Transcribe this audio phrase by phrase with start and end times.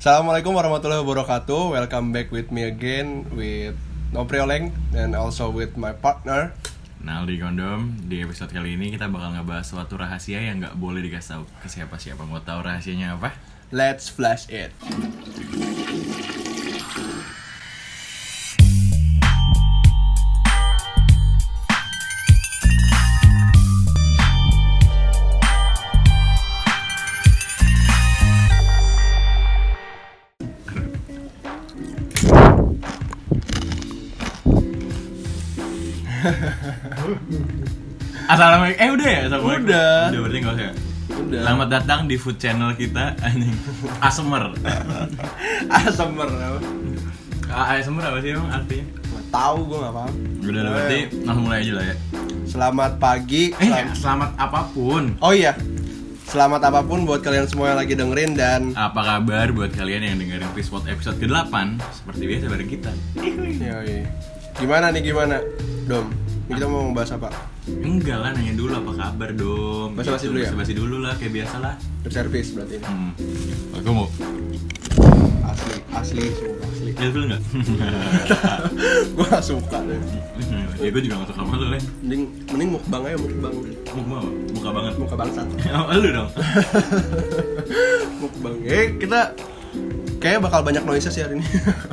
[0.00, 1.76] Assalamualaikum warahmatullahi wabarakatuh.
[1.76, 3.76] Welcome back with me again with
[4.16, 6.56] Noprioleng and also with my partner.
[7.04, 11.36] Naldi Kondom Di episode kali ini kita bakal ngebahas suatu rahasia yang nggak boleh dikasih
[11.36, 13.36] tahu ke siapa-siapa Mau tahu rahasianya apa?
[13.68, 14.72] Let's flash it.
[38.90, 39.20] Eh udah ya?
[39.22, 39.94] Assalamualaikum Udah.
[40.10, 40.72] Udah berarti nggak usah ya?
[41.14, 41.40] Udah.
[41.46, 43.54] Selamat datang di food channel kita anjing
[44.02, 44.42] Asemer
[45.78, 46.58] Asemer apa?
[47.70, 48.84] Asemer apa sih emang artinya?
[48.90, 50.14] Nggak tahu gue nggak paham.
[50.42, 51.96] Udah lah, berarti langsung mulai aja lah ya
[52.42, 53.42] Selamat pagi.
[53.54, 55.54] Eh selam- selamat apa pun Oh iya.
[56.26, 60.18] Selamat apa pun buat kalian semua yang lagi dengerin dan Apa kabar buat kalian yang
[60.18, 61.54] dengerin Fishpot episode ke-8
[61.94, 62.90] Seperti biasa bareng kita
[63.56, 64.02] Yoi.
[64.58, 65.38] Gimana nih gimana?
[65.86, 66.10] Dom,
[66.50, 67.30] kita mau membahas apa?
[67.80, 70.50] Enggak lah, nanya dulu apa kabar dong Basa-basi dulu ya?
[70.50, 73.10] Basa-basi dulu lah, kayak biasa lah Berservis berarti hmm.
[73.78, 74.06] Aku mau
[75.50, 76.90] Asli, asli, sumpah asli.
[76.94, 77.42] Ilfil nggak?
[79.18, 79.98] gue gak suka deh.
[80.84, 82.22] ya gue juga gak suka sama lu, Len Mending,
[82.54, 83.54] mending mukbang aja mukbang.
[83.90, 84.30] Muka apa?
[84.54, 85.46] Muka banget Muka bangsat.
[85.74, 86.30] Oh, lu dong?
[88.22, 88.54] mukbang.
[88.62, 89.20] Eh, kita
[90.20, 91.46] kayaknya bakal banyak noises ya hari ini.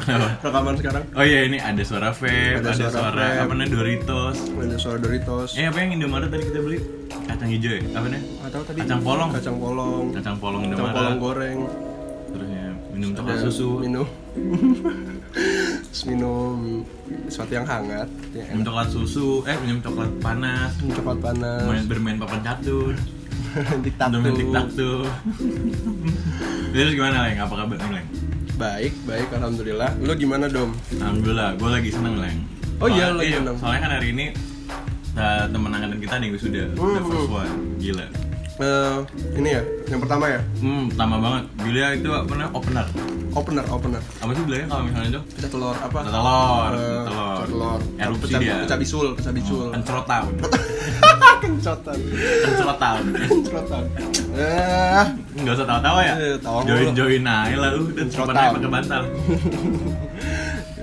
[0.43, 1.03] Rekaman sekarang.
[1.15, 4.97] Oh iya, ini ada suara vape, Ada ada, suara suara, apa namanya, Doritos Ada suara
[4.99, 5.49] Doritos.
[5.55, 6.77] Eh, apa yang Indomaret tadi kita beli?
[7.07, 7.81] Kacang hijau ya?
[7.95, 8.21] Apa nih?
[8.51, 8.79] Tahu tadi.
[8.83, 9.29] Kacang polong.
[9.31, 10.03] Kacang polong.
[10.11, 11.59] Kacang polong Kacang Indomaret polong goreng.
[12.27, 14.07] Terus ya, minum coklat Ada susu Minum.
[15.87, 16.55] Terus minum
[17.31, 18.09] sesuatu yang hangat.
[18.35, 21.63] Ya, Minum coklat susu, eh minum coklat panas Minum coklat panas.
[21.63, 22.93] Main, bermain papan catur
[23.57, 25.05] Tiktak Main tiktak tuh
[26.69, 27.37] Terus gimana, Leng?
[27.39, 28.07] Apa kabar Leng?
[28.57, 29.91] Baik, baik, alhamdulillah.
[29.99, 30.73] Lu gimana dom?
[30.93, 32.39] Alhamdulillah, gue lagi seneng, Leng
[32.77, 33.55] Oh iya, lu lagi seneng.
[33.57, 34.25] Soalnya kan hari ini
[35.13, 38.05] uh, temen angkatan kita nih sudah udah Hmm, first one, gila
[38.57, 38.97] Eh,
[39.37, 41.43] ini ya, yang pertama ya, Hmm, pertama banget.
[41.61, 42.49] Gila itu apa namanya?
[42.51, 42.87] Opener.
[43.29, 44.01] opener, opener.
[44.17, 45.21] Apa sih bilangnya kalau misalnya itu?
[45.29, 45.97] Pecah telur apa?
[46.01, 47.37] Pecah telur, Eh, pecah telur.
[47.37, 47.79] pecah telur.
[48.01, 48.55] Erupsi pecah, dia.
[48.65, 49.65] Pecah bisul, pecah bisul.
[49.69, 50.23] Pencrotan.
[51.37, 51.97] Kencotan.
[52.43, 53.01] Pencrotan.
[53.11, 53.83] Kencotan.
[54.33, 55.05] Eh,
[55.37, 56.13] Enggak usah tawa-tawa ya.
[56.15, 56.69] Eh, tawa mulu.
[56.69, 57.71] Join-join aja lah
[58.05, 59.03] simpan aja pakai bantal.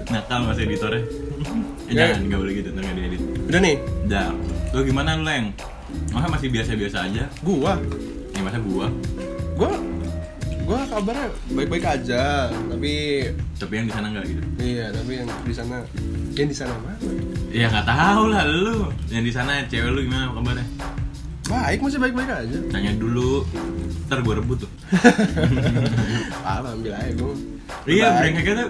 [0.06, 1.02] Nakal masih editornya.
[1.84, 2.08] Eh, Ya.
[2.08, 3.22] jangan, enggak boleh gitu, ntar nggak diedit.
[3.44, 3.76] udah nih,
[4.06, 4.30] Dah.
[4.72, 5.52] Lu gimana lu, Leng?
[6.10, 7.24] Masa masih biasa-biasa aja?
[7.40, 7.76] gua,
[8.32, 8.88] Ya masa gua.
[9.54, 9.70] gua,
[10.64, 12.92] gua kabarnya baik-baik aja, tapi
[13.54, 14.42] Tapi yang di sana enggak gitu.
[14.58, 15.76] iya, tapi yang di sana,
[16.32, 16.96] yang di sana mana?
[17.54, 18.90] Ya nggak tahu lah lu.
[19.06, 20.66] Yang di sana cewek lu gimana kabarnya?
[21.44, 22.58] Baik, masih baik-baik aja.
[22.72, 23.46] Tanya dulu.
[24.08, 24.70] Ntar gua rebut tuh.
[26.42, 27.32] Ah, ambil aja gua.
[27.86, 28.18] Iya, Baik.
[28.36, 28.68] brengseknya tuh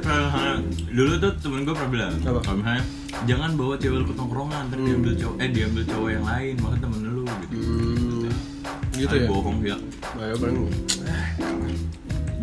[0.89, 2.83] dulu tuh temen gue pernah bilang kalau misalnya
[3.27, 4.87] jangan bawa cewek lu ke tongkrongan, ntar Hmm.
[4.87, 7.57] diambil cowok eh diambil cowok yang lain, maka temen lu gitu.
[7.59, 8.29] Hmm,
[8.95, 9.27] gitu Ah, ya.
[9.27, 9.77] Bohong ya.
[10.15, 10.57] Ayo paling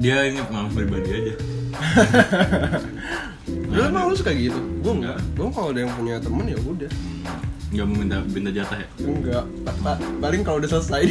[0.02, 1.34] Dia ini pengalaman pribadi aja.
[3.72, 4.60] Lu emang lu suka gitu?
[4.84, 5.18] Gua enggak.
[5.34, 6.92] Gua kalau ada yang punya temen ya udah.
[7.72, 8.88] Nggak mau minta minta jatah ya.
[9.00, 9.44] Enggak.
[9.64, 11.02] Pa- pa- paling kalau udah selesai.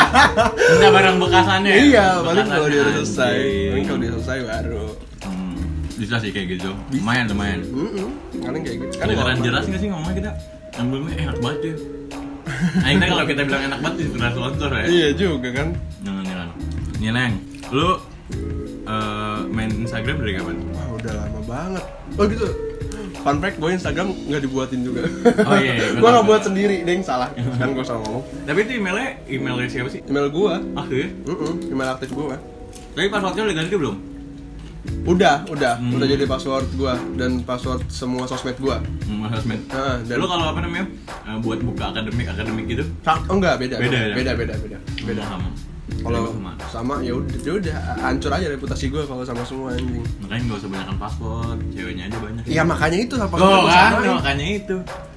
[0.74, 1.70] minta barang bekasannya.
[1.70, 1.78] ya?
[1.78, 3.36] iya, paling kalau dia udah selesai.
[3.70, 4.86] Paling kalau dia selesai baru.
[5.22, 5.54] Hmm,
[5.94, 6.70] bisa sih kayak gitu.
[6.90, 7.60] Lumayan lumayan.
[7.62, 8.08] Heeh.
[8.42, 8.94] Paling kayak gitu.
[8.98, 10.30] Kalau- jelas nggak sih ngomongnya kita?
[10.72, 11.74] Yang belumnya enak banget ya.
[12.52, 14.84] Nah, ini kalau kita bilang enak banget keras sponsor ya.
[14.90, 15.68] Iya juga kan.
[16.02, 16.48] Jangan jangan.
[16.98, 17.32] Nih
[17.72, 17.88] lu
[18.84, 20.56] eh, main Instagram dari kapan?
[20.68, 21.84] Wah, udah lama banget.
[22.14, 22.48] Oh gitu.
[23.14, 25.06] Fun fact, gue Instagram nggak dibuatin juga.
[25.40, 27.30] Oh, iya, iya, gue nggak buat sendiri, deng salah.
[27.30, 28.24] Kan gue salah ngomong.
[28.42, 30.00] Tapi itu emailnya emailnya siapa sih?
[30.02, 31.06] Email gue, Ah ya?
[31.06, 32.36] Heeh, email aktif gue.
[32.92, 33.96] Tapi passwordnya udah ganti belum?
[35.04, 35.94] Udah, udah, Hmm.
[35.94, 38.76] udah jadi password gue dan password semua sosmed gue.
[39.06, 39.62] Hmm, sosmed.
[39.70, 40.90] Nah, dan Lu kalau apa namanya?
[41.22, 42.84] eh, buat buka akademik akademik gitu?
[43.28, 43.78] Oh enggak, beda.
[43.78, 44.14] Beda, ya?
[44.14, 44.78] beda, beda, beda.
[45.00, 45.46] Beda sama.
[45.94, 46.52] Kalau sama.
[46.66, 50.02] sama ya udah, ya udah hancur aja reputasi gue kalau sama semua anjing.
[50.18, 52.42] Makanya nggak usah banyakkan password, ceweknya aja banyak.
[52.44, 54.76] Iya makanya itu apa Oh kan, makanya itu.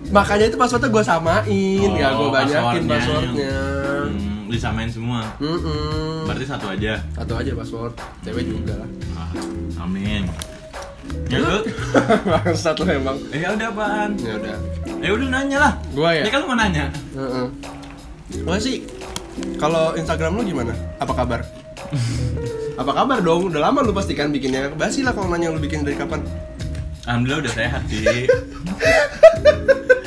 [0.09, 2.91] Makanya itu passwordnya gue samain, ya gue Oh, banyakin passwordnya.
[2.91, 3.57] passwordnya.
[4.05, 5.21] Hmm, disamain semua.
[5.37, 6.93] Mm Berarti satu aja.
[7.11, 8.89] Satu aja password, cewek juga lah.
[9.15, 9.31] Ah,
[9.81, 10.27] amin.
[11.25, 11.57] Ya lu?
[12.53, 13.17] Satu emang.
[13.29, 14.13] Eh ya udah apaan?
[14.17, 14.57] Ya udah.
[14.99, 15.73] Ya udah nanya lah.
[15.93, 16.21] Gua ya.
[16.21, 16.85] Ini kan lu mau nanya.
[17.13, 17.45] Heeh.
[18.41, 18.81] Gua sih
[19.55, 20.73] kalau Instagram lu gimana?
[20.97, 21.39] Apa kabar?
[22.75, 23.51] Apa kabar dong?
[23.51, 24.71] Udah lama lu pasti kan bikinnya.
[24.73, 26.23] Basi lah kalau nanya lu bikin dari kapan.
[27.05, 28.25] Alhamdulillah udah sehat sih.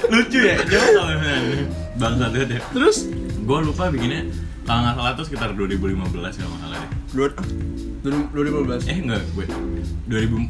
[0.08, 1.64] Lucu ya, coba kalau misalnya
[1.94, 2.60] bangsa tuh deh.
[2.72, 2.96] Terus
[3.48, 4.28] Gue lupa bikinnya
[4.68, 5.72] kalau nggak salah tuh sekitar 2015
[6.12, 6.90] kalau nggak salah deh.
[7.16, 7.28] dua
[8.04, 9.46] 2015 Eh enggak, gue
[10.12, 10.44] 2014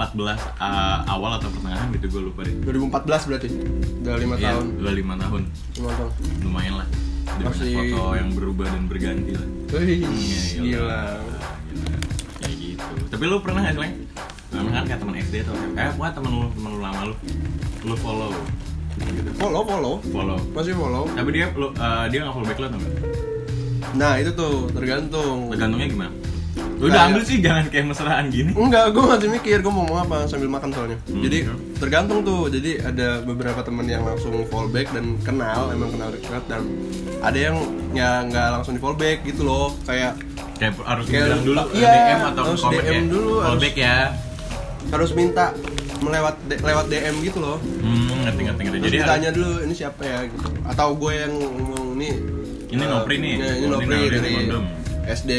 [0.59, 3.49] uh, awal atau pertengahan gitu gue lupa deh 2014 berarti
[4.03, 5.43] udah lima Iya, tahun udah lima tahun
[5.79, 6.11] lima tahun
[6.43, 6.89] Lumayan lah
[7.29, 9.47] Ada Masih- foto yang berubah dan berganti lah.
[9.69, 10.65] Wih, Iya, gila.
[10.65, 11.03] Gila.
[12.39, 12.93] Kayak gitu.
[13.09, 13.93] Tapi lu pernah gak sih?
[14.49, 17.15] Memang kan kayak teman SD atau Eh, pokoknya temen lu, temen lu lama lu.
[17.85, 18.33] Lu follow.
[18.99, 19.31] Gitu.
[19.37, 19.95] Follow follow.
[20.09, 20.39] Follow.
[20.51, 21.05] Masih follow.
[21.07, 22.95] Tapi dia, lu, uh, dia gak follow back lu enggak?
[23.95, 25.49] nah itu tuh tergantung.
[25.49, 26.13] Tergantungnya gimana?
[26.79, 30.01] Udah Kayak- ambil sih, jangan kayak mesraan gini Enggak, gue masih mikir gue mau ngomong
[30.01, 30.99] apa sambil makan soalnya.
[31.05, 31.21] Hmm.
[31.21, 31.39] Jadi
[31.75, 32.47] tergantung tuh.
[32.47, 36.63] Jadi ada beberapa temen yang langsung fallback dan kenal, emang kenal dekat dan
[37.19, 37.57] ada yang
[37.93, 39.75] ya nggak langsung di fallback gitu loh.
[39.83, 40.15] Kayak
[40.55, 43.63] Kayak harus Kayak bilang dulu iya, DM atau harus comment DM ya dulu, Follow harus-
[43.63, 43.97] back ya
[44.89, 45.45] harus minta
[45.99, 47.59] melewat de- lewat DM gitu loh.
[47.59, 50.47] Hmm, ngerti ngerti ngerti Terus Jadi harus, ditanya dulu ini siapa ya gitu.
[50.65, 52.09] Atau gue yang ngomong ini
[52.69, 53.35] Ini eh, Nopri nih.
[53.35, 54.65] ya, ini Oh, ini Nopri dari Kondom.
[55.09, 55.33] SD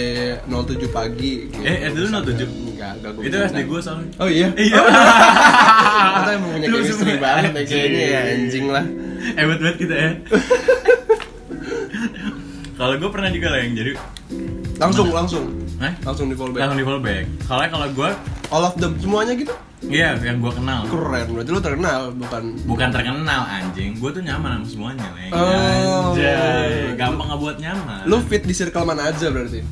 [0.49, 1.45] 07 pagi.
[1.45, 1.61] gitu.
[1.61, 2.41] Eh, SD lu 07?
[2.73, 4.47] Enggak, enggak gue Itu SD gue soalnya Oh iya.
[4.57, 4.79] Iya
[6.17, 8.85] Kita emang punya chemistry banget ya kayaknya ya anjing lah.
[9.37, 10.11] Hebat banget kita ya
[12.79, 13.91] Kalau gue pernah juga lah yang jadi
[14.79, 15.45] Langsung langsung
[15.77, 15.93] Hah?
[16.03, 16.59] langsung di fallback.
[16.65, 18.09] Langsung di follow back Soalnya kalau gue
[18.49, 19.53] All of them semuanya gitu.
[19.79, 24.59] Iya, yang gue kenal Keren, berarti lu terkenal bukan Bukan terkenal anjing Gue tuh nyaman
[24.59, 26.11] sama semuanya Leng Oh.
[26.11, 29.63] Anjay Gampang ngebuat nyaman lu fit di circle mana aja berarti?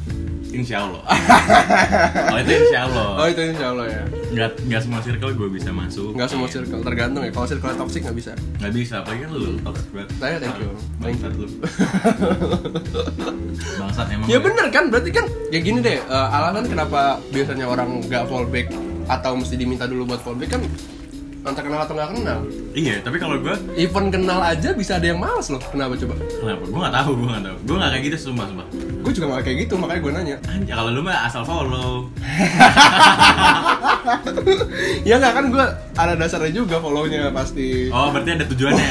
[0.48, 1.04] Insya Allah
[2.32, 4.04] Oh itu insya Allah Oh itu insya Allah ya.
[4.28, 7.32] Nggak, nggak semua circle gue bisa masuk Nggak semua circle tergantung ya.
[7.36, 8.32] Kalau circle toxic nggak bisa.
[8.64, 10.72] Nggak bisa, apalagi kan lu toxic banget Saya thank you.
[11.04, 11.48] Bangsat lu
[13.78, 16.00] Bangsat emang ya lu bener kan, berarti kan ya gini deh.
[16.00, 18.68] eh, alasan kenapa biasanya orang nggak fallback
[19.08, 20.62] atau mesti diminta dulu buat fallback kan
[21.48, 22.40] antara kenal atau nggak kenal.
[22.76, 25.64] Iya, tapi kalau gue Even kenal aja bisa ada yang males loh.
[25.72, 26.20] Kenapa coba?
[26.20, 26.64] Kenapa?
[26.68, 28.68] Gue gak tahu, gue gak tahu Gue gak kayak gitu, sumpah, sumpah
[29.02, 30.36] Gue juga nggak kayak gitu makanya gue nanya.
[30.52, 32.12] Anjir, kalau lu mah asal follow
[35.08, 35.66] ya nggak kan gue
[35.96, 37.88] ada dasarnya juga follownya pasti.
[37.92, 38.84] Oh, berarti ada tujuannya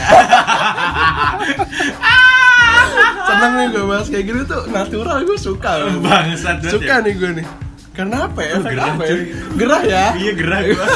[3.28, 5.84] Seneng nih gue bahas kayak gitu tuh natural gue suka.
[6.00, 7.04] Bangsat banget suka ya.
[7.04, 7.46] nih gue nih.
[7.96, 8.52] Karena apa ya?
[8.52, 9.16] Oh, gerah, apa ya?
[9.56, 10.04] Gerah ya?
[10.14, 10.76] Iya, gerah gue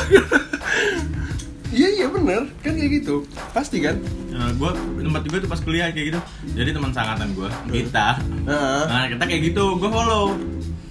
[1.71, 2.43] Iya iya bener.
[2.61, 3.23] Kan kayak gitu.
[3.51, 3.97] Pasti kan.
[4.29, 6.21] nah, Gue, tempat gue tuh pas kuliah kayak gitu.
[6.53, 10.35] Jadi teman sangatan gue, kita Nah, Nah, kita kayak gitu, gue follow.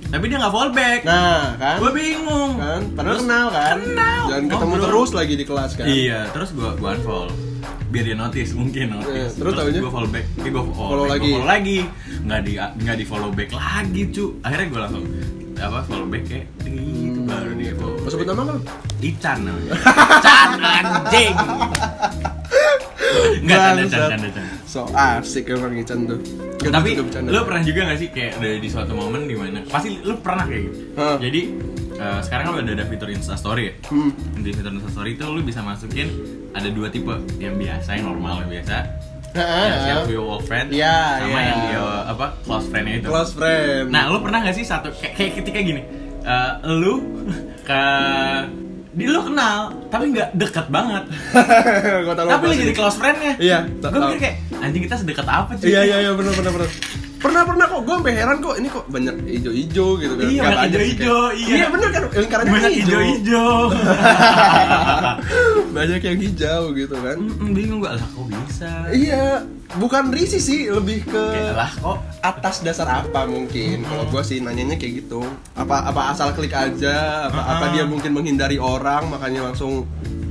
[0.10, 1.00] Tapi dia gak follow back.
[1.04, 1.78] Nah kan.
[1.78, 2.58] Gue bingung.
[2.58, 2.82] Kan?
[2.96, 3.78] Padahal Terus- kenal kan?
[3.78, 4.24] Kenal.
[4.26, 4.86] dan ketemu Ngobrol.
[4.88, 5.86] terus lagi di kelas kan?
[5.86, 7.30] Iya, terus gue gue unfollow.
[7.90, 9.12] Biar dia notice mungkin notice.
[9.12, 9.80] Iya, terus taunya?
[9.80, 10.26] gue follow back.
[10.40, 11.28] Eh, gue follow, Follow back, lagi.
[11.28, 11.78] gua follow lagi.
[12.20, 14.26] Nggak di nggak di follow back lagi cu.
[14.42, 15.04] Akhirnya gue langsung
[15.60, 18.58] apa follow back kayak itu baru dia follow mau sebut nama kan
[19.00, 19.74] Ican namanya.
[19.80, 21.36] Ican anjing.
[23.40, 24.56] Enggak, canda, canda, canda, canda.
[24.68, 26.20] so asik emang Ican tuh.
[26.60, 29.96] Gak Tapi lu pernah juga gak sih kayak ada di suatu momen di mana Pasti
[30.04, 30.80] lu pernah kayak gitu.
[31.24, 31.42] Jadi
[31.96, 33.74] eh, sekarang kan udah ada fitur Instastory ya.
[33.88, 34.12] Hmm.
[34.44, 36.12] Di fitur Instastory itu lu bisa masukin
[36.52, 38.76] ada dua tipe Yang biasa, yang normal, yang biasa
[39.36, 40.06] Yang siap ah.
[40.10, 41.46] view all friend Iya, Sama iya.
[41.46, 45.14] yang dia apa close friend-nya itu close friend Nah lu pernah gak sih satu kayak,
[45.16, 45.82] kayak ketika gini
[46.26, 46.94] eh, Lu
[47.70, 47.84] ke
[48.90, 51.06] di lu kenal tapi nggak deket banget
[52.18, 52.62] tapi lu sih.
[52.66, 54.36] jadi close friend-nya Iya, gue mikir kayak
[54.66, 56.70] anjing kita sedekat apa cuy Iya iya iya benar benar benar.
[57.20, 60.24] Pernah pernah kok gue sampai heran kok ini kok banyak ijo-ijo gitu kan.
[60.26, 61.54] Iya, banyak ijo-ijo, kayak- iya.
[61.54, 62.88] Iya benar kan lingkarannya banyak hijau.
[62.96, 63.56] hijau-hijau
[65.76, 67.18] banyak yang hijau gitu kan.
[67.20, 69.44] Mm, bingung gua lah kok bisa Iya,
[69.76, 73.84] bukan risih sih, lebih ke lah kok atas dasar apa mungkin.
[73.84, 75.22] Kalau gue sih nanyanya kayak gitu.
[75.54, 77.28] Apa apa asal klik aja?
[77.28, 77.74] Apa apa Uh-uh.
[77.74, 79.84] dia mungkin menghindari orang makanya langsung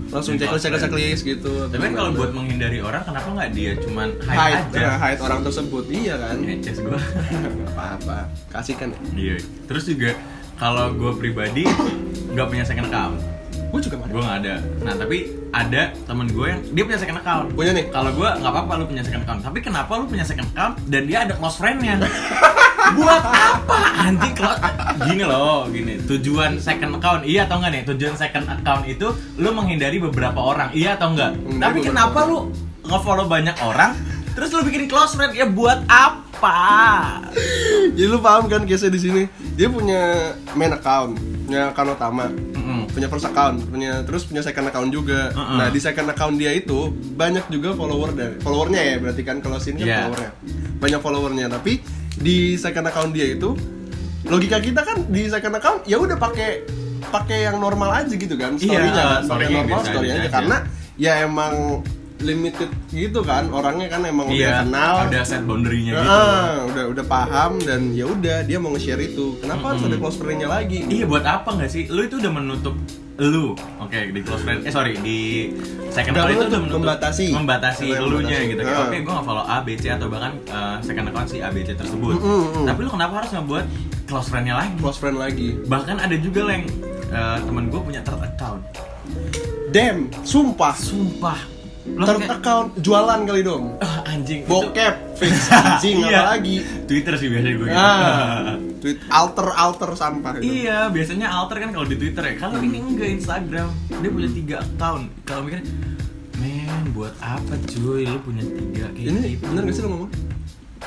[0.09, 0.81] langsung checklist friend.
[0.81, 1.53] checklist gitu.
[1.69, 5.21] tapi kan kalau buat menghindari orang kenapa nggak dia cuman hide, hide, aja nah, hide
[5.21, 6.37] orang tersebut, iya kan?
[6.41, 6.99] ngeces gua
[7.57, 8.19] Nggak apa-apa,
[8.51, 8.89] kasihkan.
[8.93, 9.01] ya.
[9.15, 9.37] iya
[9.69, 10.17] terus juga
[10.59, 11.65] kalau gue pribadi
[12.35, 13.38] nggak punya second account
[13.69, 14.11] Gue juga mana?
[14.17, 14.55] gue nggak ada.
[14.81, 15.19] Nah tapi
[15.53, 17.47] ada temen gue yang dia punya second account.
[17.53, 17.87] Punya nih.
[17.93, 19.41] kalau gue nggak apa-apa lu punya second account.
[19.45, 22.01] Tapi kenapa lu punya second account dan dia ada close friend-nya?
[22.97, 23.79] Buat apa?
[24.09, 24.57] Anjing kalau
[25.05, 25.95] gini loh gini.
[26.09, 27.83] Tujuan second account iya atau enggak nih?
[27.93, 29.07] Tujuan second account itu
[29.37, 32.49] lu menghindari beberapa orang iya atau enggak Menghindari tapi kenapa lu
[32.89, 33.93] nge-follow banyak orang
[34.33, 35.37] terus lu bikin close friend?
[35.37, 36.57] Ya buat apa?
[37.93, 39.23] Jadi lu paham kan case di sini?
[39.59, 42.31] Dia punya main account, punya account utama,
[42.69, 42.85] Mm-mm.
[42.87, 45.33] punya first account, punya terus punya second account juga.
[45.33, 45.57] Uh-uh.
[45.57, 49.57] Nah di second account dia itu banyak juga follower dari followernya ya berarti kan kalau
[49.57, 50.01] sini kan Yeah.
[50.05, 50.31] followernya
[50.79, 51.73] banyak followernya tapi
[52.15, 53.57] di second account dia itu
[54.25, 56.63] logika kita kan di second account ya udah pakai
[57.01, 60.31] pakai yang normal aja gitu kan Iya, storynya kan story normal story aja aja.
[60.31, 60.57] karena
[60.95, 61.81] ya emang
[62.19, 66.85] limited gitu kan orangnya kan emang udah iya kenal ada set boundary-nya gitu Ah, udah
[66.91, 70.83] udah paham dan ya udah dia mau nge-share itu kenapa harus ada close friend-nya lagi
[70.85, 71.87] Iya buat apa nggak sih?
[71.87, 72.75] Lu itu udah menutup
[73.19, 73.51] lu,
[73.83, 75.51] oke di close friend, eh sorry di
[75.91, 77.27] second Udah account itu udah menutup, membatasi.
[77.29, 78.63] membatasi Udah elunya gitu.
[78.63, 78.87] Ah.
[78.87, 81.61] Oke, gue nggak follow A, B, C atau bahkan eh, second account si A, B,
[81.61, 82.15] C tersebut.
[82.15, 82.65] Mm, mm, mm.
[82.65, 83.65] Tapi lu kenapa harus ngebuat
[84.07, 84.71] close friend-nya lagi?
[84.77, 86.63] close friend lagi Bahkan ada juga yang
[87.09, 88.63] eh, temen gue punya third account.
[89.69, 91.58] damn sumpah Sumpah.
[91.99, 94.45] Third kayak, account jualan kali dong ah, anjing.
[94.45, 96.09] bokep fix anjing Iya.
[96.15, 97.75] apa lagi Twitter sih biasanya gue gitu.
[97.75, 102.35] ah tweet alter alter sampah itu Iya, biasanya alter kan kalau di Twitter ya.
[102.39, 105.11] Kalau ini enggak Instagram, dia punya tiga account.
[105.23, 105.67] Kalau mikir,
[106.39, 108.07] men buat apa cuy?
[108.07, 109.51] Lu punya tiga kayak ini gitu.
[109.51, 110.11] bener gak sih lo ngomong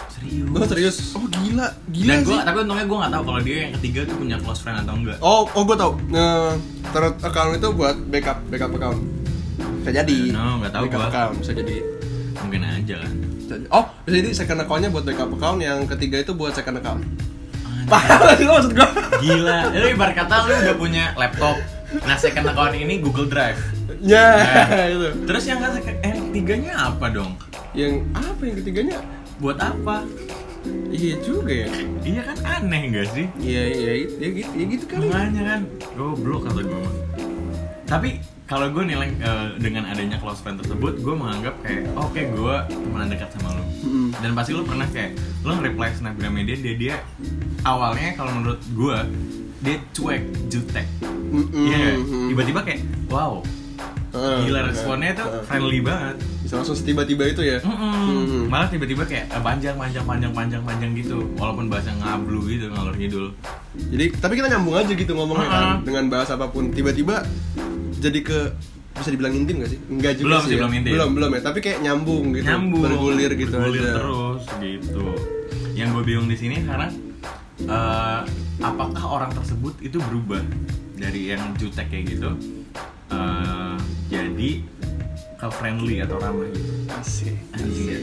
[0.07, 0.47] Serius.
[0.47, 3.57] oh serius oh gila gila Dan sih gua, tapi untungnya gue nggak tahu kalau dia
[3.59, 5.17] yang ketiga tuh punya close friend atau enggak.
[5.19, 5.91] Oh, oh gue tau.
[6.07, 6.27] Nge
[6.91, 8.99] third account itu buat backup backup account.
[9.81, 10.17] Bisa jadi.
[10.29, 11.09] No, nggak tahu backup gua.
[11.09, 11.77] account bisa jadi.
[12.37, 13.13] Mungkin aja kan.
[13.67, 17.01] Oh, bisa jadi second accountnya buat backup account, yang ketiga itu buat second account.
[17.91, 18.89] Paham sih lo maksud gue?
[19.19, 19.57] Gila.
[19.73, 21.57] Lu ibarat kata lu udah punya laptop.
[22.07, 23.59] Nah, second account ini Google Drive.
[23.99, 24.85] Ya, Nah.
[24.87, 25.07] itu.
[25.27, 25.75] Terus yang eh,
[26.31, 27.35] ketiganya apa dong?
[27.75, 28.97] Yang apa yang ketiganya?
[29.43, 30.07] Buat apa?
[30.87, 31.69] Iya juga ya.
[32.05, 33.25] Iya kan aneh gak sih?
[33.41, 35.09] Iya, iya, iya, ya gitu, ya gitu kali.
[35.09, 35.61] Makanya kan
[35.97, 36.83] goblok kata gue.
[37.89, 38.09] Tapi
[38.51, 43.07] kalau gue nilai eh, dengan adanya close friend tersebut, gue menganggap kayak oke gue teman
[43.07, 43.63] dekat sama lo.
[44.19, 45.15] Dan pasti lo pernah kayak
[45.47, 46.95] lo nge-reply snapgramnya dia, dia dia
[47.63, 48.97] awalnya kalau menurut gue
[49.63, 50.83] dia cuek, jutek.
[51.31, 51.95] Iya, nggak?
[51.95, 52.27] Mm-mm.
[52.27, 53.39] tiba-tiba kayak wow,
[54.11, 55.39] Ah, gila responnya tuh ah.
[55.47, 56.19] friendly banget.
[56.43, 57.63] Bisa langsung tiba-tiba itu ya.
[57.63, 57.95] Mm-mm.
[58.11, 58.43] Mm-mm.
[58.51, 62.99] Malah tiba-tiba kayak eh, panjang panjang panjang panjang panjang gitu, walaupun bahasa ngablu gitu ngalor
[62.99, 63.31] ngidul.
[63.79, 65.75] Jadi, tapi kita nyambung aja gitu ngomongnya kan Ah.
[65.79, 66.75] dengan bahas apa pun.
[66.75, 67.23] Tiba-tiba
[68.01, 68.39] jadi ke
[68.91, 69.79] bisa dibilang intim gak sih?
[69.87, 70.49] Enggak juga Belum sih.
[70.49, 70.57] ya.
[70.57, 70.91] belum intim.
[70.91, 71.41] Belum, belum ya.
[71.41, 72.43] Tapi kayak nyambung gitu.
[72.43, 73.93] nyambung Bergulir gitu bergulir aja.
[73.95, 75.05] terus gitu
[75.71, 76.91] yang gue bingung di sini karena
[77.61, 78.19] eh,
[78.59, 80.43] apakah orang tersebut itu berubah
[80.93, 82.29] dari yang jutek kayak gitu
[83.09, 83.75] eh,
[84.07, 84.49] jadi
[85.41, 87.33] ke friendly atau ramah gitu Asik.
[87.57, 87.97] Iya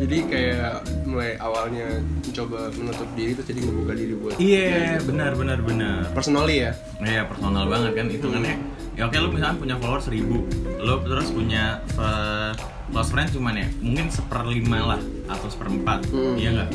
[0.01, 0.73] Jadi kayak
[1.05, 6.65] mulai awalnya mencoba menutup diri terus jadi ngebuka diri buat iya benar benar benar personally
[6.65, 6.73] ya.
[6.97, 8.55] Iya personal banget kan hitungannya.
[8.93, 12.51] Ya oke lu misalnya punya follower 1000 Lu terus punya eh,
[12.89, 16.35] close friend cuman ya mungkin seperlima lah atau seperempat Hmm.
[16.35, 16.69] Iya nggak?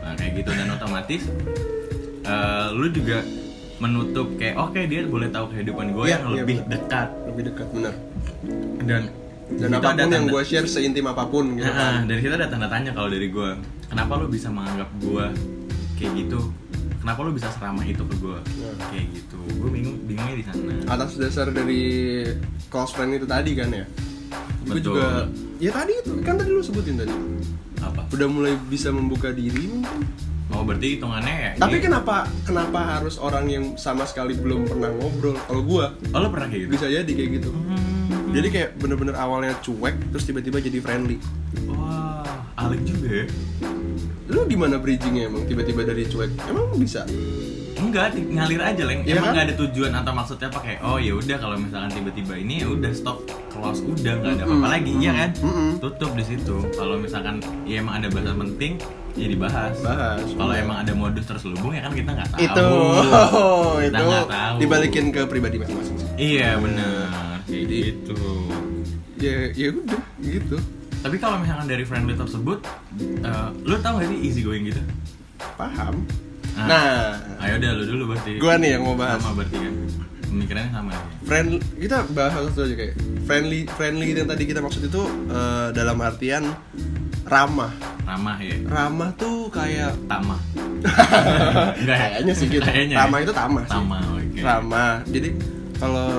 [0.00, 1.22] Nah kayak gitu dan otomatis
[2.22, 3.18] eh, lu juga
[3.80, 7.66] menutup kayak oke dia boleh tahu kehidupan gue Iya, yang iya, lebih dekat Lebih dekat
[7.72, 7.94] benar.
[8.82, 9.02] Dan
[9.50, 12.06] Dan apa pun yang gue share seintim apa pun gitu Nah, kan.
[12.06, 13.50] dari situ ada tanda tanya kalau dari gue
[13.84, 15.24] kenapa lu bisa menganggap gue
[15.96, 16.40] kayak gitu
[16.96, 18.70] kenapa lu bisa seramah itu ke gue Ya.
[18.88, 22.22] kayak gitu gue bingung bingungnya di sana Atas dasar dari
[22.66, 23.82] close friend itu tadi kan ya.
[24.62, 25.26] Gue juga
[25.58, 27.10] ya tadi itu kan tadi lu sebutin tadi.
[27.80, 30.06] apa Udah mulai bisa membuka diri mungkin.
[30.48, 34.90] Oh berarti hitungannya ya Tapi ini- kenapa kenapa harus orang yang sama sekali belum pernah
[34.92, 35.34] ngobrol?
[35.40, 36.70] Kalau gua Oh lo pernah kayak gitu?
[36.70, 37.50] bisa jadi kayak gitu.
[37.50, 37.99] Hmm.
[38.30, 41.18] Jadi kayak bener-bener awalnya cuek terus tiba-tiba jadi friendly.
[41.66, 42.22] Wah,
[42.56, 43.26] alik juga ya
[44.30, 46.30] Lu gimana bridgingnya emang tiba-tiba dari cuek?
[46.46, 47.02] Emang bisa?
[47.74, 49.02] Enggak, ngalir aja leng.
[49.02, 49.34] Iya Emang kan?
[49.34, 52.68] nggak ada tujuan atau maksudnya apa kayak oh ya udah kalau misalkan tiba-tiba ini ya
[52.68, 53.18] udah stop
[53.48, 55.30] close udah nggak ada apa-apa lagi ya kan?
[55.80, 56.56] Tutup di situ.
[56.70, 58.72] Kalau misalkan ya emang ada bahasan penting
[59.16, 59.74] ya dibahas.
[59.80, 60.22] Bahas.
[60.28, 62.38] Kalau emang ada modus terselubung ya kan kita nggak tahu.
[62.38, 62.68] itu
[63.80, 64.54] Kita itu nggak tahu.
[64.60, 65.96] dibalikin ke pribadi masing-masing.
[66.14, 68.20] Iya benar Jadi- gitu.
[69.18, 70.56] Ya ya udah gitu.
[71.00, 72.60] Tapi kalau misalkan dari friendly tersebut,
[73.20, 74.80] eh, lu tau gak sih easy going gitu?
[75.56, 76.04] Paham.
[76.52, 76.66] Ah.
[76.66, 76.88] Nah,
[77.40, 78.36] Ayo udah lu dulu berarti.
[78.36, 79.16] gua nih yang mau bahas.
[79.18, 79.74] Sama berarti kan.
[80.22, 81.02] Pemikirannya sama ya.
[81.24, 85.98] Friend kita bahas satu aja kayak friendly friendly yang tadi kita maksud itu eh, dalam
[85.98, 86.44] artian
[87.24, 87.72] ramah.
[88.04, 88.56] Ramah ya.
[88.64, 90.40] Ramah tuh kayak Tamah.
[91.80, 91.96] Ya?
[91.96, 92.62] kayaknya sih gitu.
[92.62, 92.94] Kayaknya.
[92.94, 93.00] ya?
[93.04, 93.72] Ramah itu tamah sih.
[93.74, 94.40] Tamah, oke.
[94.40, 95.28] ramah jadi
[95.76, 96.10] kalau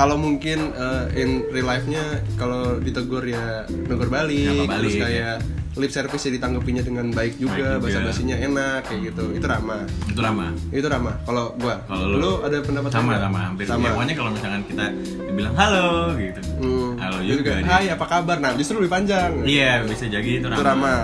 [0.00, 2.00] kalau mungkin uh, in real life-nya
[2.40, 5.36] kalau ditegur ya negur balik, Nyapa balik, terus kayak
[5.76, 8.00] lip service ya ditanggapinya dengan baik juga, Baik juga.
[8.00, 9.24] bahasa basinya enak kayak gitu.
[9.36, 9.84] Itu ramah.
[10.08, 10.50] Itu ramah.
[10.72, 11.84] Itu ramah kalau gua.
[11.84, 13.64] Kalau lu, ada pendapat sama sama hampir.
[13.68, 13.84] sama.
[13.84, 14.84] Ya, pokoknya kalau misalkan kita
[15.28, 16.40] dibilang halo gitu.
[16.64, 17.52] Hmm, Halo juga.
[17.60, 17.68] dia.
[17.68, 18.36] Hai, apa kabar?
[18.40, 19.30] Nah, justru lebih panjang.
[19.44, 20.56] Iya, bisa jadi itu ramah.
[20.56, 21.00] Itu ramah.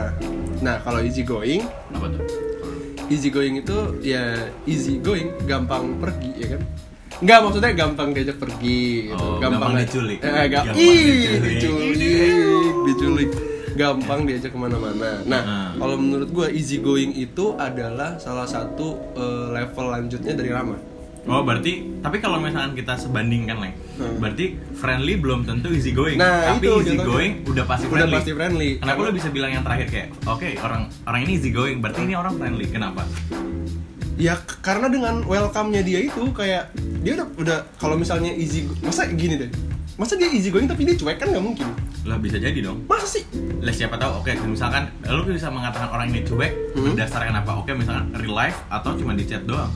[0.65, 2.25] Nah, kalau easy going, Apa tuh?
[3.07, 6.62] easy going itu ya easy going, gampang pergi ya kan?
[7.16, 9.16] Enggak maksudnya gampang diajak pergi gitu.
[9.16, 10.18] Oh, gampang diculik.
[10.20, 11.42] Eh, ga- Gampang Ih, diculik.
[11.50, 13.30] diculik, diculik.
[13.75, 15.11] Gampang diajak ke mana-mana.
[15.23, 15.70] Nah, Hmm.
[15.76, 20.80] kalau menurut gua easy going itu adalah salah satu eh, level lanjutnya dari ramah.
[21.26, 24.16] Oh berarti tapi kalau misalkan kita sebandingkan leng, Hmm.
[24.16, 26.14] berarti friendly belum tentu easy going.
[26.14, 27.02] Nah, tapi itu easy jatuhnya.
[27.02, 28.14] going udah pasti Udah friendly.
[28.14, 28.70] pasti friendly.
[28.78, 32.14] Kenapa lo bisa bilang yang terakhir kayak oke orang orang ini easy going, berarti ini
[32.14, 32.66] orang friendly.
[32.66, 33.02] Kenapa?
[34.16, 34.32] Ya
[34.64, 36.73] karena dengan welcome-nya dia itu kayak
[37.04, 39.52] dia udah udah kalau misalnya easy masa gini deh.
[40.00, 41.68] Masa dia easy going tapi dia cuek kan nggak mungkin.
[42.08, 42.80] Lah bisa jadi dong.
[42.88, 43.28] Masa sih?
[43.61, 46.96] Lah siapa tahu oke misalkan lo bisa mengatakan orang ini cuek Hmm.
[46.96, 47.61] berdasarkan apa?
[47.61, 49.68] Oke misalkan real life atau cuma di chat doang.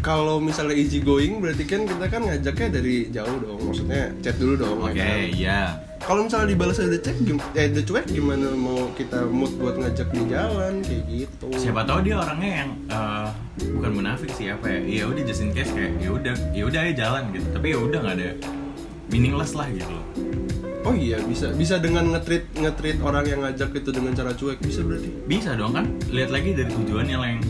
[0.00, 3.60] Kalau misalnya easy going berarti kan kita kan ngajaknya dari jauh dong.
[3.68, 4.76] Maksudnya chat dulu dong.
[4.80, 5.18] Oke, ya kan?
[5.36, 5.60] iya.
[6.00, 10.08] Kalau misalnya dibalas udah cek gim eh udah cuek gimana mau kita mood buat ngajak
[10.08, 11.46] di jalan kayak gitu.
[11.52, 13.28] Siapa tahu dia orangnya yang eh,
[13.76, 14.80] bukan munafik sih apa ya?
[14.80, 17.46] Ya udah just in case kayak ya udah ya udah aja jalan gitu.
[17.52, 18.28] Tapi ya udah nggak ada
[19.12, 20.06] meaningless lah gitu loh.
[20.80, 24.80] Oh iya bisa bisa dengan ngetrit ngetrit orang yang ngajak itu dengan cara cuek bisa
[24.80, 25.12] berarti.
[25.28, 25.84] Bisa dong kan?
[26.08, 27.42] Lihat lagi dari tujuannya lah yang.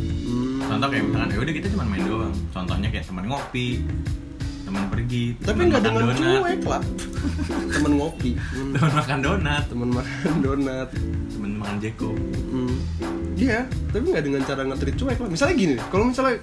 [0.71, 2.35] Contoh kayak misalkan ya udah kita cuma main doang.
[2.55, 3.69] Contohnya kayak teman ngopi,
[4.63, 6.83] teman pergi, Tapi teman nggak makan dengan donat, cuek lah.
[7.75, 8.71] temen ngopi, hmm.
[8.79, 10.89] teman makan donat, temen makan donat.
[11.31, 12.11] teman makan jeko.
[12.55, 12.75] Hmm.
[13.35, 13.61] Iya,
[13.91, 15.29] tapi nggak dengan cara ngetrit cuek lah.
[15.29, 16.37] Misalnya gini, kalau misalnya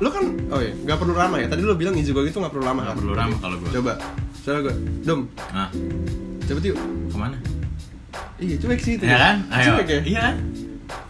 [0.00, 1.46] lo kan, oh iya, nggak perlu ramah ya.
[1.48, 2.82] Tadi lo bilang easy going itu nggak perlu ramah.
[2.84, 3.02] Nggak kan?
[3.02, 3.70] perlu ramah kalau gua.
[3.72, 3.92] Coba,
[4.36, 4.74] misalnya gue,
[5.06, 5.20] dom,
[5.56, 5.68] Nah,
[6.44, 6.78] cepet yuk.
[7.10, 7.36] ke mana?
[8.40, 9.04] Iya cuek sih itu.
[9.04, 9.36] Ya kan?
[9.52, 9.68] Ayo.
[9.76, 10.00] Cuek ya.
[10.04, 10.26] Iya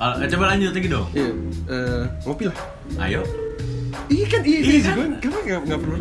[0.00, 1.06] eh, coba lanjut lagi dong.
[1.12, 1.30] Iya,
[1.70, 2.56] eh, ngopi lah.
[3.00, 3.20] Ayo.
[4.10, 5.10] Iya kan, iya, Iya easy kan?
[5.18, 5.96] Kenapa nggak nggak perlu?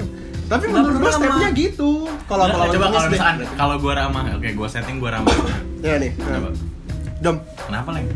[0.49, 1.89] Tapi Nggak menurut gue stepnya gitu.
[2.25, 5.33] Kalau Nggak, kalau coba kalau misalkan kalau gua ramah, oke gua setting gua ramah.
[5.85, 6.49] Ya nih, Coba.
[7.21, 7.37] dom.
[7.69, 8.07] Kenapa leng?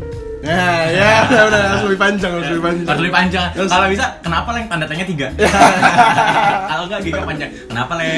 [0.44, 2.84] Nah, ya, udah, udah, harus lebih panjang, harus lebih panjang.
[2.84, 3.48] Harus lebih panjang.
[3.54, 4.66] Kalau bisa, kenapa leng?
[4.68, 5.28] Tanda tanya tiga.
[6.70, 7.50] Kalau enggak giga panjang.
[7.64, 8.12] Kenapa leng?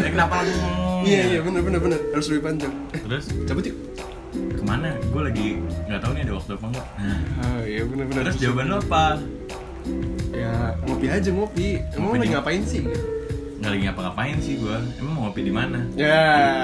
[0.00, 0.48] Eh, kenapa leng?
[1.04, 2.00] Iya, iya, bener, bener, bener.
[2.16, 2.72] Harus lebih panjang.
[2.94, 3.76] Terus cabut yuk.
[4.60, 4.88] Ke mana?
[5.02, 5.46] Gue lagi
[5.86, 6.86] nggak tahu nih ada waktu apa enggak.
[6.94, 8.22] Nah, Ah, iya, bener, bener.
[8.22, 9.04] terus jawaban lo apa?
[10.30, 10.52] Ya,
[10.82, 11.68] ngopi aja, ngopi.
[11.90, 12.82] Emang Ngopi lagi di- ngapain sih?
[13.56, 14.76] Nggak lagi ngapa-ngapain sih gue.
[14.98, 15.78] Emang mau ngopi di mana?
[15.94, 16.20] Ya,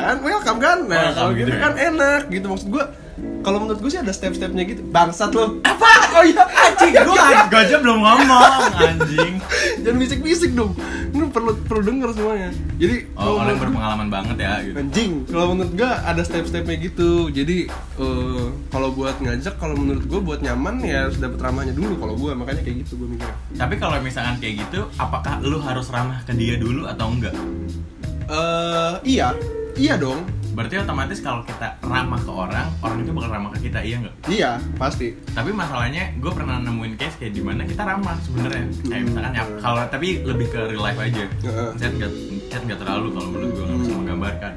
[0.07, 0.79] kan welcome kan?
[0.85, 1.61] Nah, kalau gitu gitu ya?
[1.63, 2.85] kan enak gitu maksud gua.
[3.17, 4.83] Kalau menurut gua sih ada step-stepnya gitu.
[4.85, 5.61] Bangsat lo.
[5.63, 5.89] Apa?
[6.17, 9.37] Oh iya, Anjing, gue aja belum ngomong, anjing.
[9.79, 10.73] Jangan bisik-bisik dong.
[11.07, 12.49] Ini perlu perlu denger semuanya.
[12.75, 14.77] Jadi Oh, kalau gua- berpengalaman banget ya gitu.
[14.77, 17.29] Anjing, kalau menurut gua ada step-stepnya gitu.
[17.29, 21.97] Jadi eh, kalau buat ngajak, kalau menurut gua buat nyaman ya harus dapet ramahnya dulu.
[21.97, 23.37] Kalau gua makanya kayak gitu gua mikirnya.
[23.55, 27.37] Tapi kalau misalkan kayak gitu, apakah lu harus ramah ke dia dulu atau enggak?
[28.27, 29.37] Eh iya,
[29.75, 30.25] iya dong.
[30.57, 34.15] Berarti otomatis kalau kita ramah ke orang, orang itu bakal ramah ke kita, iya nggak?
[34.25, 35.13] Iya, pasti.
[35.37, 38.65] Tapi masalahnya, gue pernah nemuin case kayak di mana kita ramah sebenarnya.
[38.89, 41.29] Kayak misalkan ya, kalau tapi lebih ke real life aja.
[41.77, 42.13] Chat nggak
[42.49, 44.53] chat nggak terlalu kalau menurut gue nggak bisa menggambarkan.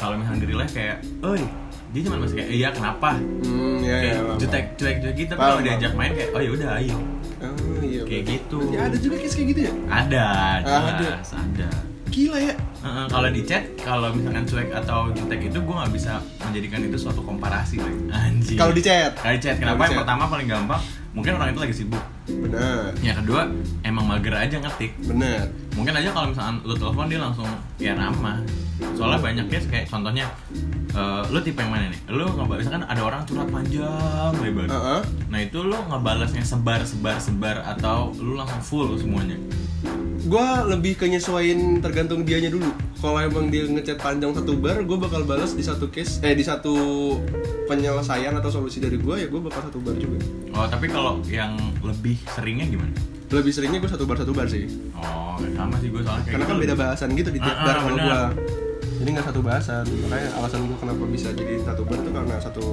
[0.00, 1.42] Kalau misalnya di real life kayak, oi,
[1.92, 3.10] dia cuma masih kayak, iya kenapa?
[3.20, 4.34] Hmm, iya, Kayak iya.
[4.40, 5.30] jutek cuek cuek gitu.
[5.36, 6.96] Tapi kalau diajak main kayak, oh ya udah ayo.
[7.38, 8.02] Oh, iya.
[8.08, 8.32] Kayak bener.
[8.32, 8.58] gitu.
[8.64, 9.72] Berarti ada juga case kayak gitu ya?
[9.92, 10.26] Ada,
[10.64, 10.92] Ada.
[10.96, 11.68] jelas, ada.
[12.08, 12.54] Gila ya.
[12.78, 16.96] Heeh, kalau di chat, kalau misalkan cuek atau jutek itu gue nggak bisa menjadikan itu
[16.96, 18.08] suatu komparasi, Leng.
[18.08, 18.56] Anjing.
[18.56, 19.12] Kalau di chat.
[19.14, 19.78] Kali chat, Kalau kenapa?
[19.78, 20.00] di Yang chat.
[20.02, 22.04] pertama paling gampang, mungkin orang itu lagi sibuk.
[22.28, 23.40] Bener, Yang kedua,
[23.82, 24.92] emang mager aja ngetik.
[25.00, 25.48] bener.
[25.78, 27.46] Mungkin aja kalau misalkan lu telepon dia langsung
[27.78, 28.42] ya ramah.
[28.98, 30.26] Soalnya banyak case kayak contohnya,
[30.90, 32.00] eh, lu tipe yang mana nih?
[32.10, 34.66] Lu ngebalas misalkan ada orang curhat panjang lebar.
[34.66, 35.00] Heeh.
[35.30, 39.38] Nah itu lu ngebalasnya sebar sebar sebar atau lu langsung full semuanya.
[40.26, 42.74] Gua lebih ke nyesuaiin tergantung dianya dulu.
[42.98, 46.42] Kalau emang dia ngechat panjang satu bar, gue bakal balas di satu case, eh di
[46.42, 46.74] satu
[47.70, 50.18] penyelesaian atau solusi dari gua ya gue bakal satu bar juga.
[50.58, 51.54] Oh tapi kalau yang
[51.86, 52.90] lebih seringnya gimana?
[53.28, 54.64] Lebih seringnya gue satu bar satu bar sih.
[54.94, 56.52] Oh sama sih gue soalnya kayak Karena gitu.
[56.52, 58.06] kan beda bahasan gitu di tiap Ah, ah, bar kalau benar.
[58.06, 58.20] gua.
[58.98, 59.84] Jadi nggak satu bahasan.
[60.02, 62.64] Makanya alasan gue kenapa bisa jadi satu bar itu karena satu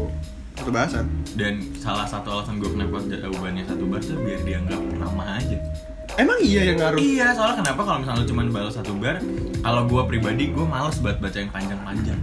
[0.56, 1.06] satu bahasan.
[1.36, 5.58] Dan salah satu alasan gue kenapa jawabannya satu bar tuh biar dianggap ramah aja.
[6.16, 6.96] Emang iya yang ngaruh?
[6.96, 9.20] Iya, soalnya kenapa kalau misalnya lu cuma balas satu bar,
[9.60, 12.20] kalau gue pribadi gue males banget baca yang panjang-panjang.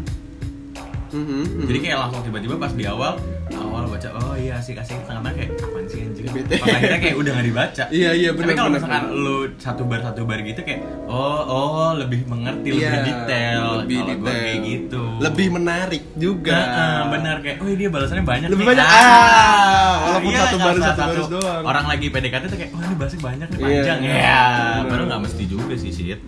[1.13, 1.65] Mhm, mhm.
[1.69, 3.21] Jadi kayak langsung tiba-tiba pas di awal,
[3.53, 6.25] awal baca, oh iya asik asik tengah-tengah kayak apaan sih anjing?
[6.27, 6.55] Bete.
[6.57, 7.85] Akhirnya kayak udah gak dibaca.
[7.91, 11.41] Iya, iya, Tapi benar, kalau benar, misalkan lu satu bar satu bar gitu kayak, oh
[11.45, 13.61] oh lebih mengerti, Iya, lebih detail.
[13.79, 14.43] lebih Kalau gua detail.
[14.43, 15.03] kayak gitu.
[15.19, 16.57] Lebih menarik juga.
[16.57, 18.87] Heeh, benar kayak, oh dia balasannya banyak Lebih nih." banyak.
[18.87, 21.63] Ah, walaupun satu kalau baris, salah satu baris doang.
[21.63, 24.43] Orang lagi PDKT tuh kayak, oh ini balasnya banyak nih Iya, panjang iya, ya.
[24.87, 26.07] Baru nggak mesti juga sih sih.
[26.13, 26.19] Ya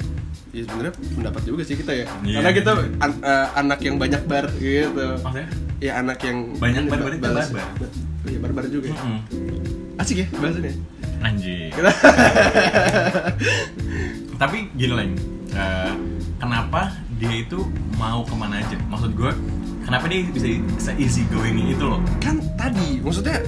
[0.63, 2.07] sebenarnya pendapat juga sih kita ya.
[2.23, 2.37] Iya.
[2.39, 5.07] Karena kita an- eh, anak yang banyak bar gitu.
[5.19, 5.49] Maksudnya?
[5.85, 7.89] Ya anak yang Banyak bar, berarti balas- barbar.
[8.25, 8.89] Iya barbar juga.
[8.89, 8.97] ya.
[8.97, 9.19] Mm-mm.
[10.01, 10.73] Asik ya bahasannya.
[11.21, 11.71] Anjing.
[14.35, 15.13] Tapi gini Leng,
[15.53, 15.93] eh,
[16.37, 18.77] kenapa dia itu mau ke mana aja?
[18.89, 19.31] Maksud gue,
[19.85, 20.49] kenapa dia bisa
[20.81, 22.01] se easy going itu loh?
[22.19, 23.39] kan tadi maksudnya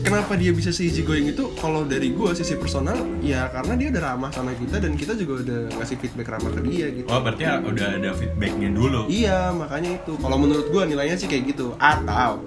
[0.00, 1.52] kenapa dia bisa se easy going itu?
[1.56, 5.44] Kalau dari gue sisi personal ya karena dia udah ramah sama kita dan kita juga
[5.44, 7.08] udah ngasih feedback ramah ke dia gitu.
[7.08, 9.06] Oh berarti udah ada feedbacknya dulu.
[9.06, 10.12] iya makanya itu.
[10.18, 11.76] Kalau menurut gue nilainya sih kayak gitu.
[11.78, 12.42] Atau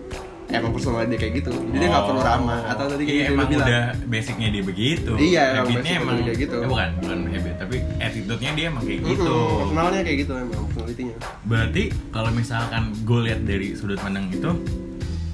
[0.54, 1.52] emang personal dia kayak gitu.
[1.54, 2.62] Jadi dia nggak perlu ramah.
[2.70, 3.68] Atau tadi kayak iya, gitu dia emang bilang.
[3.68, 5.12] udah basicnya dia begitu.
[5.18, 6.58] Iya, emang habitnya basicnya emang kayak gitu.
[6.58, 9.34] Eh, bukan bukan habit tapi attitude-nya dia emang kayak gitu.
[9.34, 11.16] Mm-mm, personalnya kayak gitu emang personalitinya
[11.48, 14.50] Berarti kalau misalkan gue lihat dari sudut pandang itu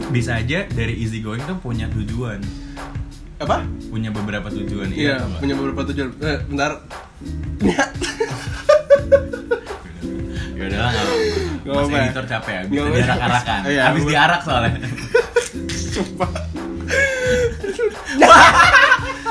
[0.07, 2.39] bisa aja dari easy going tuh punya tujuan,
[3.37, 5.39] apa punya beberapa tujuan iya nggak?
[5.43, 6.71] punya beberapa tujuan eh, bentar
[10.59, 11.23] Ya udahlah nggak apa-apa.
[11.63, 13.59] Nggak Mas editor capek ya, bisa diarak-arakan.
[13.63, 14.71] Iya, Habis diarak soalnya.
[15.95, 16.31] sumpah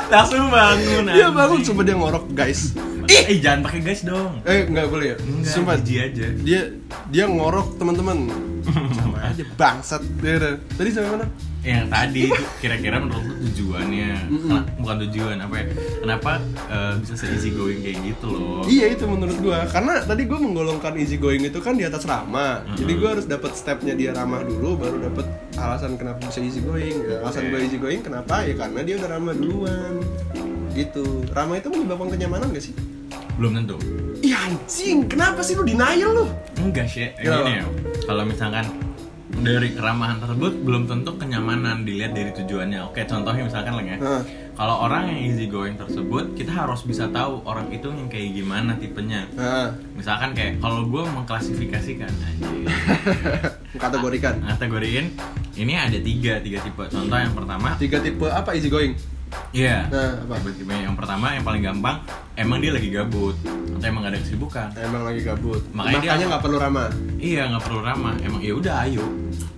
[0.09, 1.05] Langsung bangun.
[1.07, 2.73] dia bangun sumpah dia ngorok guys
[3.09, 4.41] Eh, jangan pakai guys dong.
[4.43, 6.27] eh nggak boleh ya Enggak, sumpah jijik aja.
[6.39, 6.61] dia
[7.09, 8.29] dia ngorok teman-teman
[8.99, 10.37] sama aja bangsat dia
[10.71, 11.27] tadi sampai mana
[11.69, 15.65] yang tadi kira-kira menurut lu tujuannya Kena- bukan tujuan apa ya
[16.01, 16.31] kenapa
[16.67, 20.39] eh, bisa se easy going kayak gitu loh Iya itu menurut gua karena tadi gua
[20.39, 22.65] menggolongkan easy going itu kan di atas ramah.
[22.75, 26.97] Jadi gua harus dapat stepnya dia ramah dulu baru dapat alasan kenapa bisa easy going.
[27.05, 27.51] Ya, alasan Oke.
[27.51, 28.43] gua easy going kenapa?
[28.43, 29.93] Ya karena dia udah ramah duluan.
[30.73, 31.05] Gitu.
[31.29, 32.75] Ramah itu menyebabkan kenyamanan gak sih?
[33.39, 33.79] belum tentu
[34.19, 36.27] Ih anjing, kenapa sih lu denial lu?
[36.59, 37.65] enggak sih gini ya
[38.03, 38.67] kalau misalkan
[39.39, 44.23] dari keramahan tersebut belum tentu kenyamanan dilihat dari tujuannya oke contohnya misalkan lah ya Hah.
[44.55, 48.75] kalau orang yang easy going tersebut kita harus bisa tahu orang itu yang kayak gimana
[48.75, 52.67] tipenya Nah, misalkan kayak kalau gue mengklasifikasikan anjir
[53.83, 54.43] kategorikan.
[54.45, 55.15] kategoriin
[55.55, 58.95] ini ada tiga tiga tipe contoh yang pertama Tiga tipe apa easy going?
[59.51, 59.89] Iya.
[59.89, 60.35] Nah, apa?
[60.69, 61.97] Yang pertama yang paling gampang
[62.35, 63.35] emang dia lagi gabut
[63.75, 64.69] atau emang gak ada kesibukan.
[64.77, 65.63] Emang lagi gabut.
[65.71, 66.89] Makanya Makanya dia- nggak perlu ramah.
[67.17, 68.15] Iya nggak perlu ramah.
[68.21, 69.07] Emang ya udah ayo.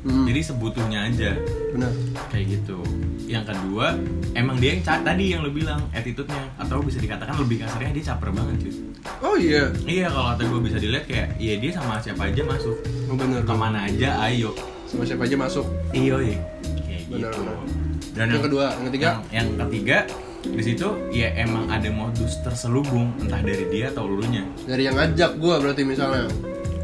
[0.01, 0.25] Hmm.
[0.25, 1.37] Jadi sebutuhnya aja
[1.71, 1.93] Benar.
[2.29, 2.81] kayak gitu.
[3.25, 3.95] Yang kedua
[4.33, 8.05] emang dia yang ca- tadi yang lo bilang attitude-nya atau bisa dikatakan lebih kasarnya dia
[8.07, 8.75] caper banget cuy.
[9.21, 9.69] Oh iya.
[9.83, 13.45] Iya kalau kata gue bisa dilihat kayak iya dia sama siapa aja masuk Oh, benar.
[13.45, 14.51] ke mana aja ayo.
[14.85, 15.69] Sama siapa aja masuk.
[15.93, 16.39] Iyo iya.
[16.81, 17.41] Kayak Benar, gitu.
[17.43, 17.90] benar.
[18.11, 19.07] Dan Yang kedua, yang ketiga?
[19.07, 19.99] yang, yang ketiga
[20.41, 24.41] di situ ya emang ada modus terselubung entah dari dia atau elunya.
[24.65, 26.27] Dari yang ngajak gua berarti misalnya.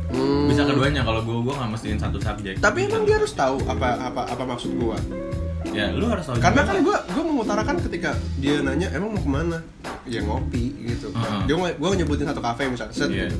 [0.06, 0.46] Hmm.
[0.46, 2.60] Bisa keduanya kalau gue gue nggak mestiin satu subjek.
[2.60, 4.96] Tapi emang dia harus tahu apa apa apa maksud gua.
[5.66, 6.38] ya lu harus tahu.
[6.38, 9.58] Karena kan gua gua mengutarakan ketika dia nanya emang mau ke mana?
[10.06, 11.10] Ya ngopi gitu.
[11.10, 11.40] Heeh.
[11.50, 12.94] Dia mau- gua nyebutin satu kafe misalnya.
[12.94, 13.34] Set gitu.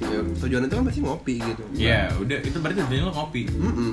[0.00, 1.62] Ya, tujuan itu kan pasti ngopi gitu.
[1.72, 3.42] Ya udah itu berarti tujuannya lo ngopi.
[3.46, 3.90] Mm-mm.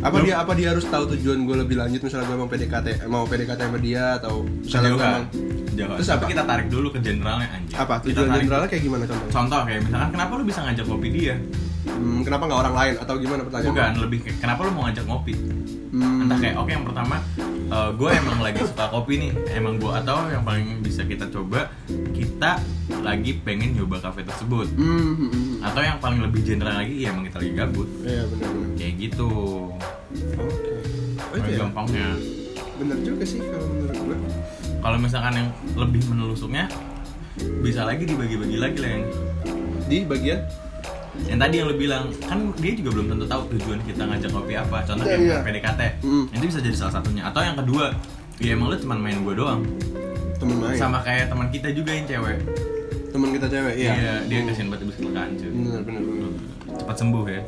[0.00, 2.86] Apa Lu- dia apa dia harus tahu tujuan gue lebih lanjut misalnya gue mau PDKT
[3.06, 5.26] mau PDKT sama dia atau misalnya gue emang
[5.70, 5.96] Jauh.
[5.96, 6.30] Terus Tapi apa?
[6.34, 7.74] kita tarik dulu ke generalnya anjir.
[7.74, 9.32] apa tujuan generalnya kayak gimana contohnya?
[9.32, 11.34] Contoh kayak misalkan kenapa lu bisa ngajak ngopi dia?
[11.80, 13.72] Hmm, kenapa nggak orang lain atau gimana pertanyaannya?
[13.72, 15.34] Bukan lebih kenapa lu mau ngajak ngopi?
[15.90, 17.16] Hmm, Entah kayak oke yang pertama
[17.70, 21.70] gue emang lagi suka kopi nih emang gue atau yang paling bisa kita coba
[22.10, 22.58] kita
[23.00, 25.56] lagi pengen nyoba kafe tersebut hmm, hmm, hmm, hmm.
[25.62, 28.70] atau yang paling lebih general lagi ya emang kita lagi gabut Iya benar-benar.
[28.74, 29.30] kayak gitu
[29.70, 30.74] Oke.
[31.22, 31.58] Oh Paling ya.
[31.62, 32.08] gampangnya
[32.74, 34.16] Bener juga sih kalau menurut gue.
[34.80, 36.64] kalau misalkan yang lebih menelusuknya
[37.62, 39.04] bisa lagi dibagi-bagi lagi lah yang
[39.86, 40.42] Di bagian
[41.26, 44.54] yang tadi yang lu bilang kan dia juga belum tentu tahu tujuan kita ngajak kopi
[44.54, 45.38] apa contoh Iya, kayak iya.
[45.42, 46.24] PDKT Mm.
[46.30, 47.84] itu bisa jadi salah satunya atau yang kedua
[48.38, 49.60] ya emang lu cuma main gue doang
[50.34, 50.74] temen main.
[50.74, 52.38] sama kayak teman kita juga yang cewek
[53.10, 53.90] Temen kita cewek, iya.
[53.92, 54.46] Iya, dia Hmm.
[54.46, 55.50] kasihan banget habis kecelakaan cuy.
[55.50, 56.30] Bener bener bener.
[56.78, 57.42] Cepat sembuh ya.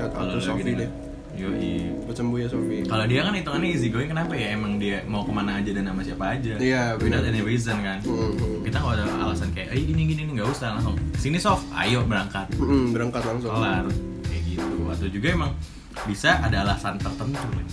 [0.00, 0.80] Out to lagi denger.
[0.80, 0.90] deh.
[1.32, 1.96] Yoi.
[2.02, 2.78] Cepet sembuh ya Sofi.
[2.84, 4.52] Kalau dia kan hitungannya easy going kenapa ya?
[4.52, 6.54] Emang dia mau ke mana aja dan sama siapa aja.
[6.56, 7.32] Iya, Without benar.
[7.32, 7.98] any reason kan.
[8.00, 8.60] Hmm, hmm.
[8.62, 10.94] Kita nggak ada alasan kayak, eh gini gini nggak usah langsung.
[11.16, 12.46] Sini soft, ayo berangkat.
[12.54, 13.48] Hmm, berangkat langsung.
[13.50, 13.84] Kelar.
[14.22, 14.76] Kayak gitu.
[14.86, 15.52] Atau juga emang
[16.04, 17.40] bisa ada alasan tertentu.
[17.50, 17.68] Lin.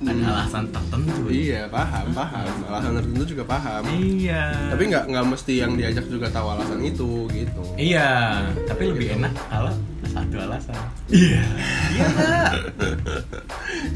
[0.00, 0.32] Ada Hmm.
[0.32, 1.22] alasan tertentu.
[1.28, 2.48] Iya, paham, paham.
[2.64, 3.82] Alasan tertentu juga paham.
[3.90, 4.72] Iya.
[4.72, 7.62] Tapi nggak nggak mesti yang diajak juga tahu alasan itu gitu.
[7.76, 9.68] Iya, tapi lebih enak kalau
[10.10, 10.76] satu alasan.
[11.08, 11.42] Iya.
[11.90, 12.06] Iya.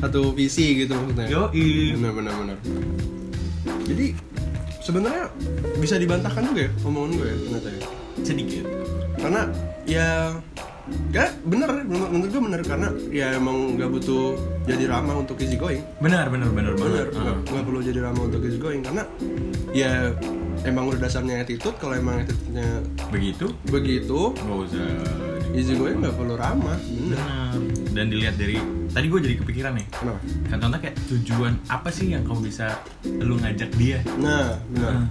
[0.00, 1.26] Satu visi gitu maksudnya.
[1.28, 1.94] Yoi.
[1.98, 2.58] Benar benar benar.
[3.84, 4.06] Jadi
[4.80, 5.24] sebenarnya
[5.78, 7.80] bisa dibantahkan juga ya omongan gue ya ternyata ya.
[8.22, 8.64] Sedikit.
[9.18, 9.40] Karena
[9.84, 10.08] ya
[11.16, 14.36] ya bener menurut, gue bener karena ya emang nggak butuh
[14.68, 17.40] jadi ramah untuk easy going Benar, benar, benar bener banget.
[17.48, 17.64] nggak Ah.
[17.64, 19.00] perlu jadi ramah untuk easy going karena
[19.72, 20.12] ya
[20.64, 22.64] emang udah dasarnya attitude kalau emang attitude-nya
[23.08, 23.46] Begitu?
[23.66, 24.88] begitu Nggak usah.
[25.52, 27.54] easy going nggak perlu ramah bener Benar.
[27.92, 29.86] Dan dilihat dari tadi gue jadi kepikiran nih.
[29.88, 32.74] kenapa Kan contoh kayak tujuan apa sih yang kamu bisa
[33.04, 34.02] lu ngajak dia?
[34.16, 35.06] nah benar Ah.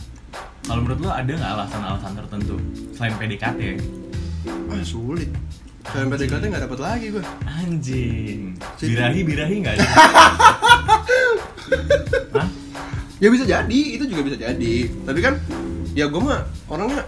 [0.64, 2.56] Kalau menurut lu ada nggak alasan-alasan tertentu
[2.92, 3.60] selain PDKT?
[3.62, 3.76] ya?
[4.66, 5.28] ah sulit
[5.84, 8.56] Sampai PDKT nggak dapat lagi gue Anjing.
[8.74, 9.88] Jadi- Birahi birahi nggak ada.
[12.34, 12.48] Hah?
[13.24, 14.76] Ya bisa jadi itu juga bisa jadi
[15.08, 15.40] tapi kan
[15.96, 17.08] ya gue mah orangnya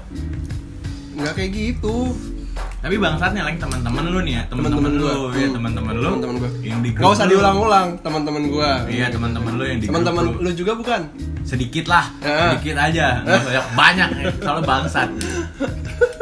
[1.14, 2.16] nggak kayak gitu
[2.56, 5.34] Tapi bangsatnya lagi teman-teman lu nih ya, Teman-teman lu, gua.
[5.34, 6.06] ya teman-teman lu.
[6.06, 6.50] Teman-teman gua.
[6.62, 10.50] Yang di nggak usah diulang-ulang teman-teman gue Iya, teman-teman lu yang di teman-teman lu.
[10.54, 11.02] juga bukan
[11.42, 15.10] sedikit lah, sedikit aja, banyak, banyak ya, soalnya bangsat.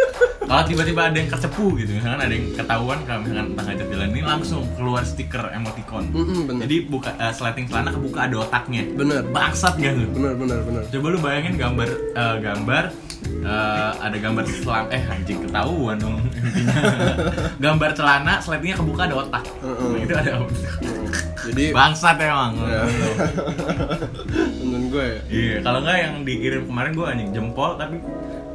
[0.43, 4.07] Kalau tiba-tiba ada yang kecepu gitu, misalkan ada yang ketahuan kalau misalkan entah ngajak jalan
[4.09, 6.03] ini langsung keluar stiker emoticon.
[6.09, 8.83] Mm-mm, bener Jadi buka eh, sleting celana kebuka ada otaknya.
[8.89, 10.05] bener Bangsat gak lu?
[10.11, 12.83] bener bener bener Coba lu bayangin gambar eh, gambar
[13.41, 16.19] eh, ada gambar selam eh anjing ketahuan dong
[17.63, 19.43] gambar celana sletingnya kebuka ada otak.
[19.59, 20.31] Nah, itu ada
[21.43, 22.55] jadi bangsat emang.
[22.57, 22.83] ya,
[24.59, 27.99] temen gue ya Iya, kalau nggak yang dikirim kemarin gue anjing jempol tapi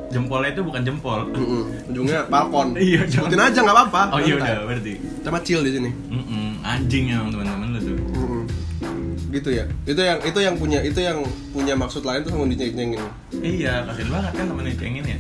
[0.09, 1.21] jempolnya itu bukan jempol.
[1.29, 1.63] Mm-mm.
[1.87, 3.39] ujungnya balkon Iya, jangan.
[3.43, 4.93] aja nggak apa-apa Oh iya udah berarti.
[5.21, 7.97] sama chill di sini Mm-mm, anjing emang teman-teman lu tuh.
[8.15, 8.43] Mm-mm.
[9.29, 12.97] gitu ya itu yang itu yang punya itu yang punya maksud lain tuh mau diceng-cengin
[13.35, 15.19] Iya, kasian banget kan temen ngecengin ya.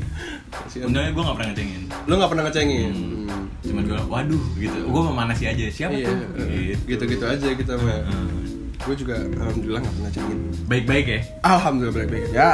[0.81, 1.83] Untungnya gue nggak pernah ngecengin.
[2.03, 3.29] lu nggak pernah ngecengin Hmm.
[3.29, 3.45] Hmm.
[3.61, 4.79] Cuman gue, waduh gitu.
[4.83, 5.65] Gue memanasi aja.
[5.69, 6.17] Siapa iya tuh?
[6.41, 6.81] eh, Gitu.
[6.89, 8.41] gitu-gitu aja kita mah Hmm.
[8.79, 11.21] gue juga alhamdulillah nggak pernah cengin Baik-baik ya.
[11.45, 12.51] alhamdulillah baik-baik ya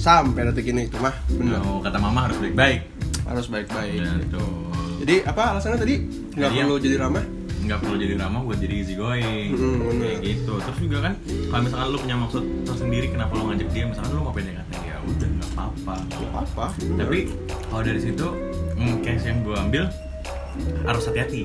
[0.00, 1.60] sampai detik ini itu mah bener.
[1.60, 2.80] Oh, kata mama harus baik-baik.
[3.28, 4.00] harus baik-baik.
[4.26, 4.48] Betul.
[5.04, 5.94] jadi apa alasannya tadi?
[6.34, 7.24] Nggak perlu jadi ramah?
[7.60, 10.00] nggak perlu jadi ramah buat jadi easy going Mm, bener.
[10.00, 10.54] kayak gitu.
[10.58, 14.22] Terus juga kan kalau misalkan lu punya maksud tersendiri kenapa lu ngajak dia misalkan lu
[14.24, 15.94] mau PDKT ya udah nggak apa-apa.
[16.08, 16.66] Nggak apa
[16.98, 17.18] tapi
[17.68, 18.26] kalau dari situ
[18.74, 19.84] hmm, case yang gue ambil
[20.82, 21.42] harus hati-hati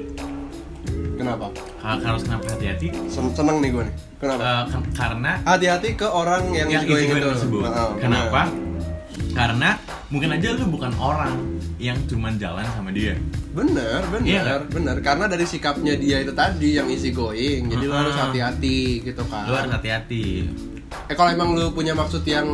[1.16, 1.46] kenapa?
[1.80, 2.46] Ha- harus kenapa?
[2.50, 2.88] Hati-hati.
[3.06, 3.96] Sen- seneng nih gue nih.
[4.16, 4.42] Kenapa?
[4.42, 8.42] Eh, ke- karena hati-hati ke orang yang, yang easygoing easy going itu tersebut Heeh, kenapa?
[8.46, 8.64] bener.
[9.32, 9.70] karena
[10.06, 11.36] mungkin aja lu bukan orang
[11.78, 13.20] yang cuman jalan sama dia.
[13.52, 14.62] Bener bener Iya kan?
[14.70, 18.02] bener karena dari sikapnya dia itu tadi yang easy going jadi lo Mm-mm.
[18.02, 19.44] harus hati-hati gitu kan.
[19.46, 20.48] Lu harus hati-hati
[21.06, 22.48] eh kalau emang lu punya maksud yang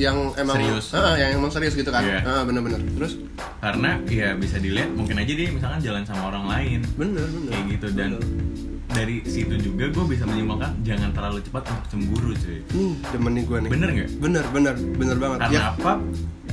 [0.00, 0.86] yang emang Serius.
[0.96, 2.00] Heeh, yang emang serius gitu kan?
[2.00, 2.24] Iya.
[2.24, 2.80] Heeh, bener-bener.
[2.96, 3.12] Terus?
[3.60, 6.78] Karena ya bisa dilihat mungkin aja dia misalkan jalan sama orang lain.
[6.96, 7.50] Bener bener.
[7.52, 8.96] Kayak gitu dan Bener.
[8.96, 12.58] dari situ juga gue bisa menyimpulkan jangan terlalu cepat untuk cemburu cuy.
[12.72, 13.70] Nih demen nih gue nih.
[13.70, 14.08] Bener nggak?
[14.16, 15.38] Bener bener bener banget.
[15.44, 15.62] Karena ya.
[15.76, 15.92] apa?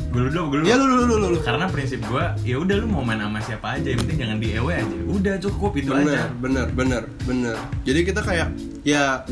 [0.08, 1.40] Gue dulu gue dulu ya lu lu lu lu, lu.
[1.44, 4.48] karena prinsip gue ya udah lu mau main sama siapa aja yang penting jangan di
[4.52, 4.98] ewe aja.
[5.08, 6.28] Udah cukup itu bener aja.
[6.44, 7.56] bener bener bener.
[7.88, 8.52] Jadi kita kayak
[8.84, 9.24] ya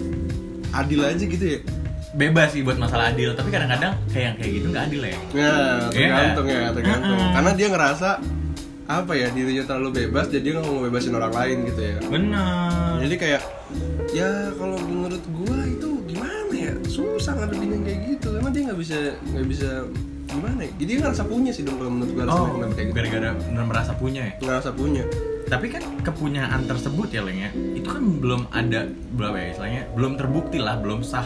[0.75, 1.59] adil aja gitu ya
[2.15, 5.09] bebas sih buat masalah adil tapi kadang-kadang kayak yang kayak gitu nggak adil ya.
[5.11, 5.51] Ya Iya
[5.91, 7.17] tergantung ya tergantung.
[7.19, 7.33] Mm-mm.
[7.35, 8.09] karena dia ngerasa
[8.85, 11.97] apa ya dirinya terlalu bebas jadi nggak mau bebasin orang lain gitu ya.
[12.07, 13.41] Bener jadi kayak
[14.15, 16.73] ya kalau menurut gua itu gimana ya?
[16.87, 18.29] Susah ngadepin yang kayak gitu.
[18.39, 18.97] Emang dia nggak bisa
[19.35, 19.69] nggak bisa
[20.31, 20.71] gimana ya?
[20.79, 22.95] Jadi dia ngerasa punya sih dong kalau menurut gua oh kayak gitu.
[22.95, 24.33] gara-gara merasa punya ya?
[24.39, 25.03] Ngerasa punya.
[25.45, 29.83] Tapi kan kepunyaan tersebut ya Leng ya itu kan belum ada berapa ya istilahnya?
[29.93, 31.25] Belum terbukti lah belum sah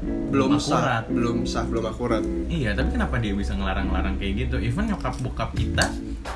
[0.00, 1.04] belum Belum sah akurat.
[1.08, 4.56] belum sah belum akurat Iya, tapi kenapa dia bisa ngelarang-larang kayak gitu?
[4.58, 5.86] Even nyokap bokap kita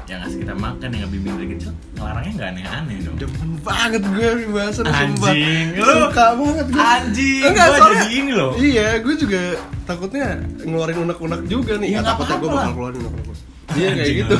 [0.04, 3.16] yang ngasih kita makan, yang ngebimbing dari kecil, ngelarangnya nggak aneh-aneh dong.
[3.18, 8.08] demen banget gue bahasan sumpah Anjing, lu suka banget gue Anjing, Enggak, gua soalnya- jadi
[8.16, 8.52] ini loh.
[8.56, 9.40] Iya, gue juga
[9.82, 10.26] takutnya
[10.58, 11.88] ngeluarin unek-unek juga nih.
[11.88, 13.38] Ya, Ya, takutnya gue bakal keluarin unek-unek.
[13.72, 14.36] Iya kayak Anjing gitu.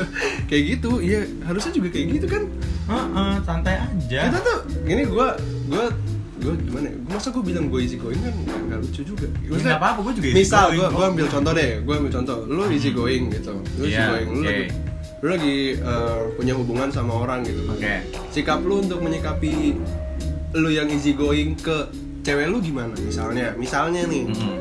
[0.48, 0.90] kayak gitu.
[1.00, 2.42] Iya, harusnya juga kayak gitu kan.
[2.86, 4.20] Heeh, santai aja.
[4.26, 5.28] Kita tuh gini gue
[5.66, 5.84] gue
[6.36, 6.86] gue gimana?
[6.92, 6.96] ya?
[7.08, 8.34] Masa gue bilang gue easy going kan
[8.68, 9.26] nggak lucu juga.
[9.26, 12.12] Ya, Maksudnya, nggak apa-apa, gue juga easy Misal gue gue ambil contoh deh, gue ambil
[12.12, 12.36] contoh.
[12.44, 13.52] Lu easy going gitu.
[13.76, 14.28] Lu easy Iya, going.
[14.28, 14.64] Lu lagi
[15.16, 17.64] lu lagi eh, punya hubungan sama orang gitu.
[17.66, 18.04] Oke.
[18.30, 19.74] Sikap lu untuk menyikapi
[20.54, 21.88] lu yang easy going ke
[22.20, 22.92] cewek lu gimana?
[23.00, 24.28] Misalnya, misalnya nih.
[24.28, 24.56] Mm-mm.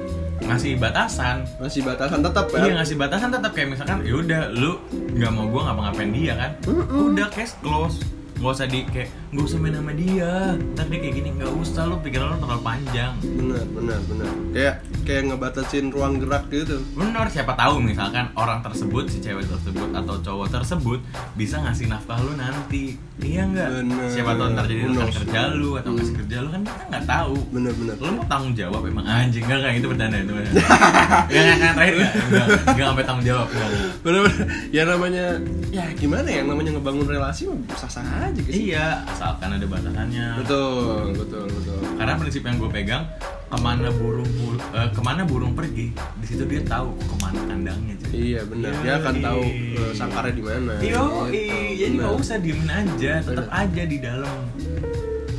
[0.46, 1.48] Ngasih batasan.
[1.58, 4.78] masih batasan tetap ya Iya ngasih batasan tetap kayak misalkan ya udah lu
[5.16, 6.52] nggak mau gua ngapa-ngapain dia kan.
[6.70, 7.16] Mm-mm.
[7.16, 8.04] Udah case close.
[8.36, 10.34] Gak usah di kayak gak usah main sama dia.
[10.74, 13.14] Ntar dia kayak gini nggak usah lu pikiran lu terlalu panjang.
[13.22, 19.06] benar benar benar kayak kayak ngebatasin ruang gerak gitu Bener, siapa tahu misalkan orang tersebut,
[19.06, 21.00] si cewek tersebut atau cowok tersebut
[21.36, 22.96] bisa ngasih nafkah lu nanti.
[23.20, 23.68] Iya nggak?
[23.84, 24.08] Bener.
[24.10, 27.36] Siapa tahu ntar jadi rekan kerja lu atau ngasih kerja lu kan kita nggak tahu.
[27.52, 30.34] benar benar Lu mau tanggung jawab emang anjing enggak enggak itu bercanda itu.
[30.34, 32.12] enggak enggak terakhir enggak.
[32.16, 33.48] Enggak enggak sampai tanggung jawab
[34.06, 35.26] benar benar ya namanya
[35.72, 40.28] ya gimana ya namanya ngebangun relasi mah sah sah aja gitu Iya, asalkan ada batasannya.
[40.38, 43.04] betul betul betul Karena prinsip yang gue pegang
[43.48, 47.40] ke mana burung bur- eh, ke mana burung pergi, di situ dia tahu ke mana
[47.44, 47.96] kandangnya.
[47.98, 48.10] cuy.
[48.14, 49.78] iya benar dia akan tahu Yoi.
[49.80, 51.06] eh, sangkarnya di mana Gitu.
[51.76, 53.62] jadi nggak usah diemin aja, tetap Bener.
[53.64, 54.38] aja di dalam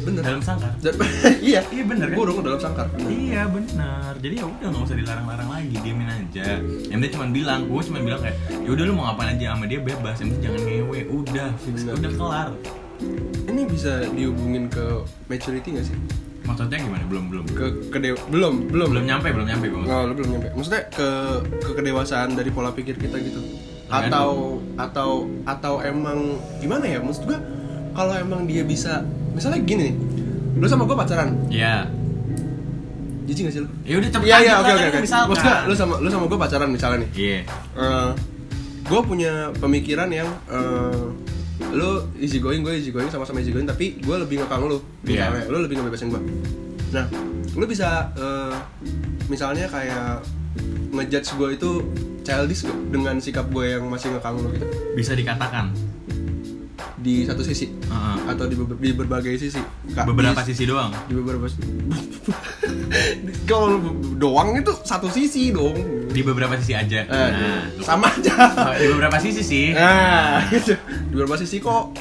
[0.02, 0.70] benar dalam sangkar.
[1.44, 2.16] iya Iya bener kan?
[2.16, 4.14] burung dalam sangkar Iya benar.
[4.16, 6.46] Jadi ya udah nggak usah dilarang-larang lagi, diemin aja.
[6.84, 9.64] Yang dia cuma bilang, gue cuma bilang kayak, ya udah lu mau ngapain aja sama
[9.64, 11.94] dia bebas, yang penting jangan ngewe, udah fix, Bener.
[11.96, 12.48] udah kelar.
[13.46, 14.84] Ini bisa dihubungin ke
[15.30, 15.96] maturity gak sih
[16.46, 17.04] Maksudnya gimana?
[17.10, 17.44] Belum belum.
[17.50, 17.98] ke ke
[18.30, 19.82] belum belum Belum nyampe, belum nyampe gue.
[19.82, 20.48] Oh, lu belum nyampe.
[20.54, 21.08] Maksudnya ke
[21.58, 23.42] ke kedewasaan dari pola pikir kita gitu.
[23.90, 27.02] Atau atau atau emang gimana ya?
[27.02, 27.38] Maksud gua
[27.98, 29.02] kalau emang dia bisa
[29.34, 29.94] misalnya gini nih.
[30.62, 31.34] Lu sama gua pacaran.
[31.50, 31.90] Iya.
[33.26, 33.68] Jijik gak sih lu?
[33.82, 34.98] Ya udah cepet Iya iya oke oke oke.
[35.02, 35.28] Misalkan.
[35.34, 37.10] Maksud gua lu sama lu sama gua pacaran misalnya nih.
[37.18, 37.40] Iya.
[37.74, 38.10] Eh
[38.86, 41.25] gua punya pemikiran yang eh
[41.76, 45.28] lu easy going, gue easy going sama-sama easy going tapi gue lebih ngekang lu Iya.
[45.28, 46.22] misalnya, lu lebih ngebebasin gue
[46.88, 47.04] nah
[47.52, 48.54] lu bisa eh,
[49.26, 50.24] misalnya kayak
[50.90, 51.70] ngejudge gue itu
[52.22, 55.70] childish gak dengan sikap gue yang masih ngekang lu gitu Bisa dikatakan.
[56.96, 58.16] di satu sisi Heeh.
[58.26, 59.60] atau di, di berbagai sisi
[59.92, 60.90] Kak, Beberapa di, sisi doang.
[61.06, 61.46] di beberapa
[63.50, 63.78] kalau
[64.16, 67.02] doang itu satu sisi dong Di beberapa sisi aja.
[67.02, 67.84] Eh, Nah, tuh.
[67.84, 69.66] sama aja Oh, di beberapa sisi sih.
[69.70, 70.72] Nah, gitu.
[70.72, 71.92] Di beberapa sisi kok.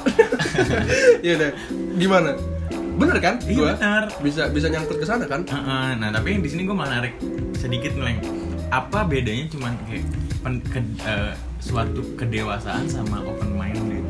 [1.24, 1.50] ya udah.
[1.94, 2.30] Gimana?
[2.96, 3.36] Bener kan?
[3.42, 4.04] Iya, Gua bener.
[4.18, 5.44] Bisa bisa nyangkut ke sana kan?
[5.94, 7.12] Nah, tapi di sini gue menarik
[7.54, 8.24] sedikit ngeleng.
[8.66, 10.04] Apa bedanya cuman kayak
[10.40, 14.00] pen, ke- eh, suatu kedewasaan sama open minded?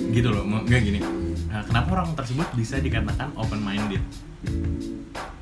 [0.00, 1.04] Gitu loh, nggak gini.
[1.46, 4.00] Nah, kenapa orang tersebut bisa dikatakan open minded?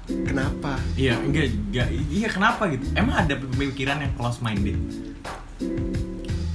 [0.09, 0.81] Kenapa?
[0.95, 2.85] Iya, enggak, enggak, iya kenapa gitu?
[2.97, 4.77] Emang ada pemikiran yang close minded?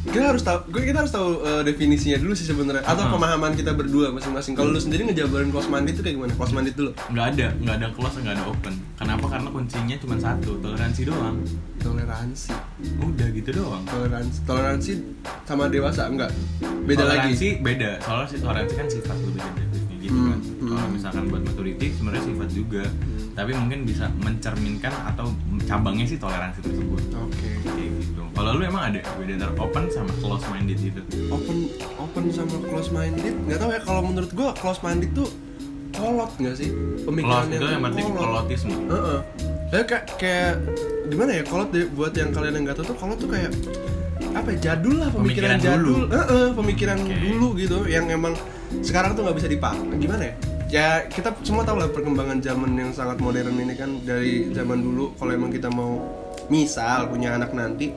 [0.03, 3.17] Kita harus tahu, gue kita harus tahu eh, definisinya dulu sih sebenarnya atau Hmm.
[3.17, 4.53] pemahaman kita berdua masing-masing.
[4.53, 6.33] Kalau lu sendiri ngejabarin close minded itu kayak gimana?
[6.33, 6.91] Close minded dulu.
[7.09, 8.73] Nggak ada, nggak ada close, nggak ada open.
[8.93, 9.25] Kenapa?
[9.27, 11.37] Karena kuncinya cuma satu, toleransi doang.
[11.79, 12.51] Toleransi.
[12.99, 13.83] Udah gitu doang.
[13.83, 14.37] Toleransi.
[14.45, 14.91] Toleransi
[15.43, 16.29] sama dewasa enggak?
[16.85, 17.63] Beda toleransi lagi.
[17.63, 20.67] beda soalnya toleransi kan sifat lebih definisinya gitu Hmm, kan hmm.
[20.69, 22.83] kalau misalkan buat maturity sebenarnya sifat juga
[23.33, 25.31] tapi mungkin bisa mencerminkan atau
[25.63, 27.49] cabangnya sih toleransi tersebut Oke.
[27.63, 31.57] kayak gitu kalau lu emang ada beda antara open sama close minded gitu Open
[31.97, 33.33] open sama close minded.
[33.45, 35.29] Nggak tahu ya kalau menurut gue close minded tuh
[35.91, 36.69] kolot nggak sih?
[37.01, 39.19] Pemikiran close itu yang berarti kolotisme Heeh.
[39.69, 40.53] Saya kayak kayak
[41.07, 43.49] gimana ya kolot deh buat yang kalian yang nggak tahu tuh kolot tuh kayak
[44.33, 46.05] apa ya, jadul lah pemikiran, Pemikiran jadul dulu.
[46.09, 47.15] Heeh, pemikiran Oke.
[47.21, 48.33] dulu gitu yang emang
[48.81, 49.97] sekarang tuh nggak bisa dipakai.
[50.01, 50.33] Gimana ya?
[50.73, 54.01] Ya kita semua tahu lah perkembangan zaman yang sangat modern ini kan.
[54.01, 56.01] Dari zaman dulu kalau emang kita mau
[56.49, 57.93] misal punya anak nanti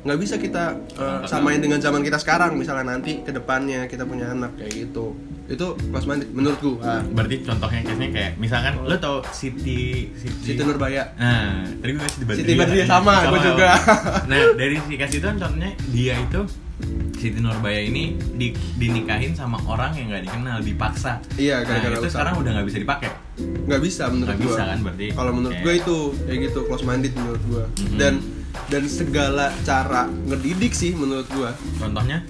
[0.00, 2.54] nggak bisa kita uh, samain dengan zaman kita sekarang.
[2.54, 5.18] Misalnya nanti ke depannya kita punya anak kayak gitu.
[5.50, 10.54] Itu kelas mandit menurut gua berarti contohnya case nya kayak misalkan lu tau Siti Siti,
[10.54, 11.10] Siti Nurbaya.
[11.18, 13.70] Nah tadi gue kasih di Siti Badriah sama, gua juga.
[14.30, 16.69] nah dari si kasih itu kan contohnya dia itu
[17.14, 21.20] Siti Nurbaya ini di, dinikahin sama orang yang nggak dikenal dipaksa.
[21.36, 22.12] Iya, nah, gara-gara itu usaha.
[22.16, 23.08] sekarang udah nggak bisa dipakai.
[23.68, 24.48] Nggak bisa menurut Nggak gua.
[24.50, 25.06] bisa kan berarti?
[25.12, 25.62] kalau menurut Oke.
[25.62, 27.64] gua itu kayak gitu close minded menurut gua.
[27.76, 27.96] Mhm.
[27.96, 28.14] dan
[28.66, 31.50] dan segala cara ngedidik sih menurut gua.
[31.76, 32.24] Contohnya?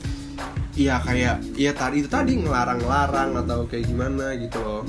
[0.73, 4.83] Iya kayak iya tadi itu tadi ngelarang-larang atau kayak gimana gitu loh.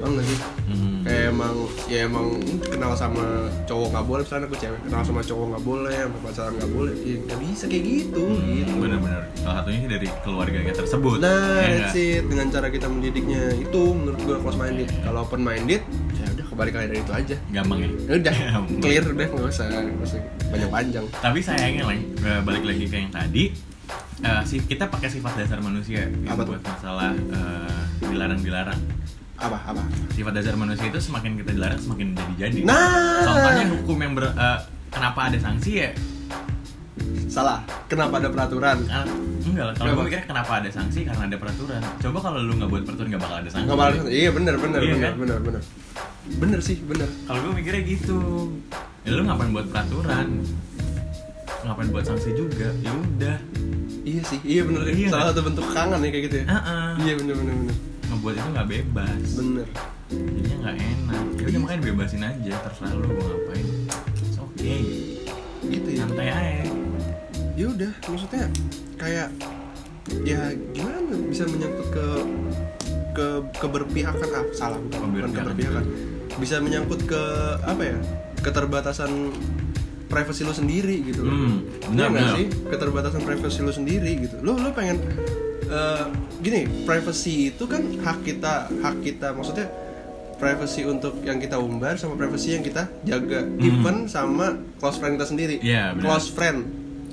[0.00, 0.38] Bang nggak sih?
[0.66, 1.54] Hmm, kayak emang
[1.86, 2.26] ya emang
[2.62, 3.24] kenal sama
[3.62, 6.94] cowok nggak boleh misalnya aku cewek kenal sama cowok nggak boleh sama pacaran nggak boleh
[6.98, 11.60] ya nggak bisa kayak gitu gitu hmm, benar-benar salah satunya sih dari keluarganya tersebut Nah,
[11.60, 12.22] ya that's it.
[12.22, 14.88] Dengan cara kita mendidiknya itu menurut gua close minded.
[15.00, 15.82] Kalau open minded,
[16.12, 17.36] ya udah kebalik kali dari itu aja.
[17.50, 18.80] gampang ya Ya udah, Gampang.
[18.80, 21.04] clear udah nggak usah, nggak usah panjang-panjang.
[21.16, 23.44] tapi sayangnya Leng, eh, balik lagi ke yang tadi
[24.20, 26.46] eh, si kita pakai sifat dasar manusia yang tuh?
[26.46, 28.80] buat masalah eh, dilarang-dilarang
[29.40, 29.82] Apa apa?
[30.10, 34.58] sifat dasar manusia itu semakin kita dilarang semakin jadi-jadi Nah, contohnya hukum yang ber, eh,
[34.88, 35.90] kenapa ada sanksi ya
[37.26, 37.62] salah.
[37.86, 38.76] Kenapa ada peraturan?
[38.86, 39.06] Ah,
[39.40, 42.68] enggak lah kalau gue mikirnya kenapa ada sanksi karena ada peraturan coba kalau lu nggak
[42.68, 43.96] buat peraturan nggak bakal ada sanksi Nggak malah.
[44.04, 45.14] Iya bener bener Iya, bener kan?
[45.16, 45.62] bener bener.
[46.36, 47.08] Bener sih bener.
[47.24, 48.18] kalau gue mikirnya gitu
[49.00, 50.26] ya lu ngapain buat peraturan
[51.62, 53.38] ngapain buat sanksi juga ya udah
[54.00, 54.80] Iya sih, iya bener.
[54.86, 55.32] Iya, salah kan?
[55.32, 56.44] satu bentuk kangen ya kayak gitu ya.
[56.48, 56.88] Heeh.
[56.98, 57.76] Iya bener bener bener.
[58.10, 59.26] Ngebuat itu nggak bebas.
[59.36, 59.68] Bener.
[60.10, 61.24] jadinya nggak enak.
[61.38, 63.66] Ya udah makanya bebasin aja terserah lu mau ngapain.
[64.18, 64.80] It's okay.
[65.62, 65.98] Gitu ya.
[66.02, 66.66] santai aja.
[67.54, 68.44] Ya udah maksudnya
[68.96, 69.28] kayak
[70.24, 70.40] ya
[70.72, 72.06] gimana bisa menyangkut ke
[73.10, 73.26] ke
[73.58, 75.84] keberpihakan ah salah bukan, bukan Keberpihakan.
[76.38, 77.22] Bisa menyangkut ke
[77.62, 77.98] apa ya
[78.40, 79.30] keterbatasan
[80.10, 81.30] privasi lu sendiri gitu loh.
[81.30, 82.34] Hmm, Iya benar, nggak benar.
[82.34, 82.46] sih?
[82.66, 84.36] Keterbatasan privasi lu sendiri gitu.
[84.42, 84.98] Lu lu pengen
[85.70, 86.04] eh,
[86.42, 89.32] gini privacy itu kan hak kita hak kita.
[89.32, 89.70] Maksudnya
[90.40, 93.46] privacy untuk yang kita umbar sama privacy yang kita jaga.
[93.60, 95.56] Even sama close friend kita sendiri.
[95.60, 95.68] Hmm.
[95.70, 96.60] Iya, close friend.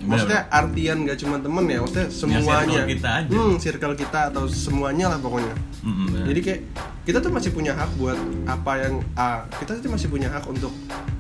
[0.08, 3.34] Maksudnya artian gak cuma temen ya maksudnya semuanya circle kita aja.
[3.34, 5.52] hmm, circle kita atau semuanya lah pokoknya
[5.88, 6.26] Benar.
[6.28, 6.62] jadi kayak
[7.04, 10.74] kita tuh masih punya hak buat apa yang ah kita tuh masih punya hak untuk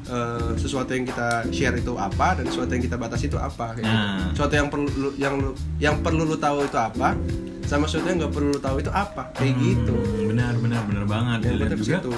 [0.05, 3.81] eh, sesuatu yang kita share itu apa dan sesuatu yang kita batasi itu apa kayak
[3.81, 3.91] gitu.
[3.93, 4.27] Nah.
[4.31, 7.15] sesuatu yang perlu lu- yang lu, yang perlu lu tahu itu apa
[7.63, 9.95] sama sesuatu yang nggak perlu lu tahu itu apa kayak Hmm, gitu
[10.25, 12.11] benar benar benar banget yang dan penting juga situ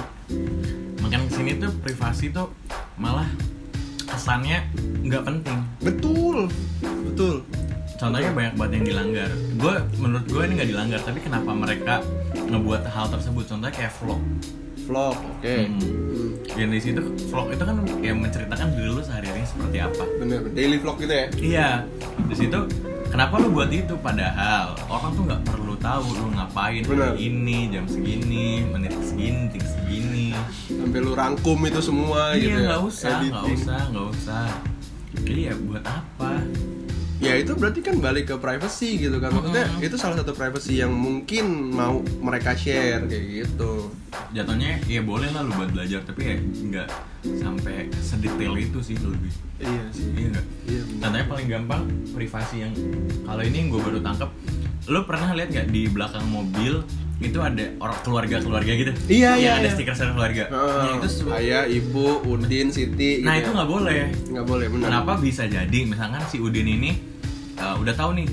[1.00, 2.48] makin ke sini tuh privasi tuh
[2.94, 3.26] malah
[4.04, 4.58] kesannya
[5.00, 6.46] nggak penting betul
[7.04, 7.34] betul
[8.00, 9.30] contohnya banyak banget yang dilanggar.
[9.60, 11.94] Gue menurut gue ini nggak dilanggar tapi kenapa mereka
[12.48, 13.44] ngebuat hal tersebut?
[13.44, 14.22] Contohnya kayak vlog.
[14.88, 15.54] Vlog oke.
[15.68, 15.76] Hmm.
[15.76, 20.02] Hmm, yang di situ vlog itu kan yang menceritakan diri lu sehari-hari seperti apa.
[20.16, 21.26] Bener daily vlog gitu ya?
[21.36, 21.68] Iya.
[22.24, 22.58] Di situ
[23.12, 23.94] kenapa lu buat itu?
[24.00, 27.12] Padahal orang tuh nggak perlu tahu lu ngapain Benar.
[27.12, 30.32] hari ini jam segini menit segini detik segini.
[30.72, 32.66] Sampai lu rangkum itu semua gitu iya ya?
[32.72, 34.48] nggak usah nggak usah nggak usah.
[35.20, 36.38] Iya buat apa
[37.20, 39.30] ya itu berarti kan balik ke privacy gitu kan.
[39.30, 39.86] Maksudnya Mm-mm.
[39.86, 43.92] itu salah satu privacy yang mungkin mau mereka share kayak gitu.
[44.34, 46.88] Jatuhnya ya boleh lah lu buat belajar tapi ya nggak
[47.38, 49.32] sampai sedetail itu sih lebih.
[49.60, 50.08] Iya sih.
[50.16, 50.46] Iya nggak?
[50.66, 52.72] Iya paling gampang privasi yang
[53.22, 54.30] kalau ini gue baru tangkep
[54.90, 56.82] lu pernah lihat nggak di belakang mobil
[57.20, 59.74] itu ada orang keluarga keluarga gitu Iya, yang iya, ada iya.
[59.76, 60.80] stiker stiker keluarga Heeh.
[60.80, 63.56] nah itu ayah ibu udin siti nah gitu itu ya.
[63.60, 64.00] nggak boleh
[64.32, 66.90] nggak boleh benar kenapa bisa jadi misalkan si Udin ini
[67.60, 68.26] uh, udah tahu nih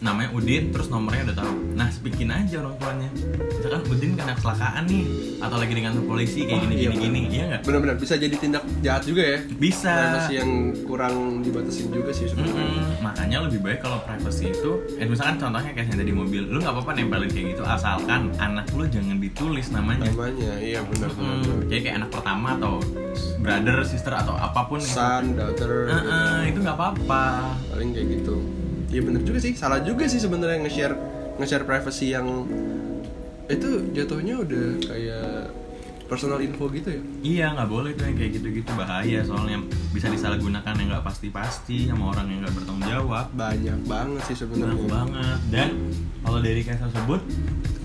[0.00, 1.52] namanya Udin terus nomornya udah tahu.
[1.72, 3.08] Nah speakin aja orang tuanya.
[3.50, 5.04] Misalkan Udin kena kecelakaan nih
[5.38, 7.60] atau lagi di kantor polisi kayak Oh, gini iya, gini gini iya nggak?
[7.62, 9.38] Benar-benar bisa jadi tindak jahat juga ya.
[9.50, 9.92] Bisa.
[9.92, 10.50] Privacy yang
[10.82, 12.64] kurang dibatasin juga sih sebenarnya.
[12.66, 12.88] Mm-mm.
[13.00, 16.74] makanya lebih baik kalau privacy itu eh, misalkan contohnya kayak yang tadi mobil lu nggak
[16.74, 17.62] apa-apa nempelin kayak gitu.
[17.62, 20.04] Asalkan anak lu jangan ditulis namanya.
[20.06, 21.58] Namanya iya benar benar Mm, benar.
[21.66, 22.74] jadi kayak anak pertama atau
[23.36, 27.24] brother sister atau apa pun son daughter Heeh, itu nggak apa-apa.
[27.68, 28.36] Paling kayak gitu
[28.90, 29.54] iya bener juga sih.
[29.54, 30.94] Salah juga sih sebenarnya nge-share
[31.40, 32.26] nge-share privacy yang
[33.50, 35.50] itu jatuhnya udah kayak
[36.10, 37.02] personal info gitu ya?
[37.22, 38.70] Iya nggak boleh tuh yang kayak gitu-gitu.
[38.74, 39.62] Bahaya soalnya.
[39.94, 43.26] Bisa disalahgunakan yang nggak pasti-pasti sama orang yang nggak bertanggung jawab.
[43.34, 45.38] Banyak banget sih banyak sebenarnya banget.
[45.54, 45.68] Dan
[46.26, 47.20] kalau dari kayak tersebut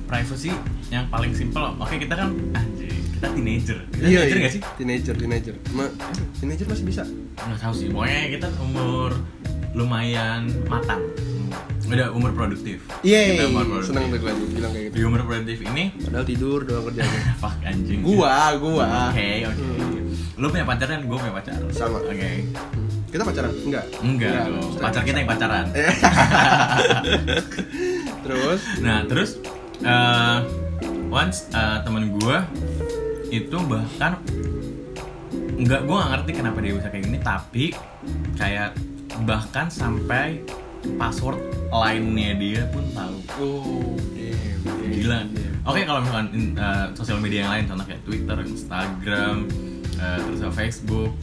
[0.09, 0.51] privacy
[0.89, 1.77] yang paling simpel.
[1.77, 3.77] Oke kita kan anjir kita teenager.
[3.89, 4.43] Kita iya teenager iya.
[4.43, 4.61] nggak sih?
[4.75, 5.55] Teenager teenager.
[5.71, 5.85] Ma,
[6.37, 7.03] teenager masih bisa?
[7.39, 7.87] Nggak tahu sih.
[7.89, 9.09] Pokoknya kita umur
[9.71, 11.01] lumayan matang.
[11.85, 12.81] Udah umur produktif.
[13.05, 13.93] Iya Kita umur produktif.
[13.93, 14.95] seneng tuh gue bilang kayak gitu.
[14.97, 15.83] Di umur produktif ini?
[16.01, 17.21] Padahal tidur doang kerjanya.
[17.43, 18.01] Fuck anjing.
[18.01, 19.13] Gua gua.
[19.13, 19.63] Oke oke.
[20.35, 21.61] Lu punya pacar dan gue punya pacar.
[21.71, 22.01] Sama.
[22.01, 22.11] oke.
[22.11, 22.43] Hmm.
[23.07, 23.51] kita pacaran?
[23.63, 23.85] Enggak.
[24.03, 25.65] Enggak maksudnya- pacar kita yang pacaran.
[28.25, 28.61] terus.
[28.81, 29.29] Nah terus
[29.79, 30.37] eh
[31.07, 32.37] once eh, temen gue
[33.29, 34.19] itu bahkan
[35.55, 37.65] nggak gue nggak ngerti kenapa dia bisa kayak gini tapi
[38.35, 38.69] kayak
[39.23, 40.43] bahkan sampai
[40.99, 41.39] password
[41.71, 45.55] lainnya dia pun tahu oh damn, damn, gila damn.
[45.63, 46.27] oke kalau misalkan
[46.59, 49.47] eh, sosial media yang lain contoh kayak Twitter Instagram
[49.97, 51.15] eh, terus Facebook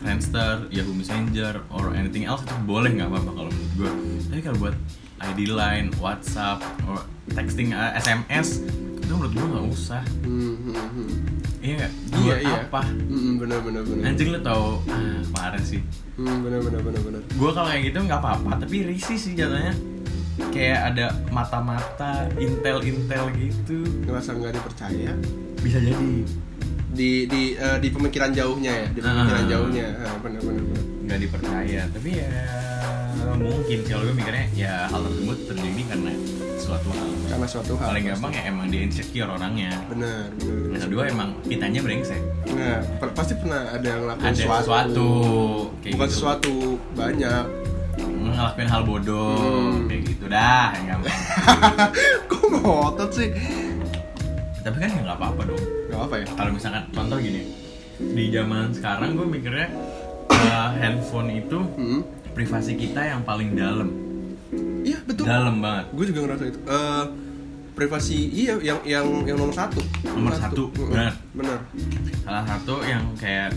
[0.00, 3.92] Friendster, Yahoo Messenger, or anything else itu boleh nggak apa-apa kalau menurut gue.
[4.32, 4.76] Tapi kalau buat
[5.20, 7.04] ID line, WhatsApp, or
[7.36, 8.64] texting, eh, SMS
[9.10, 10.02] itu menurut gue nggak usah.
[10.22, 11.10] Hmm, hmm, hmm.
[11.58, 11.92] Iya nggak?
[12.22, 12.82] iya iya apa?
[12.86, 15.82] Hmm, bener bener bener Anjing lo tau, ah parah sih.
[16.14, 19.74] hmm, bener bener bener bener Gue kalau kayak gitu nggak apa-apa, tapi risih sih jatuhnya.
[20.54, 23.82] Kayak ada mata-mata, intel-intel gitu.
[24.06, 25.12] ngerasa nggak dipercaya
[25.58, 26.22] Bisa jadi.
[26.90, 29.48] Di di eh, di pemikiran jauhnya ya di pemikiran Ah.
[29.48, 29.86] jauhnya.
[30.18, 30.64] Bener bener
[31.02, 32.30] nggak dipercaya tapi ya
[33.32, 36.12] mungkin kalau gue mikirnya ya hal tersebut terjadi karena
[36.56, 37.08] suatu hal.
[37.26, 39.72] Karena suatu hal paling gampang ya emang dia insecure orangnya.
[39.86, 42.20] Bener bener yang kedua emang kitanya brengsek.
[42.50, 45.06] Nah per- pasti pernah ada yang ngelakuin ada sesuatu, sesuatu
[45.80, 46.14] kayak bukan gitu.
[46.14, 46.54] sesuatu
[46.94, 47.44] banyak.
[48.00, 49.88] Ngelakuin hal bodoh Hmm.
[49.88, 50.24] kayak gitu.
[50.26, 51.16] Dah yang gampang
[52.30, 53.28] kok ngotot sih?
[54.60, 55.64] Tapi kan ya nggak apa-apa dong
[56.06, 56.26] apa ya.
[56.32, 57.42] Kalau misalkan contoh gini
[58.00, 59.68] di zaman sekarang gue mikirnya
[60.32, 62.00] uh, handphone itu hmm.
[62.32, 63.92] privasi kita yang paling dalam.
[64.80, 65.28] Iya betul.
[65.28, 65.86] Dalam banget.
[65.92, 66.58] Gue juga ngerasa itu.
[66.64, 67.04] Eh,
[67.80, 69.80] privasi iya yang yang yang nomor satu.
[70.04, 70.92] Nomor satu, Mm-mm.
[70.92, 71.12] benar.
[71.32, 71.58] benar.
[72.20, 73.56] Salah satu yang kayak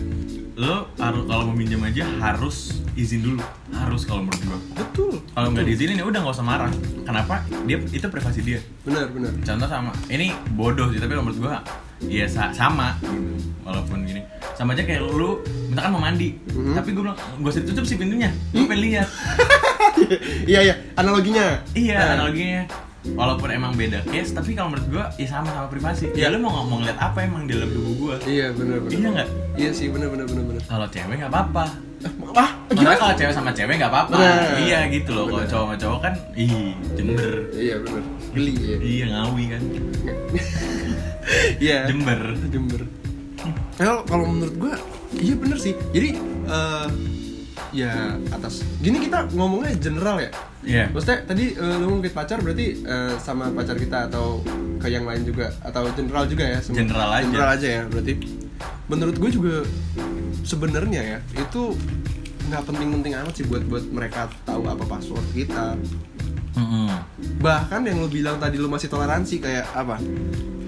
[0.55, 3.43] lo harus kalau mau minjem aja harus izin dulu.
[3.69, 4.59] Harus kalau menurut gua.
[4.73, 5.19] Betul.
[5.27, 6.71] Kalau nggak diizinin ya udah nggak usah marah.
[7.03, 7.43] Kenapa?
[7.67, 8.63] Dia itu privasi dia.
[8.81, 9.35] Benar benar.
[9.37, 11.59] Contoh sama ini bodoh sih tapi menurut gua
[12.01, 12.95] ya sa- sama.
[13.03, 14.23] Gitu walaupun gini.
[14.53, 16.39] Sama aja kayak lu misalkan mau mandi.
[16.47, 16.71] Mhm.
[16.73, 18.31] tapi gua bilang gak usah ditutup sih pintunya.
[18.49, 19.09] Gua pengen lihat.
[20.43, 20.75] Iya iya.
[20.95, 21.59] Analoginya.
[21.71, 22.63] Iya Nah, analoginya
[23.05, 26.55] walaupun emang beda case tapi kalau menurut gua ya sama sama privasi ya lu mau
[26.57, 29.87] ngomong lihat apa emang di dalam tubuh gua iya benar benar iya nggak iya sih
[29.87, 31.65] benar benar benar benar kalau cewek nggak apa-apa
[32.33, 34.17] ah Maksudnya kalau cewek sama cewek nggak apa-apa.
[34.17, 34.57] Benar.
[34.59, 35.23] Iya gitu loh.
[35.23, 35.51] Kalau Benar.
[35.53, 36.51] cowok sama cowok kan, ih
[36.97, 37.31] jember.
[37.53, 39.61] iya benar geli ya Iya ngawi kan.
[41.61, 42.19] iya Jember.
[42.49, 42.81] Jember.
[43.77, 44.75] Kalau kalau menurut gua
[45.13, 46.17] iya bener sih jadi
[46.49, 46.87] eh,
[47.71, 47.91] ya
[48.29, 50.29] atas gini kita ngomongnya general ya
[50.63, 50.87] Iya.
[50.89, 54.39] maksudnya tadi eh, lu ngungkit pacar berarti eh, sama pacar kita atau
[54.77, 56.79] ke yang lain juga atau general juga ya semua?
[56.79, 57.25] General aja.
[57.25, 58.13] general aja ya berarti
[58.85, 59.55] menurut gue juga
[60.41, 61.75] sebenarnya ya itu
[62.45, 65.75] nggak penting-penting amat sih buat buat mereka tahu apa password kita
[66.53, 66.91] Mm-mm.
[67.39, 69.97] bahkan yang lu bilang tadi lu masih toleransi kayak apa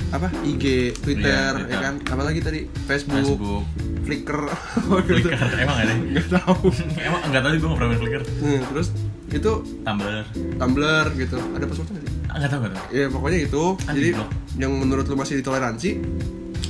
[0.08, 1.72] apa IG Twitter, Iya, Twitter.
[1.72, 3.64] ya kan apalagi tadi Facebook, Facebook,
[4.02, 4.40] Flickr
[5.08, 5.94] Flickr, emang ada?
[5.94, 6.72] nggak tahu
[7.08, 8.24] emang enggak tahu gue nggak pernah main Flickr.
[8.40, 8.88] Hmm, terus
[9.28, 9.52] itu
[9.82, 10.24] Tumblr,
[10.56, 12.86] Tumblr gitu ada passwordnya nggak sih enggak tahu enggak tahu.
[12.92, 14.10] ya pokoknya itu Kan jadi
[14.56, 15.90] yang menurut lu masih ditoleransi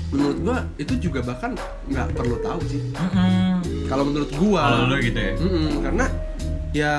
[0.08, 1.52] menurut gua itu juga bahkan
[1.86, 3.60] nggak perlu tahu sih Mm-mm.
[3.86, 5.34] kalau menurut gua Kalau lu gitu ya.
[5.36, 6.06] Mm-mm, karena
[6.72, 6.92] ya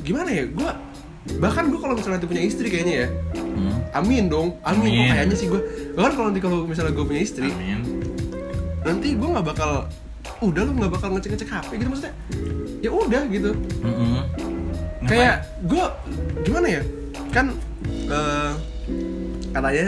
[0.00, 0.70] gimana ya gua
[1.38, 3.08] bahkan gua kalau misalnya nanti punya istri kayaknya ya
[3.58, 3.74] Hmm.
[3.96, 5.10] amin dong amin, kok Amin.
[5.10, 5.60] kayaknya sih gua
[5.92, 7.80] bahkan kalau nanti kalau misalnya gua punya istri Amin.
[8.80, 9.70] nanti gua nggak bakal
[10.38, 12.14] udah lu nggak bakal ngecek ngecek hp gitu maksudnya
[12.78, 13.50] ya udah gitu
[13.82, 14.22] Mm-mm.
[15.08, 15.84] Kayak gue
[16.42, 16.82] gimana ya
[17.30, 17.46] kan
[18.06, 18.52] eh,
[19.50, 19.86] katanya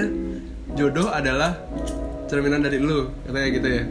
[0.73, 1.53] jodoh adalah
[2.27, 3.85] cerminan dari lu katanya gitu ya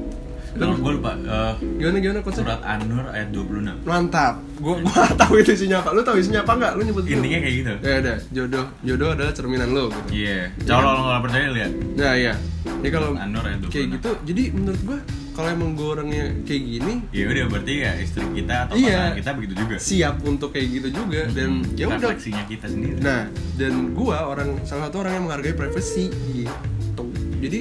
[0.49, 1.13] Lu gue lupa.
[1.13, 3.85] eh, gimana gimana konsep surat An-Nur ayat 26.
[3.85, 7.03] mantap gue gua tahu itu isinya apa lu tahu isinya apa nggak lu nyebut.
[7.05, 7.73] Intinya kayak gitu.
[7.79, 10.49] ya udah jodoh jodoh adalah cerminan lu gitu Iya.
[10.65, 11.71] Kalau lo nggak percaya lihat.
[11.93, 12.33] nah iya
[12.81, 13.69] jadi kalau An-Nur ayat 26.
[13.69, 14.99] kayak gitu jadi menurut gue
[15.31, 18.87] kalau emang gue orangnya kayak gini Ya udah berarti ya istri kita atau Iya.
[18.89, 19.75] pasangan kita begitu juga.
[19.77, 22.99] siap untuk kayak gitu juga dan Hmm, ya udah refleksinya kita sendiri.
[22.99, 23.21] Nah,
[23.55, 27.03] dan gua orang salah satu orang yang menghargai privasi gitu.
[27.39, 27.59] Jadi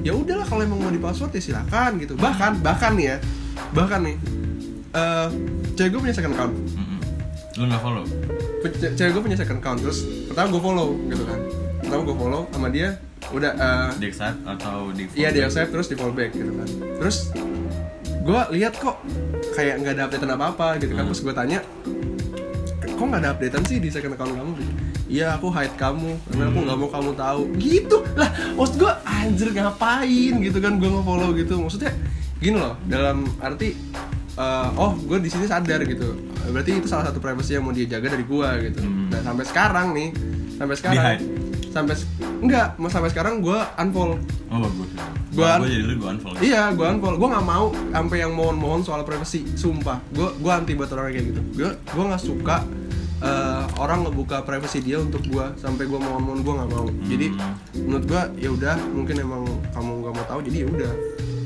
[0.00, 2.14] ya udahlah kalau emang mau di password ya silakan gitu.
[2.14, 3.16] Bahkan bahkan nih ya,
[3.70, 4.16] bahkan nih
[4.90, 5.28] eh
[5.72, 6.54] cewek gue punya second account.
[6.54, 6.98] Mm-mm.
[7.54, 8.04] Lu nggak follow?
[8.64, 11.38] Ce- Cewek gue punya second account terus pertama gue follow gitu kan.
[11.78, 12.88] Pertama gue follow sama dia
[13.28, 16.68] udah eh, Di accept atau di Iya di accept terus di fallback gitu kan.
[16.98, 17.16] Terus
[18.18, 18.96] gue lihat kok
[19.52, 21.02] kayak nggak ada updatean apa apa gitu kan.
[21.02, 21.10] Hmm.
[21.10, 21.58] Terus gue tanya
[22.88, 24.52] kok nggak ada updatean sih di second account kamu?
[24.54, 24.72] Gitu.
[25.08, 26.66] Iya aku hide kamu karena aku Hmm.
[26.66, 27.42] nggak mau kamu tahu.
[27.56, 27.96] Gitu.
[28.14, 31.54] Lah maksud gue anjir ngapain gitu kan gue nge-follow gitu.
[31.58, 31.92] Maksudnya
[32.38, 33.72] gini loh dalam arti
[34.38, 36.12] eh, oh gue di sini sadar gitu.
[36.48, 38.80] Berarti itu salah satu privacy yang mau dia jaga dari gue gitu.
[38.80, 39.08] Hmm.
[39.08, 40.08] nah sampai sekarang nih
[40.54, 41.18] sampai sekarang?
[41.78, 41.96] Sampai
[42.38, 44.18] enggak mas sampai sekarang gue unfollow
[44.48, 44.88] Oh bagus.
[45.28, 46.40] Gua- gue jadi lu gue unfollow.
[46.40, 47.16] Iya, gue unfollow.
[47.16, 49.44] Gue nggak mau sampai yang mohon-mohon soal privacy.
[49.52, 51.40] Sumpah, gue gue anti buat orang kayak gitu.
[51.54, 52.64] Gue gue nggak suka
[53.18, 56.86] eh, orang ngebuka privacy dia untuk gue sampai gue mohon-mohon gue nggak mau.
[57.04, 57.26] Jadi
[57.76, 60.92] menurut gue ya udah mungkin emang kamu nggak mau tahu jadi ya udah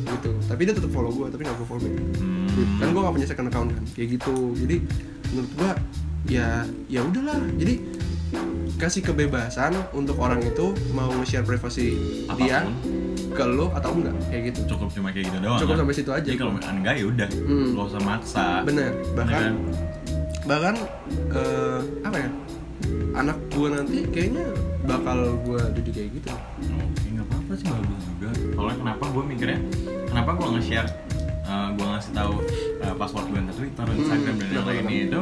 [0.06, 0.30] gitu.
[0.46, 1.94] Tapi dia tetap follow gue, tapi nggak gue follow back.
[2.22, 2.78] Hmm.
[2.78, 4.36] Kan gue nggak punya second account kan, kayak gitu.
[4.54, 4.76] Jadi
[5.32, 5.70] menurut gue
[6.30, 7.42] ya ya udahlah.
[7.58, 7.74] Jadi
[8.74, 11.94] kasih kebebasan untuk orang itu mau nge-share privasi
[12.34, 12.74] dia Apa pun.
[13.30, 15.80] ke lo atau enggak kayak gitu cukup cuma kayak gitu doang Cukup kan?
[15.80, 16.24] sampai situ aja.
[16.24, 17.66] jadi kalau enggak ya udah Hmm.
[17.72, 19.54] nggak usah maksa bener bahkan kan?
[20.42, 20.74] bahkan
[21.30, 22.30] eh, apa ya
[23.14, 24.46] anak gua nanti kayaknya
[24.82, 28.28] bakal gua didik kayak gitu Oke, nggak apa-apa sih bagus juga.
[28.52, 29.58] Soalnya kenapa gue mikirnya,
[30.06, 30.88] kenapa gue nge-share,
[31.42, 32.32] uh, gue ngasih tahu
[32.80, 35.20] uh, password gue ke Twitter, Instagram dan yang kenapa, lainnya itu,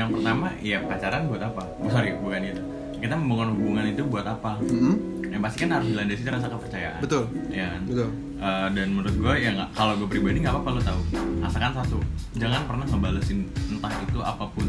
[0.00, 1.62] yang pertama ya pacaran buat apa?
[1.84, 2.62] Oh, sorry, bukan itu.
[3.00, 4.56] Kita membangun hubungan itu buat apa?
[4.64, 5.19] Mm-mm.
[5.30, 6.98] Yang pasti kan harus dilandasi rasa kepercayaan.
[7.00, 7.22] betul.
[7.48, 7.82] Ya kan?
[7.86, 8.08] betul.
[8.40, 11.00] Uh, dan menurut gue ya nggak kalau gue pribadi nggak apa-apa lo tahu.
[11.40, 11.98] Asalkan satu
[12.34, 14.66] jangan pernah ngebalesin entah itu apa pun.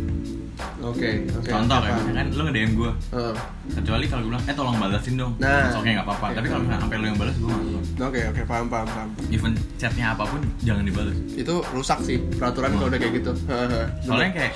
[0.83, 1.49] Oke oke.
[1.49, 3.33] Contoh oke, kayak misalkan lo nge-DM gue Eh,
[3.71, 5.33] kecuali kalau gue bilang eh tolong balesin dong.
[5.39, 5.71] Nah.
[5.73, 6.25] Oke nggak apa-apa.
[6.29, 6.35] Oke.
[6.37, 9.09] tapi kalau misalnya sampai lo yang balas gue nggak oke oke paham paham paham.
[9.31, 11.17] Even chatnya apa pun jangan dibales.
[11.33, 13.31] Itu rusak sih peraturan kalau udah kayak gitu.
[14.05, 14.53] Soalnya kayak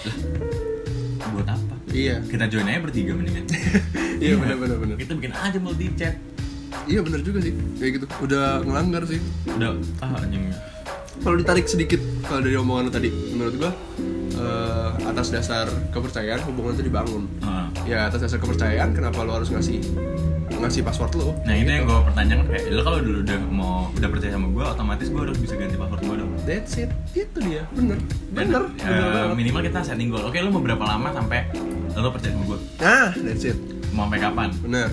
[1.31, 2.21] buat apa iya.
[2.25, 3.45] Kita join aja bertiga mendingan.
[4.15, 4.95] Iya bener bener bener.
[4.95, 6.15] Kita bikin aja multi chat.
[6.87, 7.51] Iya bener juga sih.
[7.75, 8.05] Kayak gitu.
[8.23, 9.19] Udah ngelanggar sih.
[9.51, 10.55] Udah ah anjing.
[11.19, 13.71] Kalau ditarik sedikit kalau dari omongan lu tadi menurut gua
[14.35, 17.23] eh, atas dasar kepercayaan hubungan itu dibangun.
[17.41, 17.67] Ah.
[17.83, 19.79] ya atas dasar kepercayaan kenapa lo harus ngasih
[20.55, 21.27] ngasih password lo?
[21.43, 21.71] Nah itu Gitu.
[21.73, 25.21] yang gue pertanyakan kayak lo kalau dulu udah mau udah percaya sama gue otomatis gue
[25.21, 26.31] harus bisa ganti password gue dong.
[26.43, 26.89] That's it.
[27.11, 27.63] Itu dia.
[27.71, 27.97] Bener.
[28.31, 28.63] Dan, bener.
[28.75, 29.35] eh, bener banget.
[29.35, 30.23] minimal kita setting goal.
[30.23, 31.39] Oke lo mau berapa lama sampai
[31.93, 33.57] lo percaya sama gue nah that's it.
[33.91, 34.49] Mau sampai kapan?
[34.59, 34.87] Bener.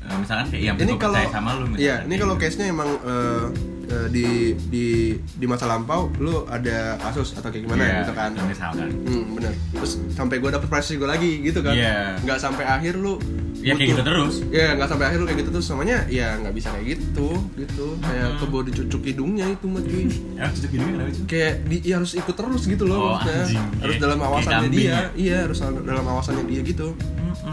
[0.00, 2.42] Eh, misalkan kayak yang ini kalau percaya sama lo misalkan iya ini kalau gitu.
[2.42, 3.44] case nya emang eh,
[3.90, 4.26] eh, di
[4.64, 4.86] di
[5.16, 8.30] di masa lampau lu ada kasus atau kayak gimana Iya, gitu kan?
[8.40, 8.88] misalkan.
[9.02, 9.52] Hmm, bener.
[9.72, 11.74] Terus sampai gua dapet privacy gue lagi gitu kan.
[11.74, 12.16] Iya.
[12.20, 13.18] nggak sampai akhir lu
[13.56, 14.34] ya kayak gitu terus.
[14.48, 15.66] Ya nggak sampai akhir lu kayak gitu terus.
[15.68, 17.86] Namanya ya nggak bisa kayak gitu gitu.
[18.00, 18.38] Kayak Hmm.
[18.40, 22.34] kebo dicucuk hidungnya itu mah cuy ya cucuk gini kenapa kayak di, ya harus ikut
[22.34, 23.42] terus gitu loh Oh, maksudnya.
[23.42, 23.66] anjing.
[23.76, 24.86] harus Kayak- dalam awasannya dia.
[24.86, 25.00] ya?
[25.14, 26.88] iya harus dalam awasannya dia gitu.
[26.94, 27.49] Mm-mm.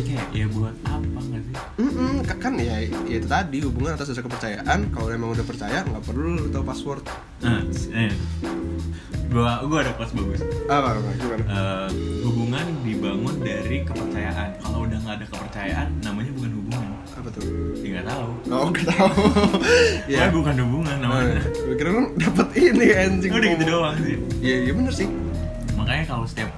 [0.00, 1.54] Ya kayak ya buat apa nggak sih?
[1.76, 4.88] Mm-mm, ka- kan ya, ya itu tadi hubungan atas dasar kepercayaan.
[4.88, 7.04] Kalau emang udah percaya nggak perlu lu tahu password.
[7.38, 7.60] Nah
[7.92, 8.12] eh.
[9.26, 10.40] gua gua ada kelas bagus.
[10.66, 11.44] Apa apa gimana?
[11.44, 11.88] Eh,
[12.22, 14.48] hubungan dibangun dari kepercayaan.
[14.58, 16.90] Kalau udah nggak ada kepercayaan namanya bukan hubungan.
[17.12, 17.44] Apa tuh?
[17.76, 18.28] Ya nggak tahu.
[18.48, 19.12] Oh nggak tahu.
[20.10, 20.26] Ya.
[20.28, 21.44] Bukan hubungan Nah, namanya.
[21.46, 23.30] gue kira kan dapet ini anjing.
[23.30, 24.16] Udah gitu doang sih.
[24.40, 25.08] Iya iya bener sih.
[25.76, 26.50] Makanya kalau setiap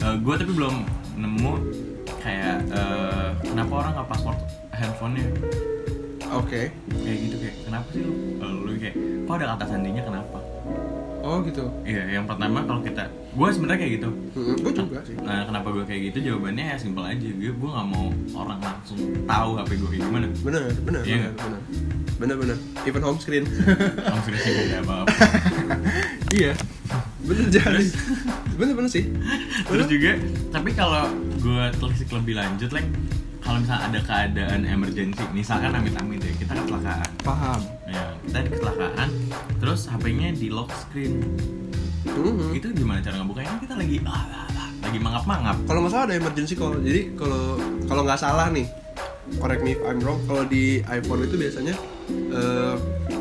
[0.00, 0.74] gue tapi belum
[1.14, 1.52] nemu
[2.24, 4.38] kayak eh, kenapa orang nggak password
[4.72, 5.28] handphonenya?
[6.32, 6.72] Oke.
[7.04, 8.12] Kayak gitu kayak kenapa sih lu?
[8.40, 8.96] Lu kayak
[9.28, 10.38] kok ada kata sandinya kenapa
[11.24, 11.64] Oh gitu.
[11.88, 14.08] Iya yang pertama kalau kita gue sebenarnya kayak gitu.
[14.36, 15.16] Gue juga sih.
[15.16, 16.18] Nah kenapa gue kayak gitu?
[16.28, 17.28] Jawabannya ya simpel aja.
[17.32, 20.26] Gue gue nggak mau orang langsung tahu hp gue kayak gimana.
[20.44, 21.60] Bener bener Iya bener bener.
[22.20, 22.56] Bener bener.
[22.84, 23.48] Even home screen.
[24.04, 25.16] Langsung sih gak ada apa-apa.
[26.36, 26.52] Iya.
[27.24, 27.88] Bener jadi
[28.60, 29.08] Bener bener sih.
[29.64, 30.12] Terus juga
[30.52, 31.08] tapi kalau
[31.40, 32.88] gue telisik lebih lanjut like
[33.44, 39.08] kalau misalnya ada keadaan emergency misalkan amit-amit ya kita kecelakaan Paham ya kita di kecelakaan
[39.54, 41.20] terus HP-nya di lock screen
[42.04, 42.52] Mhm.
[42.52, 46.14] itu gimana cara ngebukanya kan kita lagi ah, ah, ah, lagi mangap-mangap Kalau salah ada
[46.14, 48.68] emergency call Jadi kalau kalau nggak salah nih
[49.40, 51.74] Correct me if I'm wrong Kalau di iPhone itu biasanya
[52.30, 52.74] eh,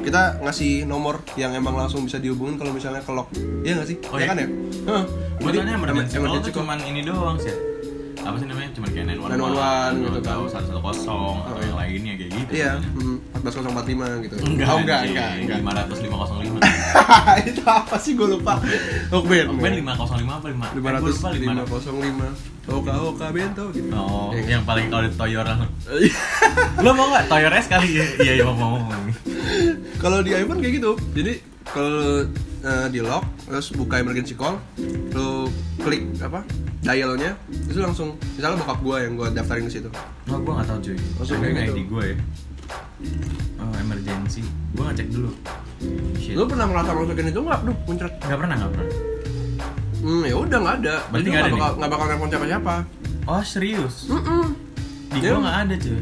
[0.03, 3.31] kita ngasih nomor yang emang langsung bisa dihubungin kalau misalnya ke lock
[3.63, 3.97] Iya nggak sih?
[4.03, 4.27] Oh, ya iya?
[4.27, 4.47] kan ya?
[4.83, 5.03] Heeh.
[5.33, 7.55] gue Jadi, emergency em- call tuh cuman ini doang sih.
[8.23, 10.23] Apa sih namanya cuman kayak 911 911 gitu kan.
[10.23, 10.79] atau 110
[11.43, 12.89] atau yang lainnya kayak gitu Iya, sebenarnya.
[12.95, 14.35] hmm, 14045 gitu.
[14.41, 15.57] enggak oh, enggak, enggak, enggak.
[15.59, 16.63] 505
[17.49, 18.53] itu apa sih gue lupa.
[19.11, 19.45] Hokben.
[19.59, 22.27] Ben 505 apa 5 lima eh, gua ratus lupa lima 5 kosong lima.
[22.63, 23.91] Oka oka bento gitu.
[23.91, 24.55] Oh, Iya.
[24.55, 25.51] yang paling kalau di Toyota
[26.83, 27.87] Lo mau gak Toyota S kali?
[27.91, 28.79] Iya, iya, iya, mau, mau.
[29.99, 30.95] Kalau di iPhone kayak gitu.
[31.11, 31.33] Jadi
[31.67, 32.23] kalau
[32.63, 34.63] eh, di lock terus buka emergency call,
[35.11, 35.51] lu
[35.83, 36.39] klik apa?
[36.79, 39.87] dialnya itu langsung misalnya bokap gua yang gua daftarin ke situ.
[40.25, 41.73] Oh, gue gak tau cuy Langsung Ada kayak nggak gitu.
[41.73, 42.15] ID gue ya
[43.55, 45.31] Oh, emergency Gue ngecek dulu
[46.15, 47.59] Shit Lu pernah ngerasa masukin itu nggak?
[47.61, 48.13] Duh, muncrat.
[48.17, 48.87] Gak pernah, gak pernah
[49.99, 50.95] Hmm, ya udah nggak ada.
[51.07, 52.75] Berarti nggak nggak bakal nggak bakal nelfon siapa-siapa.
[53.23, 53.95] Oh, serius?
[54.05, 54.45] Mm-mm.
[55.07, 55.99] Di Dia- gue gak ada cuy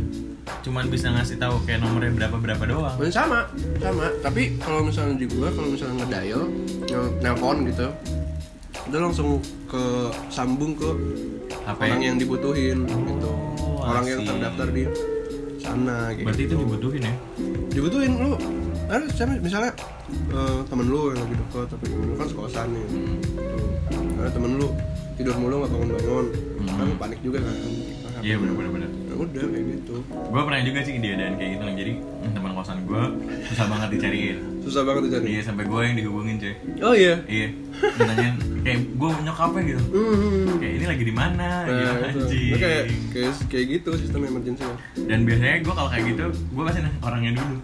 [0.61, 3.45] Cuman bisa ngasih tahu kayak nomornya berapa-berapa doang Bener sama,
[3.77, 4.09] sama.
[4.19, 6.41] Tapi kalau misalnya di gua, kalau misalnya ngedial,
[6.83, 7.87] nge- nelpon gitu,
[8.83, 9.37] udah langsung
[9.71, 9.83] ke
[10.27, 10.89] sambung ke
[11.63, 13.31] HP orang yang dibutuhin gitu.
[13.63, 14.29] Oh, Orang yang I see.
[14.29, 14.83] terdaftar di
[15.57, 16.25] sana gitu.
[16.27, 17.15] Berarti itu dibutuhin ya?
[17.71, 18.33] dibutuhin lu.
[18.85, 19.71] Ada siapa misalnya
[20.27, 22.85] eh, temen lu yang lagi deket tapi lu kan sekosan nih.
[22.91, 24.19] Hmm.
[24.19, 24.67] Ada temen lu
[25.15, 26.25] tidur mulu nggak bangun-bangun,
[26.59, 26.67] Hmm.
[26.75, 27.55] kan panik juga kan.
[28.21, 28.89] Iya, bener-bener bener.
[29.03, 29.95] Ya udah kayak gitu.
[30.07, 31.93] Gue pernah juga sih diadain kayak gitu Jadi
[32.31, 33.01] teman kosan gue
[33.47, 35.25] susah banget dicariin Susah banget dicari.
[35.31, 37.15] Iya, sampai gue yang dihubungin cuy Oh iya.
[37.25, 37.47] Iya,
[37.91, 40.61] ditanyain kayak gue nyokapnya gitu Hmm.
[40.61, 42.19] kayak ini lagi di mana gitu Nah, itu.
[42.21, 44.65] anjing kayak, kayak kayak gitu sistem emergency
[45.01, 47.55] dan biasanya gue kalau kayak gitu gue pasti nanya orangnya dulu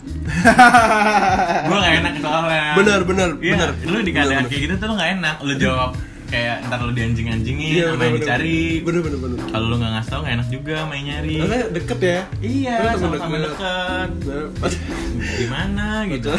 [1.68, 3.70] gue gak enak soalnya Benar, benar, iya, benar.
[3.84, 5.92] lu di keadaan kayak gitu tuh lu gak enak lu jawab
[6.28, 9.38] kayak ntar lu dianjing-anjingin Iya, sama yang dicari Bener bener bener.
[9.48, 12.20] kalau lu gak ngasih tau gak enak juga main nyari Karena deket ya.
[12.40, 14.10] iya Lu temen sama-sama deket.
[14.18, 14.74] deket pas
[15.40, 16.32] gimana gitu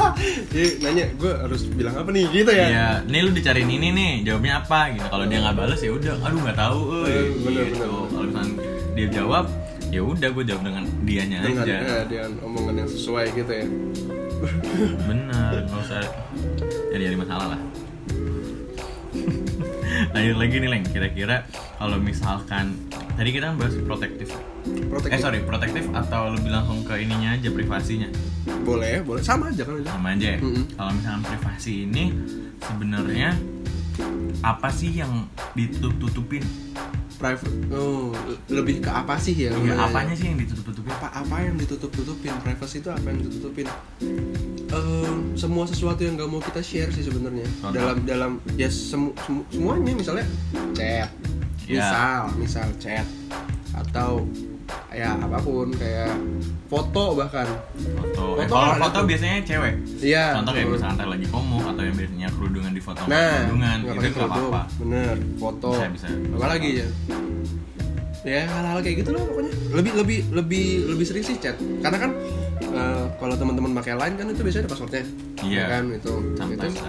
[0.50, 2.66] Jadi nanya gue harus bilang apa nih gitu ya.
[2.66, 5.06] Iya, nih lu dicariin ini nih, jawabnya apa gitu.
[5.06, 6.78] Kalau dia nggak bales ya udah, aduh nggak tahu.
[7.04, 7.86] Eh, bener, gitu.
[8.06, 8.54] Kalau misalnya
[8.94, 9.44] dia jawab,
[9.86, 11.76] ya udah gue jawab dengan dianya Dengan aja.
[11.76, 13.66] ya, dengan omongan yang sesuai gitu ya.
[15.02, 16.00] Bener, nggak usah
[16.90, 17.60] jadi jadi masalah lah.
[20.12, 21.36] Lanjut lagi nih Leng, kira-kira
[21.76, 22.76] kalau misalkan
[23.14, 24.28] tadi kita bahas protektif.
[24.90, 25.14] Protektif.
[25.16, 28.08] Eh sorry, protektif atau lebih langsung ke ininya aja privasinya
[28.66, 29.22] Boleh, boleh.
[29.22, 29.90] Sama aja kan aja.
[29.90, 30.38] sama aja ya.
[30.42, 30.64] Mm-mm.
[30.74, 32.04] Kalau misalkan privasi ini
[32.60, 33.28] sebenarnya
[34.42, 36.42] apa sih yang ditutup-tutupin?
[37.16, 37.48] Private.
[37.70, 38.12] Oh,
[38.46, 39.48] lebih ke apa sih ya?
[39.50, 39.82] Namanya?
[39.82, 40.88] apanya sih yang ditutup-tutupin?
[40.88, 43.66] apa apa yang ditutup-tutupin privacy itu apa yang ditutupin
[44.66, 49.46] Eh, semua sesuatu yang nggak mau kita share sih sebenarnya dalam dalam ya semu- semu-
[49.48, 50.26] semuanya misalnya
[50.72, 51.08] chat
[51.64, 51.82] Ya.
[51.82, 53.06] misal misal chat
[53.72, 54.22] atau
[54.96, 56.16] ya apa pun kayak
[56.66, 57.44] foto bahkan
[57.76, 58.24] Foto.
[58.34, 59.04] Eh, Foto kalau foto tuh.
[59.06, 59.74] biasanya cewek.
[60.00, 60.76] iya Contoh kayak betul.
[60.76, 64.62] misalkan ntar lagi komo atau yang biasanya kerudungan di foto nah kerudungan itu nggak apa-apa.
[64.80, 66.08] bener foto Bisa, bisa.
[66.32, 66.88] apa lagi ya
[68.26, 72.10] ya hal-hal kayak gitu loh pokoknya lebih lebih lebih lebih sering sih chat karena kan
[72.58, 75.04] eh, kalau teman-teman pakai line kan itu biasanya ada passwordnya
[75.38, 75.60] Iya.
[75.60, 76.80] Ya kan itu Sometimes itu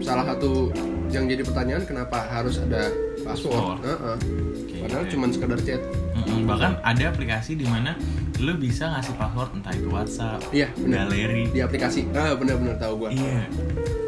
[0.00, 0.70] salah satu
[1.08, 3.52] yang jadi pertanyaan kenapa harus ada Password.
[3.52, 3.78] password.
[3.82, 4.16] Heeh.
[4.58, 5.80] Oke, padahal cuma sekedar chat.
[6.14, 7.96] Mm-mm, bahkan ada aplikasi di mana
[8.38, 11.50] lu bisa ngasih password entah itu WhatsApp, iya galeri.
[11.50, 12.06] di aplikasi.
[12.14, 13.08] Ah benar-benar tahu gua.
[13.10, 13.50] Iya.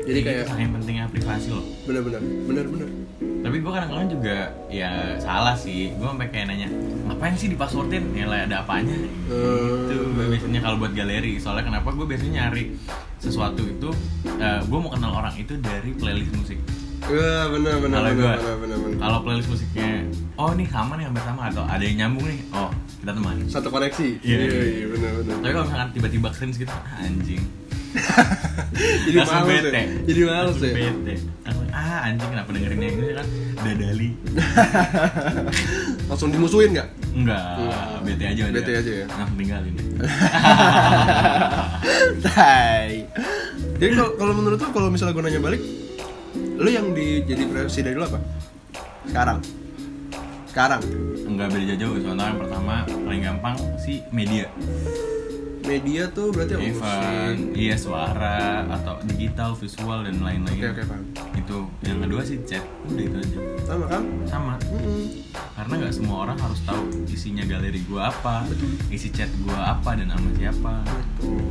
[0.07, 2.89] Jadi kayak- itu saking pentingnya privasi loh bener-bener bener-bener
[3.41, 4.37] tapi gue kadang-kadang juga
[4.69, 5.97] ya salah sih.
[5.97, 6.69] Gue sampai kayak nanya
[7.09, 8.93] ngapain sih di passwordin ya lah ada apanya?
[9.33, 9.89] Hmm.
[9.89, 11.41] itu biasanya kalau buat galeri.
[11.41, 11.89] Soalnya kenapa?
[11.97, 12.77] Gue biasanya nyari
[13.17, 13.89] sesuatu itu
[14.41, 16.61] gue mau kenal orang itu dari playlist musik
[17.11, 18.01] Wah, gue bener bener
[18.63, 18.79] bener.
[19.03, 20.07] kalau playlist musiknya
[20.39, 23.69] oh nih sama nih hampir sama atau ada yang nyambung nih oh kita teman Satu
[23.73, 24.09] koneksi.
[24.23, 24.37] Iya.
[24.47, 25.35] iya, iya bener bener.
[25.43, 27.43] tapi kalau misalkan tiba-tiba cringe gitu ah, anjing
[29.11, 29.71] Jadi males bete.
[29.75, 29.83] ya.
[30.07, 30.75] Jadi males Langsung ya.
[30.95, 31.15] bete
[31.71, 33.27] ah anjing kenapa dengerin yang ini kan
[33.63, 34.11] dadali
[36.11, 36.89] Langsung dimusuhin nggak?
[37.11, 37.43] enggak
[38.07, 38.55] bete aja udah.
[38.55, 39.07] Bete aja ya?
[39.11, 39.87] langsung tinggalin deh
[42.25, 42.91] Tai.
[43.81, 45.61] Jadi kalau menurut lo kalau misalnya gue nanya balik,
[46.61, 48.21] lo yang di jadi presiden dulu apa?
[49.09, 49.39] Sekarang.
[50.45, 50.83] Sekarang.
[51.31, 52.75] enggak beda jauh soalnya yang pertama
[53.07, 54.51] paling gampang sih media
[55.71, 56.65] Media tuh berarti apa?
[56.65, 61.05] event iya suara atau digital visual dan lain-lain Oke oke paham.
[61.33, 64.03] itu yang kedua sih chat udah itu aja Sama kan?
[64.27, 65.07] sama Mm-mm.
[65.31, 68.51] karena nggak semua orang harus tahu isinya galeri gua apa
[68.89, 70.73] isi chat gua apa dan sama siapa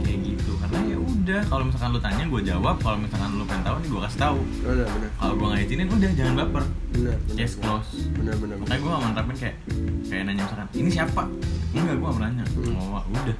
[0.03, 3.63] kayak gitu karena ya udah kalau misalkan lu tanya gua jawab kalau misalkan lu pengen
[3.63, 5.09] tahu nih gua kasih tahu Benar benar.
[5.15, 7.37] kalau gua nggak izinin udah jangan baper Benar benar.
[7.37, 8.55] case close Benar benar.
[8.57, 9.55] makanya gua mantapin kayak
[10.03, 11.23] kayak nanya misalkan ini siapa
[11.71, 12.75] enggak gua nggak nanya Hmm.
[12.75, 13.35] oh udah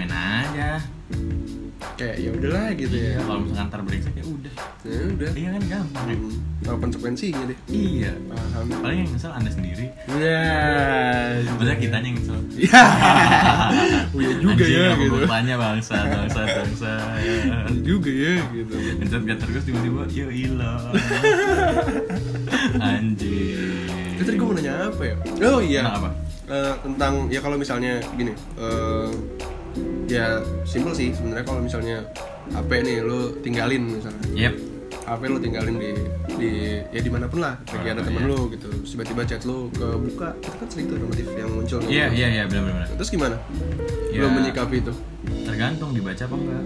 [0.00, 0.80] diemin aja
[1.96, 3.08] Kayak ya udahlah gitu ya.
[3.10, 5.30] iya kalau misalkan ntar brengsek ya udah Ya udah.
[5.34, 6.36] iya kan gampang ya Hmm.
[6.60, 7.58] Tahu konsekuensinya deh.
[7.68, 8.68] iya Paham.
[8.80, 10.44] paling yang misal anda sendiri Ya.
[11.46, 12.82] maksudnya kitanya yang misal Ya.
[14.10, 15.16] Oh ya juga Anjing, ya gitu.
[15.18, 17.36] bapaknya bangsa bangsa bangsa Ya
[17.82, 18.74] juga ya gitu.
[18.98, 20.84] Ngecat gak terus tiba-tiba ya hilang
[22.78, 23.84] Anjing
[24.14, 25.14] Itu tadi gue mau nanya apa ya?
[25.46, 25.80] Oh iya.
[25.82, 26.10] Tentang apa?
[26.46, 29.08] Eh, tentang ya kalau misalnya gini, eh,
[30.10, 30.26] ya
[30.66, 32.02] simpel sih sebenarnya kalau misalnya
[32.50, 34.54] HP nih lo tinggalin misalnya, Yep
[35.00, 35.90] HP lo tinggalin di
[36.34, 36.50] di
[36.86, 38.30] ya di mana pun lah, lagi ada Oh, temen iya.
[38.30, 41.78] lo gitu, tiba-tiba chat lo kebuka, itu kan sering tuh notif yang muncul.
[41.82, 41.90] gitu.
[41.90, 43.36] Iya iya iya benar-benar Terus gimana?
[44.10, 44.22] Ya.
[44.22, 44.92] Lo menyikapi itu?
[45.42, 46.64] Tergantung dibaca apa enggak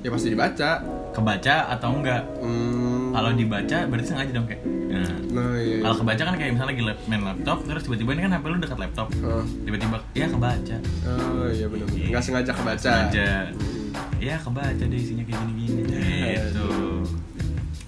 [0.00, 0.70] Ya pasti dibaca.
[1.12, 5.80] Kebaca atau enggak Hmm, Kalau dibaca berarti sengaja dong kayak Nah nah iya.
[5.80, 8.58] Kalau kebaca kan kayak misalnya lagi lap- main laptop Terus tiba-tiba ini kan HP lu
[8.58, 11.86] dekat laptop Oh, Tiba-tiba ya kebaca oh iya benar.
[11.88, 12.80] Nggak sengaja kebaca.
[12.82, 14.18] Sengaja Hmm.
[14.18, 15.82] Ya kebaca deh isinya kayak gini-gini
[16.40, 16.68] Gitu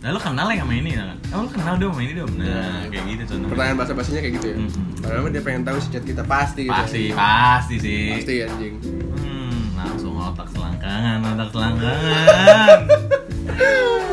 [0.00, 1.16] Lalu kenal ya sama ini kan?
[1.30, 2.92] Oh lu kenal dong sama ini dong Nah Ya.
[2.92, 4.56] kayak gitu contohnya Pertanyaan bahasa basinya kayak gitu ya.
[5.00, 6.60] Padahal mah dia pengen tahu si chat kita pasti.
[6.62, 6.74] gitu.
[6.74, 8.74] Pasti, pasti sih Pasti anjing.
[9.14, 12.78] Hmm, langsung otak selangkangan, otak selangkangan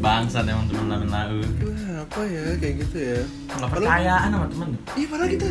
[0.00, 3.20] Bangsat emang temen-temen lau Kenapa ya kayak gitu ya?
[3.52, 5.48] Gak percayaan sama temen tuh Iya padahal kita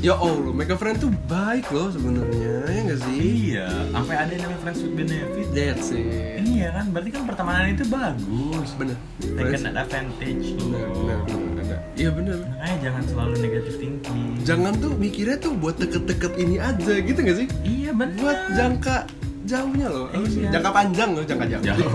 [0.00, 3.20] Ya Allah, make a friend tuh baik loh sebenarnya, ya nggak sih?
[3.20, 6.40] Iya, sampai ada yang namanya friends with benefit That's it.
[6.40, 8.96] Iya kan, berarti kan pertemanan itu bagus Bener.
[9.20, 11.76] Taken advantage Bener, loh bener, bener, ada.
[12.00, 12.36] Iya bener.
[12.48, 17.36] Makanya jangan selalu negatif thinking Jangan tuh mikirnya tuh buat deket-deket ini aja gitu nggak
[17.36, 17.48] sih?
[17.60, 18.96] Iya bener Buat jangka
[19.50, 20.06] jauhnya loh?
[20.14, 20.48] Iya.
[20.54, 21.62] jangka panjang loh, jangka jauh.
[21.66, 21.90] Jauh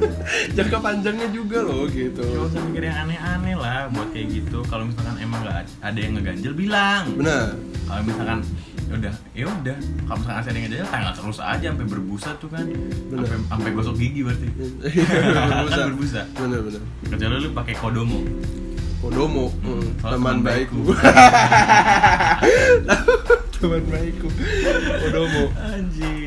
[0.56, 2.22] jangka panjangnya juga loh gitu.
[2.22, 6.12] Gak usah mikir yang aneh-aneh lah buat kayak gitu Kalau misalkan emang gak ada yang
[6.14, 7.54] ngeganjel, bilang Bener.
[7.84, 8.40] kalau misalkan
[8.84, 9.76] udah ya udah
[10.06, 12.62] kalau misalkan ada yang ngejalan tanggal terus aja sampai berbusa tuh kan
[13.10, 15.72] sampai sampai gosok gigi berarti berbusa.
[15.72, 16.82] kan berbusa Bener bener.
[17.02, 18.22] kecuali lu pakai kodomo
[19.02, 20.80] Kodomo, Hmm, hmm, teman teman baikku.
[20.80, 20.96] baikku.
[23.54, 24.28] teman baikku.
[25.04, 25.44] Kodomo.
[25.60, 26.23] anjing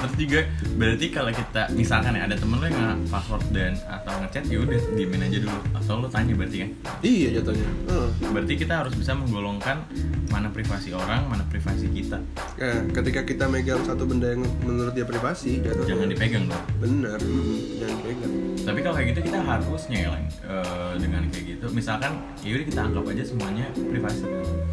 [0.00, 0.40] terus juga.
[0.80, 4.58] Berarti kalau kita misalkan ya ada temen lu yang nge password dan atau ngechat ya
[4.64, 5.58] udah diemin aja dulu.
[5.76, 6.70] Atau lu tanya berarti kan?
[7.04, 7.70] Iya jatuhnya.
[7.90, 8.08] Heeh.
[8.30, 9.82] berarti kita harus bisa menggolongkan
[10.30, 12.22] mana privasi orang mana privasi kita.
[12.56, 17.18] Ya, ketika kita megang satu benda yang menurut dia privasi, jatuhnya jangan dipegang dong bener,
[17.18, 18.32] mm, jangan dipegang.
[18.62, 21.66] tapi kalau kayak gitu kita harusnya ya Lang, eh, dengan kayak gitu.
[21.74, 22.12] Misalkan
[22.46, 24.24] ya udah kita anggap aja semuanya privasi.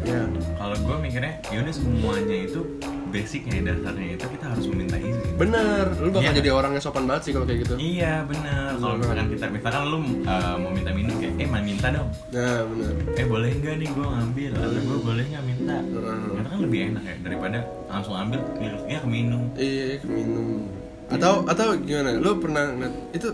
[0.06, 0.20] Ya,
[0.56, 2.60] kalau gue mikirnya ya udah semuanya itu
[3.08, 5.84] basicnya dasarnya itu kita harus meminta izin bener.
[5.96, 6.38] Lu bakal Iya.
[6.38, 7.74] jadi orang yang sopan banget sih kalau kayak gitu.
[7.76, 11.86] iya bener kalau misalkan kita misalkan lu eh, mau minta minum kayak eh mau minta
[11.88, 12.92] dong Nah, bener.
[13.14, 16.18] eh boleh nggak nih gue ngambil atau gue boleh nggak minta Heeh.
[16.34, 18.40] itu kan lebih enak ya daripada langsung ambil
[18.86, 20.68] ya keminum Iya, minum.
[21.08, 22.12] Atau atau gimana?
[22.14, 22.68] Lu pernah
[23.10, 23.32] itu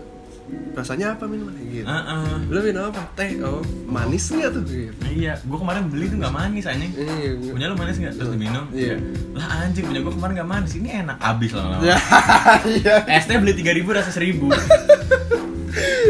[0.71, 1.83] rasanya apa minuman gitu?
[1.83, 2.35] Heeh.
[2.45, 3.01] Lu minum apa?
[3.13, 3.39] Teh.
[3.39, 4.63] Oh, manis nggak tuh?
[4.63, 4.93] Gitu.
[5.07, 7.31] iya gue kemarin beli tuh nggak manis anjing Iya.
[7.47, 8.99] punya lu manis nggak terus diminum Iya.
[9.31, 11.97] lah anjing punya gue kemarin nggak manis ini enak abis lama-lama Ya,
[12.75, 12.95] iya.
[13.09, 14.51] es teh beli tiga ribu rasa seribu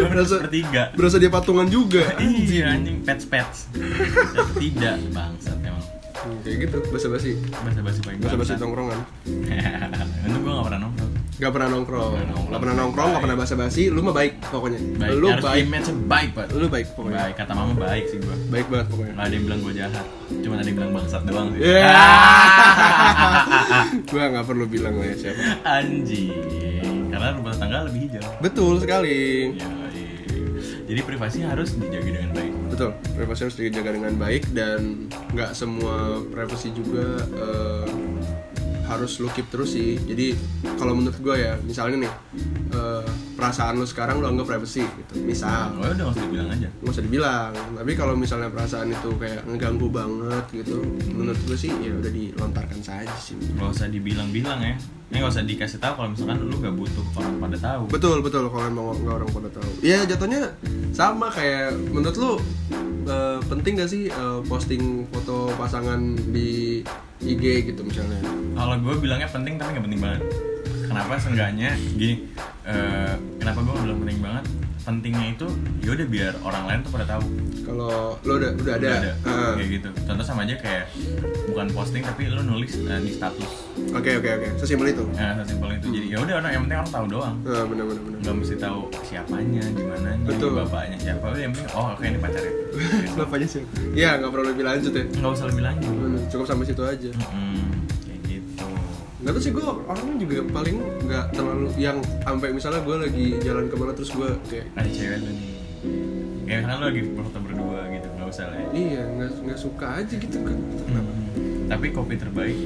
[0.05, 2.01] Berasa- sepertiga Berasa dia patungan juga.
[2.21, 3.57] iya anjing pets pets
[4.55, 5.83] tidak bangsat emang
[6.15, 7.37] Hmm, kayak gitu, basa-basi.
[7.53, 8.97] bahasa basi paling Basa-basi bangsat tongkrongan.
[10.25, 11.04] itu gue gak pernah nongkrong
[11.35, 12.47] Gak pernah nongkrong, Nggak nongkrong.
[12.47, 14.79] gak pernah nongkrong, gak pernah basa-basi, lu mah baik pokoknya.
[14.95, 17.17] baik Lu harus baik, image baik pak lu baik pokoknya.
[17.19, 19.11] baik kata mama baik sih gua Baik banget pokoknya.
[19.11, 21.83] nggak ada yang bilang gua jahat cuma ada yang bilang bangsat doang sih Ya.
[21.85, 23.83] Ah.
[24.09, 25.41] Gua nggak perlu bilang lah ya siapa.
[25.65, 26.31] anjing
[27.07, 29.51] karena rumah tangga lebih hijau Betul sekali.
[29.51, 30.07] Ya, iya.
[30.85, 34.79] jadi privasi harus dijaga dengan baik Betul, privasi harus dijaga dengan baik dan
[35.31, 37.87] nggak semua privasi juga eh,
[38.85, 39.97] harus lu keep terus sih.
[39.97, 40.37] Jadi
[40.77, 42.13] kalau menurut gue ya, misalnya nih
[42.73, 43.05] eh,
[43.35, 45.21] perasaan lu sekarang lu anggap privacy gitu.
[45.21, 47.51] Misal, oh udah usah dibilang aja nggak usah dibilang.
[47.53, 50.81] Tapi kalau misalnya perasaan itu kayak ngeganggu banget gitu,
[51.11, 53.35] menurut gue sih ya udah dilontarkan saja sih.
[53.35, 54.75] nggak usah dibilang-bilang ya
[55.05, 58.49] ini nggak usah dikasih tahu kalau misalkan lu gak butuh orang pada tahu Betul betul
[58.49, 59.69] kalau emang nggak orang pada tahu.
[59.85, 60.49] Iya jatuhnya
[60.97, 62.31] sama kayak menurut lu
[63.05, 66.01] eh, penting gak sih eh, posting foto pasangan
[66.33, 66.81] di
[67.21, 68.19] IG gitu misalnya?
[68.55, 70.21] kalau gue bilangnya penting tapi nggak penting banget
[70.87, 72.15] kenapa seenggaknya gini
[72.63, 74.45] eh, kenapa gue bilang penting banget
[74.85, 75.47] pentingnya itu
[75.81, 77.23] ya udah biar orang lain tuh pada tahu
[77.65, 79.53] Kalau lu udah udah ada, Udah ada Ah.
[79.53, 80.85] kayak gitu contoh sama aja kayak
[81.47, 83.49] bukan posting tapi lu nulis eh, di status
[83.91, 85.03] Oke oke oke, sesimpel itu.
[85.11, 88.01] ya sesimpel itu jadi ya udah orang yang penting orang tahu doang Nah, benar benar
[88.03, 88.19] benar.
[88.21, 90.51] nggak mesti tahu siapanya gimana Betul.
[90.55, 92.53] bapaknya siapa yang penting oh oke ini pacarnya
[93.17, 93.63] Bapaknya sih.
[93.91, 95.03] Iya nggak perlu lebih lanjut ya.
[95.09, 97.09] nggak usah lebih lanjut Bener, Cukup sampai situ aja.
[97.09, 97.74] Kayak gitu
[99.25, 103.65] Nggak tahu sih gue orangnya juga paling nggak terlalu yang sampai misalnya gue lagi jalan
[103.65, 105.49] ke mana terus gue kayak ada cewek lu nih
[106.45, 109.87] kayak misalkan lu lagi foto berdua gitu nggak usah lah ya iya nggak nggak suka
[109.97, 110.57] aja gitu kan.
[110.85, 111.09] Kenapa?
[111.09, 111.65] Hmm.
[111.65, 112.59] Tapi kopi terbaik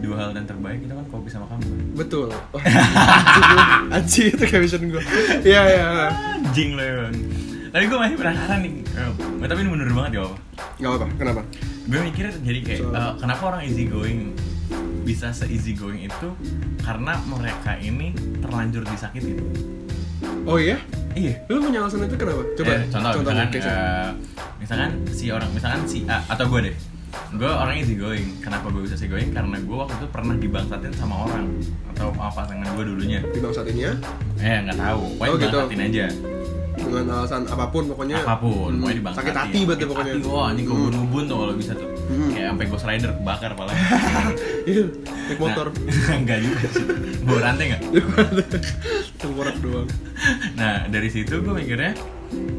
[0.00, 1.64] dua hal dan terbaik itu kan kopi sama kamu.
[1.64, 1.80] kan?
[1.94, 2.28] Betul.
[2.54, 5.02] Oh, anjing, anjing itu caption gue.
[5.44, 5.88] Iya iya.
[6.40, 7.04] Anjing lo ya.
[7.68, 8.72] Tapi gue masih penasaran nih.
[8.88, 10.36] Eh, tapi ini bener banget ya apa?
[10.78, 11.06] Gak apa-apa.
[11.20, 11.40] Kenapa?
[11.84, 14.32] Gue mikir jadi kayak Soal- eh, kenapa orang easy going
[15.04, 16.28] bisa se easy going itu
[16.80, 19.38] karena mereka ini terlanjur disakitin.
[20.44, 20.80] Oh iya?
[21.14, 21.44] Iya.
[21.46, 22.42] Lu punya alasan itu kenapa?
[22.56, 22.72] Coba.
[22.74, 23.76] Eh, contoh, misalkan, case-nya.
[23.76, 24.08] eh,
[24.58, 26.76] misalkan si orang, misalkan si A atau gue deh,
[27.32, 28.28] gue orang easy going.
[28.40, 29.30] Kenapa gue bisa easy going?
[29.30, 31.46] Karena gue waktu itu pernah dibangsatin sama orang
[31.94, 33.20] atau sama pasangan gue dulunya.
[33.24, 33.92] di bang saat ini ya
[34.36, 35.46] Eh nggak tahu, pokoknya Oh, gitu.
[35.46, 36.04] dibangsatin aja.
[36.84, 40.26] Dengan alasan apa pun pokoknya Apa pun, hmm, pokoknya sakit hati berarti Sakit pokoknya hati,
[40.26, 40.74] wah anjing Hmm.
[40.76, 41.88] kebun-ubun tuh kalau bisa tuh.
[42.04, 42.30] Hmm.
[42.30, 43.72] Kayak sampai Ghost Rider kebakar pala.
[44.70, 44.84] iya
[45.24, 46.84] naik motor Nah, enggak juga sih.
[47.20, 47.82] Bawa rantai nggak?
[49.16, 49.88] tengkorak doang
[50.54, 51.92] Nah dari situ gue mikirnya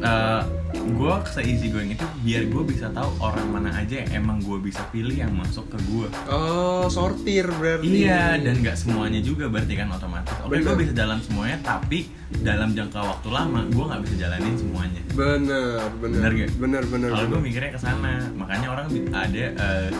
[0.01, 0.41] eh
[0.77, 4.59] gue se easy going itu biar gue bisa tahu orang mana aja yang emang gue
[4.59, 6.07] bisa pilih yang masuk ke gue.
[6.27, 10.35] oh sortir berarti Iya, dan nggak semuanya juga berarti kan otomatis.
[10.41, 15.01] Oke, gue bisa jalan semuanya, tapi dalam jangka waktu lama gue nggak bisa jalanin semuanya.
[15.09, 16.51] bener bener Bener nggak?
[16.57, 19.91] bener bener Kalau gue mikirnya ke sana, makanya orang ada eh,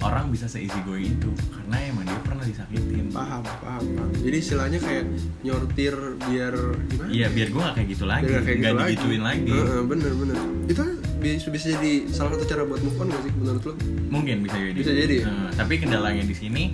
[0.00, 3.08] orang bisa se easy going itu karena emang dia pernah disakitin.
[3.08, 5.04] paham paham paham jadi istilahnya kayak
[5.40, 6.54] nyortir biar
[6.84, 9.50] gimana Iya, biar gue nggak kayak gitu lagi, Biar nggak kayak gitu digituin lagi.
[9.50, 10.36] Heeh, bener bener
[10.66, 10.82] itu
[11.16, 13.72] bisa, bisa jadi salah satu cara buat move on gak sih menurut lo?
[14.12, 14.76] Mungkin bisa jadi.
[14.76, 15.26] Bisa jadi ya?
[15.26, 16.68] Nah, tapi kendalanya di sini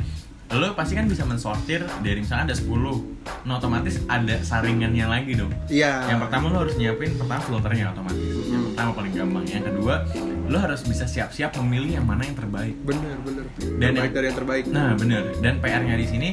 [0.51, 2.67] lo pasti kan bisa mensortir dari misalnya ada 10
[3.47, 5.55] nah otomatis ada saringannya lagi dong.
[5.71, 6.11] Iya.
[6.11, 8.19] Yang pertama lo harus nyiapin pertama filternya otomatis.
[8.19, 8.67] Yang Hmm.
[8.67, 9.45] pertama paling gampang.
[9.47, 9.95] Yang kedua
[10.51, 12.75] lo harus bisa siap-siap memilih yang mana yang terbaik.
[12.83, 13.47] Bener bener.
[13.47, 14.65] Dan terbaik yang- dari yang terbaik.
[14.67, 15.23] Nah bener.
[15.39, 16.29] Dan PR-nya di sini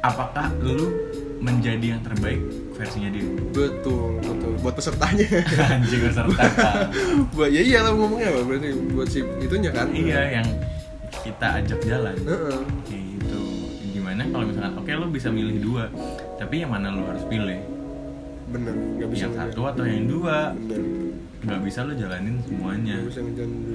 [0.00, 0.90] apakah lo
[1.38, 2.40] menjadi yang terbaik
[2.74, 3.24] versinya dia.
[3.54, 4.52] Betul betul.
[4.60, 5.26] Buat pesertanya.
[5.74, 6.44] Anjing peserta.
[7.34, 8.40] Buat ya iya lah ngomongnya apa?
[8.42, 9.88] Berarti buat si itunya kan?
[9.94, 10.46] Iya yang
[11.22, 12.16] kita ajak jalan.
[12.18, 12.60] Heeh.
[12.86, 13.42] kayak gitu.
[13.94, 15.84] Gimana kalau misalkan oke lo bisa milih dua
[16.36, 17.58] tapi yang mana lo harus pilih?
[18.50, 20.52] Bener nggak bisa yang satu atau yang dua?
[20.52, 20.82] Bener.
[21.44, 22.96] Nggak bisa lo jalanin semuanya.
[23.06, 23.20] Bisa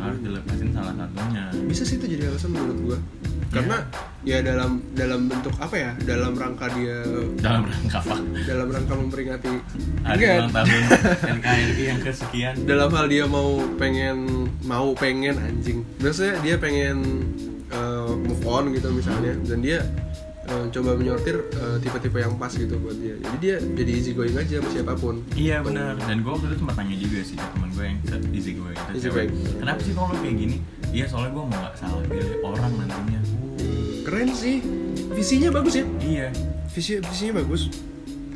[0.01, 1.43] harus dilepasin salah satunya.
[1.69, 2.99] Bisa sih itu jadi alasan menurut gua
[3.49, 3.77] karena
[4.21, 5.91] ya dalam dalam bentuk apa ya?
[6.05, 7.01] Dalam rangka dia
[7.41, 8.15] dalam rangka apa?
[8.45, 9.53] Dalam rangka memperingati
[10.05, 10.83] hari ulang tahun
[11.41, 12.55] NKRI yang kesekian.
[12.69, 15.81] Dalam hal dia mau pengen mau pengen anjing.
[15.97, 17.25] Biasanya dia pengen
[17.73, 19.33] uh, move on gitu misalnya.
[19.41, 19.81] Dan dia
[20.49, 23.17] uh, coba menyortir uh, tipe-tipe yang pas gitu buat dia.
[23.17, 25.25] Jadi dia jadi easy going aja sama siapa pun.
[25.33, 25.97] Iya benar.
[26.05, 27.97] Dan gue waktu itu sempat tanya juga sih ke teman gue yang
[28.33, 29.31] easy going itu Easy going.
[29.57, 30.57] kenapa sih kalau lo kayak gini?
[30.89, 33.21] Iya soalnya gue mau nggak salah pilih orang nantinya
[34.09, 34.57] keren sih.
[35.13, 35.85] Visinya bagus ya?
[36.01, 36.27] Iya.
[36.73, 37.69] Visi visinya bagus.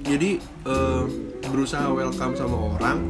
[0.05, 0.37] Jadi
[0.69, 1.09] uh,
[1.49, 3.09] berusaha welcome sama orang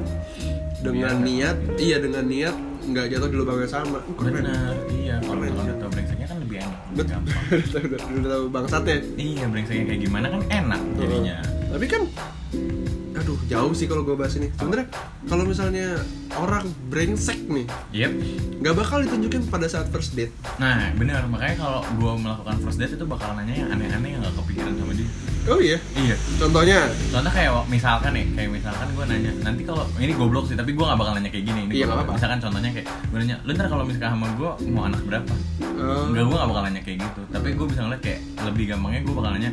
[0.80, 4.00] dengan Biar- niat iya dengan niat nggak jatuh di lubang yang sama.
[4.16, 4.32] Keren.
[4.40, 5.20] Benar iya.
[5.20, 7.20] Kalau udah tau brengseknya kan lebih enak betul
[8.24, 8.98] udah tahu bangsatnya.
[9.20, 11.38] Iya brengseknya kayak gimana kan enak jadinya.
[11.68, 12.02] Tapi kan
[13.24, 14.88] aduh jauh sih kalau gue bahas ini sebenarnya
[15.24, 15.96] kalau misalnya
[16.34, 17.64] orang brengsek nih
[17.94, 18.12] Yep.
[18.60, 22.92] nggak bakal ditunjukin pada saat first date Nah, bener makanya kalau gue melakukan first date
[22.92, 25.08] itu bakal nanya yang aneh-aneh yang gak kepikiran sama dia.
[25.46, 26.16] oh iya Iya.
[26.38, 26.78] contohnya
[27.10, 30.84] Contohnya kayak misalkan nih, kayak misalkan gue nanya, nanti kalau ini goblok sih, tapi gue
[30.84, 31.62] gak bakal nanya kayak gini.
[31.64, 32.12] Ini Iya, nggak apa-apa.
[32.14, 35.34] Misalkan contohnya kayak gue nanya, lu ntar kalau misalkan sama gue mau anak berapa?
[35.64, 37.22] eh, Enggak, gue gak bakal nanya kayak gitu.
[37.30, 39.52] Tapi gue bisa ngeliat kayak lebih gampangnya gue bakal nanya,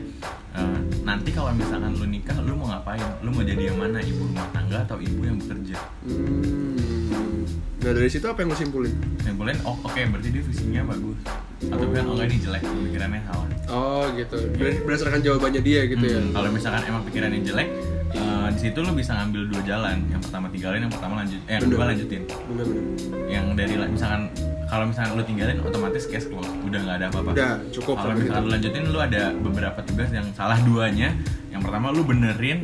[0.53, 2.99] "Eh, nanti kalau misalkan lu nikah, lu mau ngapain?
[3.21, 3.99] Lu mau jadi yang mana?
[3.99, 5.79] Ibu rumah tangga atau ibu yang bekerja?
[6.05, 7.43] hmm.
[7.81, 11.17] nah dari situ apa yang lo simpulin Simpulin, oh oke berarti dia visinya bagus.
[11.63, 13.47] Atau kan, oh enggak ini jelek, pikirannya salah.
[13.69, 17.69] oh gitu Ber- berdasarkan jawabannya dia gitu ya Hmm, Kalau misalkan emang pikirannya jelek,
[18.13, 19.97] eh, di situ lu bisa ngambil dua jalan.
[20.11, 21.73] Yang pertama tinggalin, yang pertama lanjut, eh yang Bener.
[21.75, 22.23] kedua lanjutin.
[22.27, 22.85] bener-bener
[23.31, 24.23] Yang dari misalkan
[24.71, 27.31] kalau misalkan lu tinggalin, otomatis case close, udah nggak ada apa-apa.
[27.35, 31.15] udah cukup Kalau misalkan lu lanjutin, lu ada beberapa tugas yang salah duanya.
[31.51, 32.63] Yang pertama lu benerin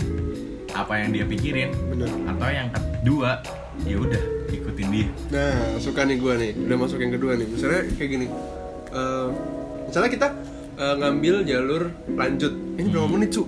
[0.71, 3.41] apa yang dia pikirin, bener atau yang kedua
[3.83, 4.23] ya udah
[4.53, 5.09] ikutin dia.
[5.33, 7.47] Nah, suka nih gue nih, udah masuk yang kedua nih.
[7.49, 8.27] Misalnya kayak gini,
[8.97, 9.29] Eh,
[9.89, 10.29] misalnya kita
[10.77, 11.83] eh, ngambil jalur
[12.17, 12.53] lanjut.
[12.77, 13.45] Ini berapa menit cu?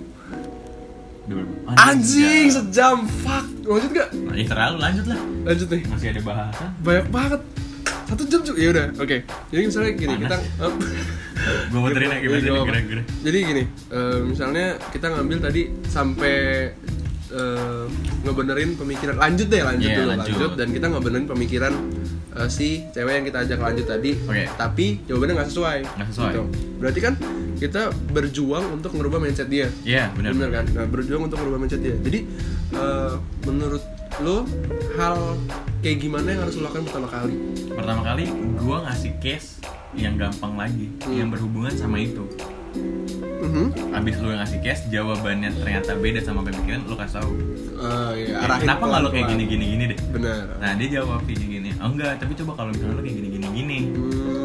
[1.29, 1.77] Berapa?
[1.79, 2.55] Anjing, ya.
[2.55, 3.45] sejam, fuck.
[3.61, 4.09] Lanjut gak?
[4.11, 5.19] Nah, ya terlalu lanjut lah.
[5.45, 5.81] Lanjut nih.
[5.85, 6.69] Masih ada bahasan.
[6.81, 7.41] Banyak banget.
[8.03, 8.53] Satu jam cu.
[8.55, 9.17] Ya udah, oke.
[9.47, 10.21] Jadi misalnya gini, Panas.
[10.25, 12.67] kita eh, Gue muterin ya Iya, gimana nih apa-apa.
[12.67, 13.01] kira-kira.
[13.21, 16.35] Jadi gini, eh, misalnya kita ngambil tadi sampai
[17.29, 17.85] eh,
[18.19, 20.33] ngebenerin pemikiran lanjut deh lanjut Iya, dulu lanjut.
[20.33, 20.51] lanjut.
[20.57, 21.73] dan kita ngebenerin pemikiran
[22.39, 24.43] eh, si cewek yang kita ajak lanjut tadi Oke.
[24.55, 26.31] tapi jawabannya nggak sesuai Nggak sesuai.
[26.31, 26.43] Gitu.
[26.77, 27.13] berarti kan
[27.55, 30.31] kita berjuang untuk merubah mindset dia Iya benar.
[30.31, 32.19] bener kan nah, berjuang untuk merubah mindset dia jadi
[32.71, 33.13] eh,
[33.43, 33.83] menurut
[34.19, 34.43] lo
[34.95, 35.35] hal
[35.79, 37.35] kayak gimana yang harus lo lakukan pertama kali
[37.69, 38.25] Pertama kali
[38.55, 39.49] gue ngasih case
[39.91, 41.15] yang gampang lagi, Hmm.
[41.15, 42.21] yang berhubungan sama itu.
[43.39, 43.95] Mhm.
[43.95, 47.31] Abis lu yang ngasih case, jawabannya ternyata beda sama pemikiran, lu kasih tahu.
[47.79, 49.99] Eh, iya, Ya, arahin kenapa nggak lu kayak gini gini gini deh?
[50.11, 53.27] benar Nah dia jawab kayak gini, oh enggak, tapi coba kalau misalnya lu kayak gini
[53.31, 53.77] gini gini.
[53.95, 54.38] Hmm.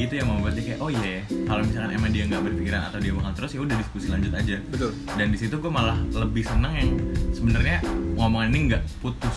[0.00, 2.88] Nah gitu yang membuat dia kayak, oh iya, ya, kalau misalkan emang dia nggak berpikiran
[2.88, 4.56] atau dia bakal terus ya udah diskusi lanjut aja.
[4.72, 6.88] betul Dan di situ gue malah lebih seneng yang
[7.36, 7.84] sebenarnya
[8.16, 9.36] ngomongan ini nggak putus.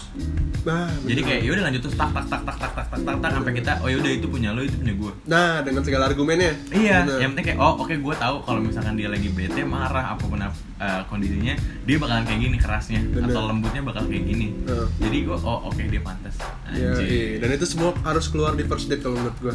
[0.64, 3.16] nah, Jadi kayak ya udah lanjut terus tak tak tak tak tak tak tak tak
[3.20, 5.12] tak sampai kita oh ya udah itu punya lo itu punya gue.
[5.28, 6.52] Nah, dengan segala argumennya.
[6.72, 7.20] Iya, Bener.
[7.20, 10.40] yang penting kayak oh oke gue tahu kalau misalkan dia lagi bete marah apa pun
[10.40, 13.32] ap- eh, kondisinya dia bakalan kayak gini kerasnya Bener.
[13.32, 14.48] atau lembutnya bakal kayak gini.
[14.64, 14.88] Heeh.
[15.00, 16.36] Jadi gue oh oke dia pantas.
[16.70, 17.06] Ya, Anjir.
[17.08, 17.28] iya.
[17.40, 19.54] Dan itu semua harus keluar di first date kalau menurut gua.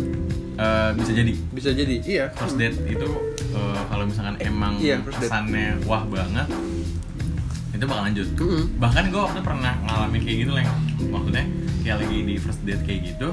[0.59, 2.24] Eh, bisa jadi Bisa jadi, iya.
[2.33, 3.09] first date itu
[3.53, 6.49] eh, kalau misalkan emang Iya, kesannya wah banget
[7.68, 8.26] itu bakal lanjut.
[8.35, 8.64] Mm-mm.
[8.81, 10.66] Bahkan gue waktu pernah ngalamin kayak gitu lah
[10.99, 11.45] maksudnya
[11.79, 13.29] kayak lagi di first date kayak gitu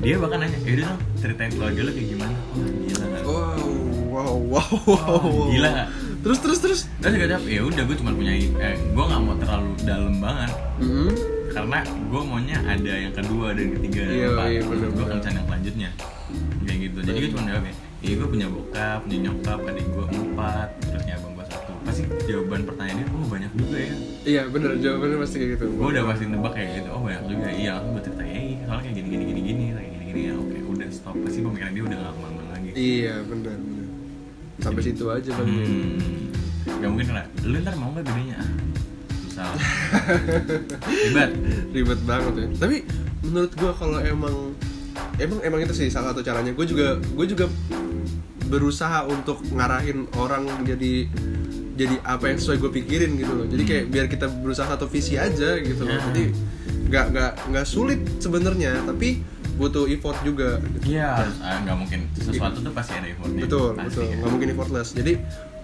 [0.00, 3.58] dia bahkan nanya ya udah ceritain keluarga lo kayak gimana wah gila nggak Wow,
[4.12, 5.24] wow, wow, wow.
[5.24, 5.70] Wah, gila?
[6.22, 6.80] Terus, terus, terus.
[6.96, 10.50] Terus gue jawab, ya udah gue cuma punya eh, gue nggak mau terlalu dalam banget
[10.78, 11.10] Mm-mm.
[11.50, 15.32] karena gue maunya ada yang kedua dan ketiga dan Iya, keempat iya, bener, gue kencan
[15.32, 15.90] yang selanjutnya
[16.62, 20.04] kayak gitu jadi gue cuma jawab ya iya gue punya bokap punya nyokap adik gue
[20.08, 24.70] empat terus ya abang gue satu pasti jawaban pertanyaannya oh banyak juga ya Iya, bener.
[24.78, 25.64] Jawabannya pasti kayak gitu.
[25.68, 28.58] gue udah pasti nebak kayak gitu oh banyak juga iya langsung gue cerita ya iya,
[28.64, 31.70] soalnya kayak gini gini gini gini kayak gini gini ya oke udah stop pasti pemikiran
[31.72, 33.56] dia udah gak ke mana-mana lagi Iya, bener.
[34.62, 35.48] Sampai situ aja bang.
[35.50, 36.78] hmm.
[36.78, 38.50] gak mungkin lah lu ntar mau nggak bedanya ah
[39.26, 39.50] susah
[40.86, 41.30] ribet
[41.72, 42.46] Ribet banget ya.
[42.60, 42.76] Tapi
[43.26, 44.54] menurut gua kalau emang
[45.16, 46.52] emang emang itu sih salah satu caranya.
[46.52, 47.48] Gue juga gue juga
[48.52, 51.08] berusaha untuk ngarahin orang jadi
[51.72, 53.46] jadi apa yang sesuai gue pikirin gitu loh.
[53.48, 55.96] Jadi kayak biar kita berusaha satu visi aja gitu loh.
[55.96, 56.02] Ya.
[56.12, 56.24] Jadi
[56.92, 60.56] nggak nggak nggak sulit sebenarnya, tapi butuh effort juga.
[60.58, 60.96] Gitu.
[60.96, 63.42] Iya, harus ah, nggak mungkin sesuatu tuh pasti ada effortnya.
[63.42, 64.04] Betul, pasti, betul.
[64.04, 64.16] ya.
[64.16, 64.88] Nggak mungkin effortless.
[64.92, 65.12] Jadi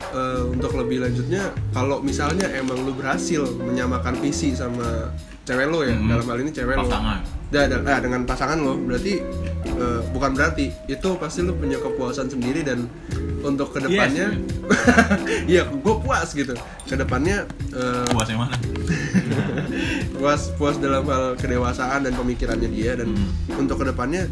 [0.08, 5.10] eh, untuk lebih lanjutnya, kalau misalnya emang lu berhasil menyamakan visi sama
[5.42, 6.06] cewek lo ya, Mhm.
[6.06, 6.86] dalam hal ini cewek lo.
[6.86, 7.18] Pasangan.
[7.48, 9.24] Da, da- nah, dengan pasangan lo, berarti
[9.64, 12.84] eh, bukan berarti itu pasti lu punya kepuasan sendiri dan
[13.38, 14.34] untuk ke depannya,
[15.50, 16.52] iya, gue puas gitu.
[16.84, 18.54] Ke depannya eh, Puas yang mana?
[20.18, 23.30] puas puas dalam hal kedewasaan dan pemikirannya dia dan Hmm.
[23.56, 24.26] untuk ke depannya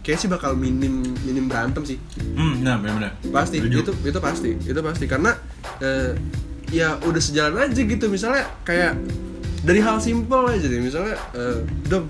[0.00, 1.98] kayak sih bakal minim minim berantem sih.
[2.32, 3.18] Hmm, nah benar-benar.
[3.28, 3.76] pasti Setuju.
[3.80, 5.34] itu itu pasti itu pasti karena
[5.78, 6.14] eh,
[6.68, 8.96] ya udah sejalan aja gitu misalnya kayak
[9.60, 12.06] dari hal simpel aja deh misalnya eh, dom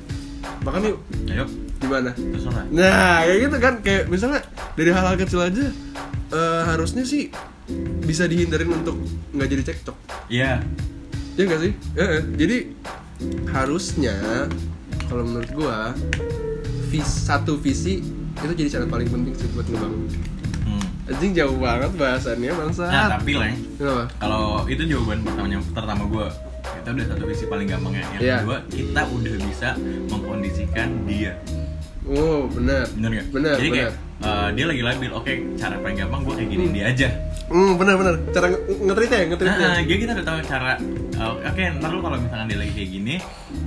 [0.63, 1.45] makan yuk Ayo,
[1.79, 2.65] gimana terserah.
[2.69, 4.41] nah kayak gitu kan kayak misalnya
[4.73, 5.67] dari hal-hal kecil aja
[6.31, 7.29] eh, harusnya sih
[8.01, 8.97] bisa dihindarin untuk
[9.31, 9.97] nggak jadi cekcok
[10.29, 10.63] Iya.
[11.33, 12.23] ya nggak sih Eh, eh.
[12.37, 12.57] jadi
[13.47, 14.17] harusnya
[15.05, 15.79] kalau menurut gua
[16.87, 18.01] vis satu visi
[18.35, 20.03] itu jadi syarat paling penting sih buat ngebangun
[20.63, 20.79] Hmm.
[21.07, 23.57] anjing jauh banget bahasannya bangsa Nah, tapi Leng,
[24.17, 26.27] kalau itu jawaban pertamanya pertama gue
[26.73, 28.05] kita udah satu visi paling gampang ya.
[28.09, 28.37] Yang Iya.
[28.39, 29.69] kedua, kita udah bisa
[30.09, 31.33] mengkondisikan dia.
[32.05, 33.27] oh benar Bener nggak?
[33.31, 33.93] Bener, Jadi kayak
[34.23, 34.31] bener.
[34.39, 37.09] eh, dia lagi labil, oke cara paling gampang gue kayak gini dia aja.
[37.45, 40.73] hmm benar benar cara nge- ngetritnya ya ngetritnya Nah, jadi kita udah tahu cara
[41.13, 43.15] eh, oke ntar lu kalau misalkan dia lagi kayak gini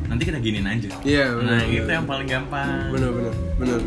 [0.05, 1.77] nanti kita giniin aja Iya, benar, nah benar.
[1.77, 3.79] itu yang paling gampang benar benar benar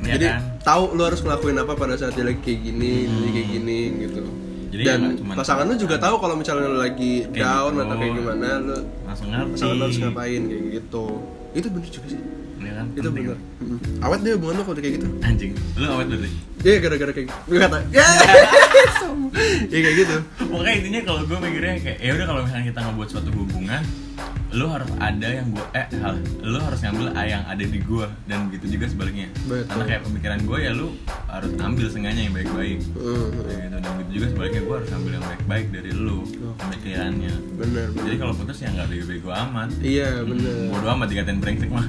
[0.00, 0.40] Iya jadi kan?
[0.60, 4.22] tahu lu harus ngelakuin apa pada saat dia lagi kayak gini lagi kayak gini gitu
[4.24, 4.72] Hmm.
[4.74, 7.82] Jadi dan ya pasangan lu juga tahu kalau misalnya lu lagi Kayak down gitu.
[7.84, 11.04] atau kayak gimana lu langsung ngerti pasangan lu harus ngapain kayak gitu
[11.54, 12.20] itu bener juga sih
[12.64, 12.86] ya kan?
[12.92, 13.24] Itu Penting.
[13.30, 13.38] bener.
[13.60, 14.04] Mm.
[14.04, 15.06] awet deh hubungan lu kalau kayak gitu?
[15.20, 15.52] Anjing.
[15.76, 16.28] Lu awet berarti
[16.64, 17.38] iya gara-gara kayak gitu.
[17.46, 18.06] Gue kata ya
[19.84, 20.16] kayak gitu.
[20.40, 23.82] Pokoknya intinya kalau gue mikirnya kayak ya udah kalau misalnya kita ngebuat suatu hubungan
[24.54, 28.06] lu harus ada yang gue eh hal lu harus ngambil A yang ada di gue
[28.24, 29.26] dan begitu juga sebaliknya.
[29.44, 29.66] Betul.
[29.66, 30.88] karena kayak pemikiran gue ya lu
[31.26, 32.78] harus ambil sengaja yang baik-baik.
[32.94, 36.18] Hmm, Kayak gitu dan begitu juga sebaliknya gue harus ambil yang baik-baik dari lu
[36.56, 37.32] pemikirannya.
[37.54, 39.68] Bener jadi bener kalau putus ya nggak bego-bego amat.
[39.82, 40.54] Iya bener.
[40.70, 41.84] Bodo amat dikatain brengsek mah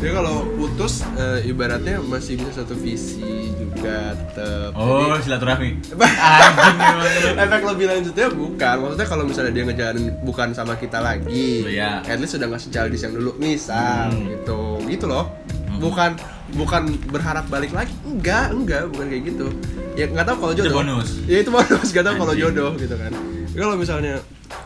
[0.00, 3.20] Jadi kalau putus eh, ibaratnya masih bisa satu visi
[3.52, 4.72] juga tetap.
[4.72, 5.70] oh Jadi, silaturahmi
[7.38, 8.74] efek lebih lanjutnya bukan.
[8.80, 12.00] Maksudnya kalau misalnya dia ngejalanin bukan sama kita lagi, Iya.
[12.02, 14.24] at least sudah nggak sechildish yang dulu, misal Hmm.
[14.26, 15.28] gitu, gitu loh.
[15.68, 15.78] Hmm.
[15.78, 16.10] Bukan
[16.50, 19.46] bukan berharap balik lagi, enggak, enggak, bukan kayak gitu.
[19.94, 20.76] Ya nggak tahu kalau Itu jodoh.
[20.76, 21.08] bonus.
[21.24, 23.12] Ya itu bonus, nggak tahu kalau jodoh gitu kan.
[23.50, 24.14] Kalau misalnya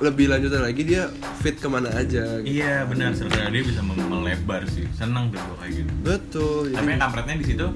[0.01, 1.07] lebih lanjutnya lagi dia
[1.39, 2.41] fit ke mana aja.
[2.41, 2.59] Gitu.
[2.61, 6.63] iya benar sebenarnya dia bisa melebar sih senang tuh gue kayak gitu Betul.
[6.73, 7.67] tapi yang kampretnya di situ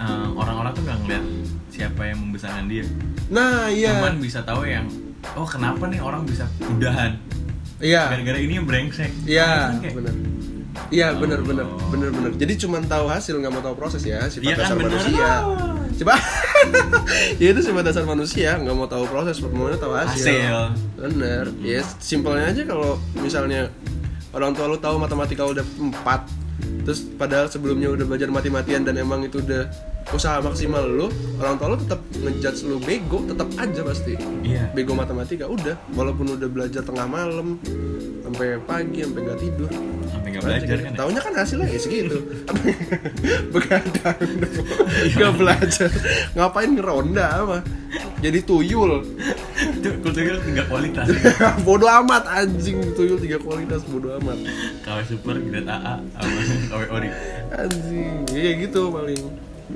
[0.00, 1.24] eh, orang-orang tuh nggak ngeliat
[1.68, 2.84] siapa yang membesarkan dia
[3.28, 3.92] nah iya.
[4.00, 4.86] cuman bisa tahu yang
[5.36, 7.16] oh kenapa nih orang bisa udahan
[7.82, 8.06] Iya.
[8.08, 10.14] gara-gara ini yang brengsek Iya, Kan kayak, benar.
[10.90, 11.46] Iya, benar Oh.
[11.46, 11.66] benar.
[11.90, 12.30] Benar benar.
[12.34, 14.90] Jadi cuma tahu hasil nggak mau tahu proses ya, sifat Iya kan, dasar bener.
[14.90, 15.30] manusia.
[15.94, 16.14] Coba.
[17.42, 20.26] ya itu sifat dasar manusia, nggak mau tahu proses, maunya tahu hasil.
[20.26, 20.58] hasil
[20.98, 21.44] Bener.
[21.62, 23.70] Ya simpelnya aja kalau misalnya
[24.30, 26.26] orang tua lu tahu matematika udah 4
[26.82, 29.70] terus padahal sebelumnya udah belajar mati-matian dan emang itu udah
[30.12, 31.06] usaha maksimal lu,
[31.40, 36.36] orang tua lu tetap ngejudge lu bego, tetap aja pasti iya bego matematika udah walaupun
[36.36, 37.56] udah belajar tengah malam
[38.24, 39.70] sampai pagi sampai nggak tidur
[40.10, 40.98] sampai nggak belajar kan ya?
[40.98, 42.18] Taunya kan hasilnya ya segitu.
[43.54, 44.18] Begadang.
[45.14, 45.90] Gak belajar.
[46.32, 47.58] Ngapain ngeronda apa?
[48.24, 49.04] Jadi tuyul.
[49.84, 51.06] kultur tiga kualitas
[51.68, 54.38] bodoh amat anjing tuyul tiga kualitas bodoh amat.
[54.80, 56.40] KW super grade AA sama
[56.72, 57.08] KW ori
[57.52, 58.24] Anjing.
[58.32, 59.20] Ya gitu paling.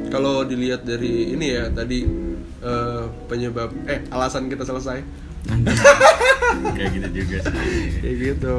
[0.09, 2.05] Kalau dilihat dari ini ya tadi
[2.61, 5.01] eh, penyebab eh alasan kita selesai.
[6.77, 7.55] Kayak gitu juga sih.
[7.99, 8.57] Kayak gitu.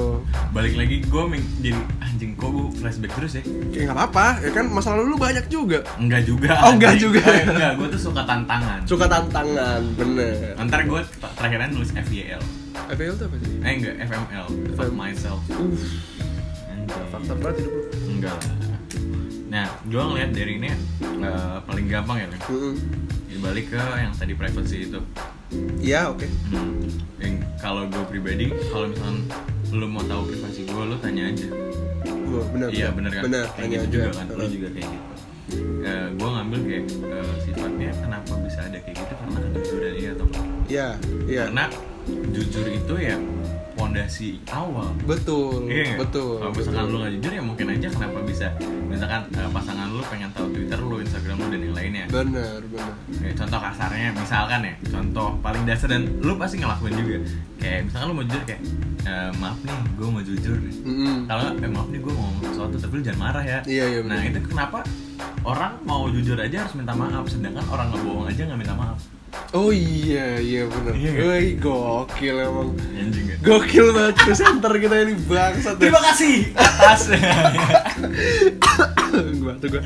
[0.49, 1.23] Balik lagi gue
[1.59, 3.43] jadi anjing kok gue flashback terus ya?
[3.69, 4.27] Kayak nggak apa-apa.
[4.41, 5.85] Ya kan masa lalu lu banyak juga.
[5.95, 7.03] Enggak juga Oh, enggak anjing.
[7.11, 7.21] juga.
[7.25, 8.79] Eh, enggak gue tuh suka tantangan.
[8.85, 10.57] Suka tantangan bener.
[10.59, 11.01] Ntar gue
[11.35, 12.41] terakhirnya nulis FYL
[12.89, 13.51] FPL tuh apa sih?
[13.59, 15.41] eh enggak FML fuck myself.
[15.45, 15.61] Uh,
[16.71, 17.05] Anjing.
[17.11, 17.81] faktor banget hidup lu.
[18.09, 18.37] enggak
[19.49, 20.69] nah gue ngeliat dari ini
[21.25, 22.41] eh, paling gampang ya Lem.
[22.47, 22.75] Mm-mm.
[23.39, 24.99] balik ke yang tadi privacy itu
[25.81, 26.27] Iya, oke.
[26.53, 26.77] Hmm.
[27.17, 29.17] Yang kalau gue pribadi, kalau misalkan
[29.73, 31.47] lu mau tahu privasi gue, lu tanya aja.
[32.05, 32.69] Gua benar.
[32.69, 33.23] Iya bener kan?
[33.25, 33.93] Benar, kayak tanya gitu aja.
[33.93, 35.07] juga kan, lu juga kayak gitu.
[35.89, 40.45] gue ngambil kayak eh, sifatnya kenapa bisa ada kayak gitu karena kejujuran iya atau enggak?
[40.69, 40.87] Iya,
[41.25, 41.43] iya.
[41.49, 41.65] Karena
[42.29, 43.17] jujur itu ya
[43.89, 44.87] pondasi awal.
[45.03, 45.97] Betul, nggak?
[45.97, 46.37] betul.
[46.37, 48.47] Kalau misalkan lu nggak jujur ya mungkin aja kenapa bisa
[48.85, 52.05] misalkan eh, pasangan lu pengen tahu Twitter lu, Instagram lu dan yang lainnya.
[52.07, 52.93] Benar, benar.
[53.17, 57.17] Kayak contoh kasarnya misalkan ya contoh paling dasar dan lu pasti ngelakuin juga
[57.59, 58.61] kayak misalkan lu mau jujur kayak
[59.03, 61.15] "Eh, maaf nih gue mau jujur nih Mm-mm.
[61.25, 63.85] kalau nggak, eh maaf nih gue mau ngomong sesuatu tapi lu jangan marah ya Iya,
[63.89, 64.79] iya, nah itu kenapa
[65.43, 68.99] orang mau jujur aja harus minta maaf sedangkan orang nggak bohong aja nggak minta maaf
[69.49, 70.93] Oh iya, iya benar.
[70.93, 71.11] Iya?
[71.25, 72.69] Woi, gokil emang.
[72.93, 75.75] anjing ya Gokil banget presenter kita ini bangsat.
[75.75, 75.81] ya.
[75.81, 77.01] terima kasih atas
[79.41, 79.81] gua tuh gua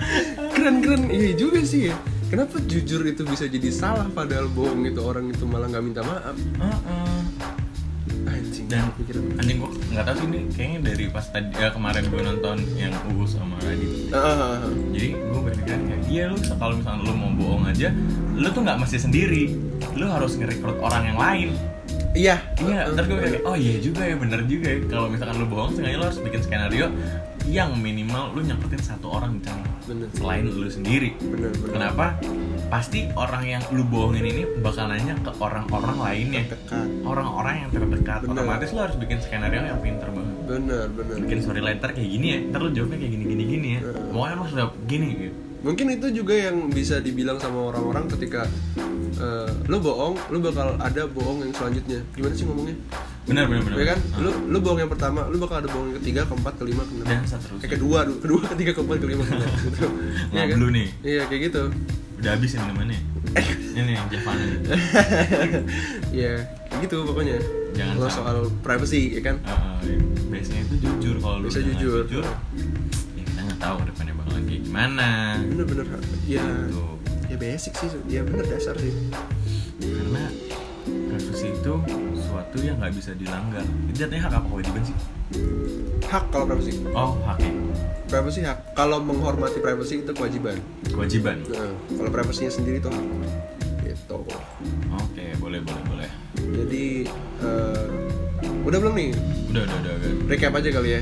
[0.51, 1.07] keren-keren.
[1.07, 1.95] Iya juga sih ya.
[2.27, 6.33] Kenapa jujur itu bisa jadi salah padahal bohong itu orang itu malah nggak minta maaf?
[6.33, 6.73] Heeh.
[6.73, 7.42] Anjing.
[8.73, 9.23] Dan pikiran.
[9.37, 12.93] anjing gue nggak tahu sih ini kayaknya dari pas tadi ya, kemarin gue nonton yang
[13.13, 14.33] Uus sama Radit Ah, ah,
[14.65, 14.71] ah.
[14.89, 17.93] jadi gue berpikiran kayak iya lu kalau misalnya lu mau bohong aja
[18.33, 19.53] lu tuh nggak mesti sendiri
[19.93, 21.49] lu harus ngerekrut orang yang lain
[22.13, 22.37] Iya.
[22.61, 25.73] iya ntar gue kayak oh iya juga ya bener juga ya kalau misalkan lu bohong
[25.73, 26.87] sengaja lu harus bikin skenario
[27.49, 30.07] yang minimal lu nyangkutin satu orang misalnya Bener.
[30.15, 31.15] selain lu sendiri.
[31.19, 31.71] Bener, bener.
[31.75, 32.05] kenapa?
[32.71, 36.43] Pasti orang yang lu bohongin ini bakal nanya ke orang-orang lainnya.
[36.47, 36.87] Terdekat.
[37.03, 38.19] orang-orang yang terdekat.
[38.23, 38.33] Bener.
[38.39, 40.35] otomatis lu harus bikin skenario yang pinter banget.
[40.43, 41.15] Bener, bener.
[41.27, 42.39] bikin storyline ntar kayak gini ya.
[42.51, 43.81] Ntar lu jawabnya kayak gini gini gini ya
[44.13, 45.35] lu harus jawab gini gitu.
[45.63, 48.43] Mungkin itu juga yang bisa dibilang sama orang-orang ketika
[49.19, 51.99] eh, lu bohong lu bakal ada bohong yang selanjutnya.
[52.15, 52.77] Gimana sih ngomongnya
[53.23, 54.19] benar benar benar ya kan Ah.
[54.19, 57.23] lu lu bohong yang pertama lu bakal ada bohong yang ketiga keempat kelima keenam dan
[57.23, 59.85] seterusnya kayak kedua du- kedua ketiga keempat kelima keenam gitu
[60.29, 60.57] Iya kan?
[60.69, 60.87] Nih.
[61.01, 61.61] iya kayak gitu
[62.15, 62.99] udah habis ya minumannya
[63.73, 64.07] ini yang
[66.13, 66.33] Iya,
[66.69, 67.37] kayak gitu pokoknya.
[67.73, 69.35] Jangan Kalau soal privacy ya kan.
[69.41, 69.81] Uh,
[70.29, 72.05] biasanya itu jujur kalau lu Bisa jujur.
[72.05, 72.25] jujur
[73.11, 75.07] ya kita nggak tahu depannya bakal kayak gimana
[75.43, 75.85] Bener-bener
[76.23, 76.95] ya Tuh.
[77.25, 78.93] ya basic sih, ya bener dasar sih.
[79.79, 80.23] karena
[80.83, 81.73] privacy itu
[82.21, 84.97] suatu yang nggak bisa dilanggar itu jatuhnya hak apa kewajiban sih
[86.03, 86.77] Hak kalau privacy.
[86.91, 87.51] oh hak ya
[88.05, 88.77] Privacy hak.
[88.77, 90.61] Kalau menghormati privacy itu kewajiban.
[90.85, 93.01] kewajiban Nah, kalau privasinya sendiri itu hak.
[93.81, 94.17] Gitu.
[94.91, 97.09] oke boleh boleh boleh Jadi
[97.41, 97.85] eh,
[98.61, 99.09] udah belum nih?
[99.49, 100.11] udah udah udah, udah.
[100.27, 101.01] Recap aja kali ya.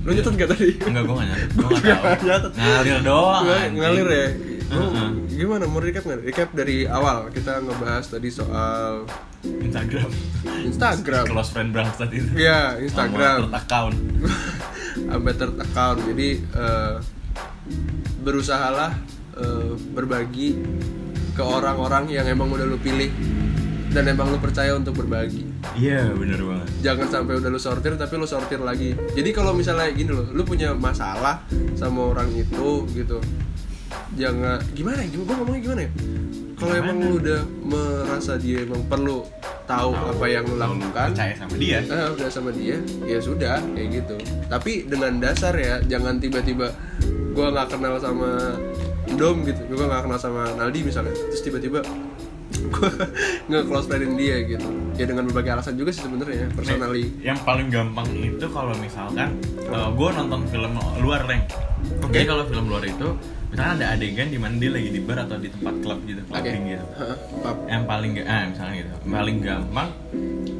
[0.00, 0.68] Lu nyetet gak tadi?
[0.80, 2.52] enggak gue nggak nyatet gue tahu Nyatet.
[2.56, 4.26] ngalir doang ngalir ya.
[4.70, 5.08] Heeh.
[5.40, 6.20] Gimana mau recap nggak?
[6.20, 9.08] Recap dari awal kita ngebahas tadi soal
[9.40, 10.12] Instagram
[10.68, 11.24] Instagram.
[11.32, 13.48] close friend bangsat itu Iya, Instagram.
[13.48, 13.96] Sama account
[15.14, 16.04] A better account.
[16.04, 16.94] Jadi eh,
[18.20, 18.92] berusahalah
[19.40, 20.60] eh, berbagi
[21.32, 23.08] ke orang-orang yang emang udah lu pilih
[23.90, 25.48] dan emang lu percaya untuk berbagi.
[25.74, 28.92] iya bener banget Jangan sampai udah lu sortir tapi lu sortir lagi.
[29.16, 31.42] Jadi kalau misalnya gini loh, lu punya masalah
[31.74, 33.18] sama orang itu gitu.
[34.18, 35.00] Jangan gimana?
[35.06, 35.08] Ya?
[35.14, 35.90] Gua ngomongnya gimana ya?
[36.60, 39.24] Kalau emang lu udah merasa dia emang perlu
[39.64, 41.78] tahu Tahu, apa yang lu lakukan, percaya sama dia.
[41.80, 42.76] Eh, udah sama dia
[43.06, 44.16] ya sudah kayak gitu.
[44.50, 46.74] Tapi dengan dasar ya jangan tiba-tiba
[47.32, 48.60] gua nggak kenal sama
[49.16, 49.62] Dom gitu.
[49.72, 51.14] Gua nggak kenal sama Naldi misalnya.
[51.14, 51.80] Terus tiba-tiba
[52.76, 52.90] gua
[53.48, 54.68] nggak close friendin dia gitu.
[55.00, 57.08] Ya dengan berbagai alasan juga sih sebenarnya personally.
[57.24, 59.38] Yang paling gampang itu kalau misalkan
[59.70, 61.46] gue nonton film luar leng
[62.02, 62.12] Oke.
[62.12, 63.08] jadi kalau film luar itu
[63.50, 66.64] misalkan ada adegan di mana dia lagi di bar atau di tempat klub gitu clubbing
[66.68, 66.84] gitu.
[66.94, 67.56] Hah, pap.
[67.66, 68.90] yang paling ga- ah misalnya gitu.
[69.04, 69.88] Paling gampang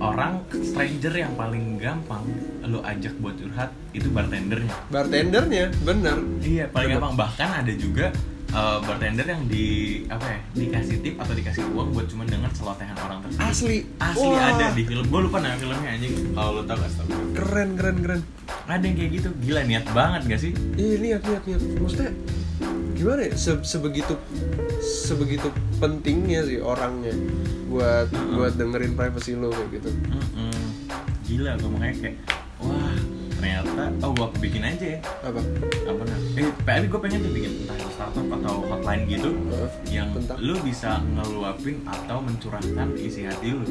[0.01, 2.23] orang stranger yang paling gampang
[2.63, 4.75] lu ajak buat curhat itu bartendernya.
[4.89, 6.17] Bartendernya bener.
[6.41, 6.99] Iya paling Bener.
[6.99, 7.15] gampang.
[7.17, 8.07] Bahkan ada juga
[8.51, 9.67] eh, bartender yang di
[10.07, 13.45] apa ya dikasih tip atau dikasih uang buat cuma denger celotehan orang tersebut.
[13.45, 13.79] Asli.
[13.99, 15.05] Asli Wah, ada di film.
[15.07, 16.35] Gue lupa nama filmnya anjing.
[16.35, 18.21] Kalau lu tau gak tau keren keren keren.
[18.67, 19.29] Ada yang kayak gitu.
[19.41, 20.53] Gila niat banget gak sih?
[20.75, 21.63] Iya lihat lihat lihat.
[21.79, 22.11] Maksudnya
[22.93, 23.33] gimana ya?
[23.35, 24.15] Se- sebegitu
[24.81, 27.13] sebegitu pentingnya sih orangnya
[27.67, 29.91] buat buat dengerin privacy lo kayak gitu.
[30.11, 30.53] Mm-mm.
[31.25, 32.17] gila gue makanya kayak
[32.59, 32.97] wah
[33.33, 35.41] ternyata oh gue bikin aja ya Apa?
[35.87, 39.71] apa nah eh PLI gue pengen tuh bikin entah startup atau hotline gitu Heeh.
[39.89, 40.37] yang Tentang?
[40.37, 43.65] lu bisa ngeluapin atau mencurahkan isi hati lu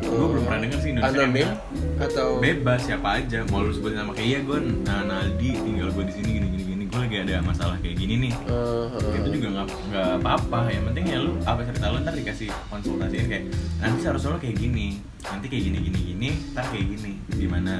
[0.00, 1.48] gue belum pernah denger sih Indonesia Anonim
[1.96, 6.04] atau bebas siapa aja mau lu sebutin nama kayak iya gue nah, Naldi tinggal gue
[6.08, 6.63] di sini gini gini
[7.04, 8.32] lagi ada masalah kayak gini nih.
[8.48, 10.58] Eh, eh, itu juga nggak nggak apa-apa.
[10.68, 13.44] Yang penting ya lu apa cerita lu ntar dikasih konsultasiin kayak
[13.78, 14.86] nanti seharusnya lu kayak gini
[15.22, 17.74] nanti kayak gini gini gini ntar kayak gini gimana?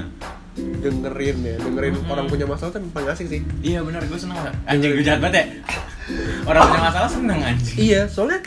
[0.55, 2.13] Dengerin ya dengerin Mm-mm.
[2.13, 3.41] orang punya masalah kan paling asik sih.
[3.59, 5.45] iya benar gue seneng anjing gue jahat banget ya.
[6.45, 7.75] Orang punya masalah seneng anjing.
[7.75, 8.39] Iya soalnya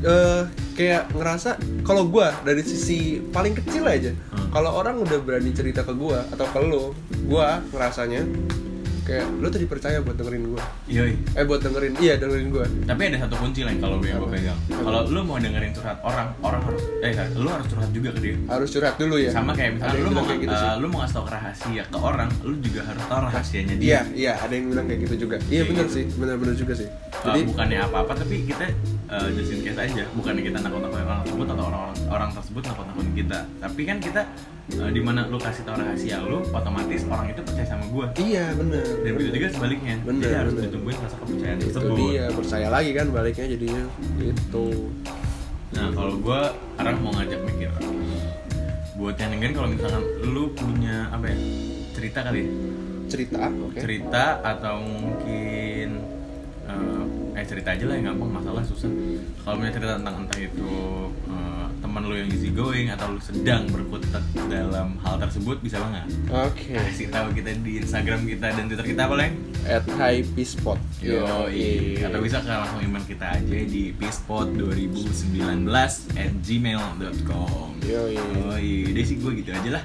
[0.00, 0.42] eh,
[0.72, 4.48] kayak ngerasa kalau gua dari sisi paling kecil aja Hmm.
[4.54, 6.96] kalau orang udah berani cerita ke gua atau ke lo,
[7.28, 8.24] gua ngerasanya
[9.10, 10.62] kayak lo tuh dipercaya buat dengerin gua.
[10.86, 12.62] yoi Eh buat dengerin iya dengerin gua.
[12.86, 15.98] tapi ada satu kunci lain kalau gue yang gue pegang kalau lu mau dengerin curhat
[16.00, 19.30] orang orang harus eh lu harus curhat juga ke dia Harus curhat dulu ya.
[19.30, 20.62] sama kayak misalnya lu mau kayak gitu sih.
[20.64, 24.00] eh, lu mau ngasih tau rahasia ke orang lu juga harus tahu rahasianya dia Iya,
[24.14, 25.36] iya, ada yang bilang kayak gitu juga.
[25.42, 25.96] Iya Kayak benar gitu.
[25.96, 26.86] sih, benar-benar juga sih.
[26.86, 28.64] Uh, Jadi bukannya apa-apa tapi kita
[29.08, 33.12] uh, just in case aja bukannya kita nakut-nakutin orang tersebut atau orang-orang orang tersebut nakut-nakutin
[33.14, 34.22] kita tapi kan kita
[34.78, 38.06] uh, di mana lu kasih tau rahasia lu otomatis orang itu percaya sama gua.
[38.14, 38.84] Iya benar.
[38.86, 41.96] dan begitu juga sebaliknya Bener, jadi harus ditungguin rasa kepercayaan Itu tersebut.
[41.98, 43.82] dia percaya lagi kan baliknya jadinya.
[44.20, 44.66] Gitu.
[45.70, 46.40] nah kalau gua
[46.76, 47.70] sekarang mau ngajak mikir.
[49.00, 51.36] Buat yang dengerin kalau misalkan lu punya apa ya
[51.96, 52.48] cerita kali ya?
[53.10, 53.78] Cerita, oke.
[53.80, 55.88] cerita atau mungkin
[56.68, 57.02] eh,
[57.34, 58.92] eh cerita aja lah yang gampang masalah susah.
[59.40, 60.74] Kalau punya cerita tentang entah itu
[61.26, 66.06] eh, teman lu yang easy going atau lu sedang berkutat dalam hal tersebut bisa banget
[66.28, 66.76] Oke.
[66.76, 69.34] kasih tahu kita di Instagram kita dan Twitter kita apa Leng?
[69.68, 70.80] At High Peace Spot.
[71.04, 72.08] Yo, iya.
[72.08, 75.68] atau bisa ke langsung email kita aja di peacepod2019
[76.16, 78.22] at gmail.com Yo, iya,
[78.92, 79.84] udah sih gue gitu aja lah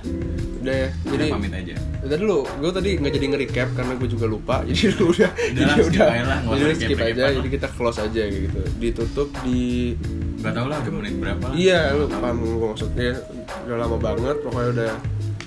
[0.59, 0.89] Udah ya.
[1.07, 4.81] Jadi pamit aja Udah dulu, gue tadi nggak jadi nge-recap karena gue juga lupa Jadi
[4.99, 7.67] lu udah, Udah jadi lah, skip udah, aja lah, nggak jadi skip aja, jadi kita
[7.79, 9.95] close aja gitu Ditutup di,
[10.45, 11.41] Gak tau lah udah menit berapa.
[11.49, 13.17] Lah iya lu paham gue maksudnya.
[13.65, 14.91] Udah lama banget, pokoknya udah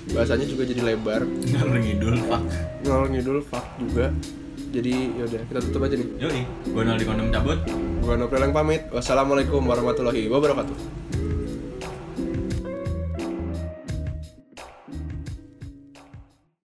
[0.09, 1.21] Bahasanya juga jadi lebar.
[1.21, 2.43] Ngalor ngidul, fuck.
[2.81, 4.09] Ngalor ngidul, fuck juga.
[4.69, 6.09] Jadi yaudah kita tutup aja nih.
[6.17, 7.59] Yoi, gue nol di kondom cabut.
[8.01, 8.81] gua Nopril yang pamit.
[8.89, 10.77] Wassalamualaikum warahmatullahi wabarakatuh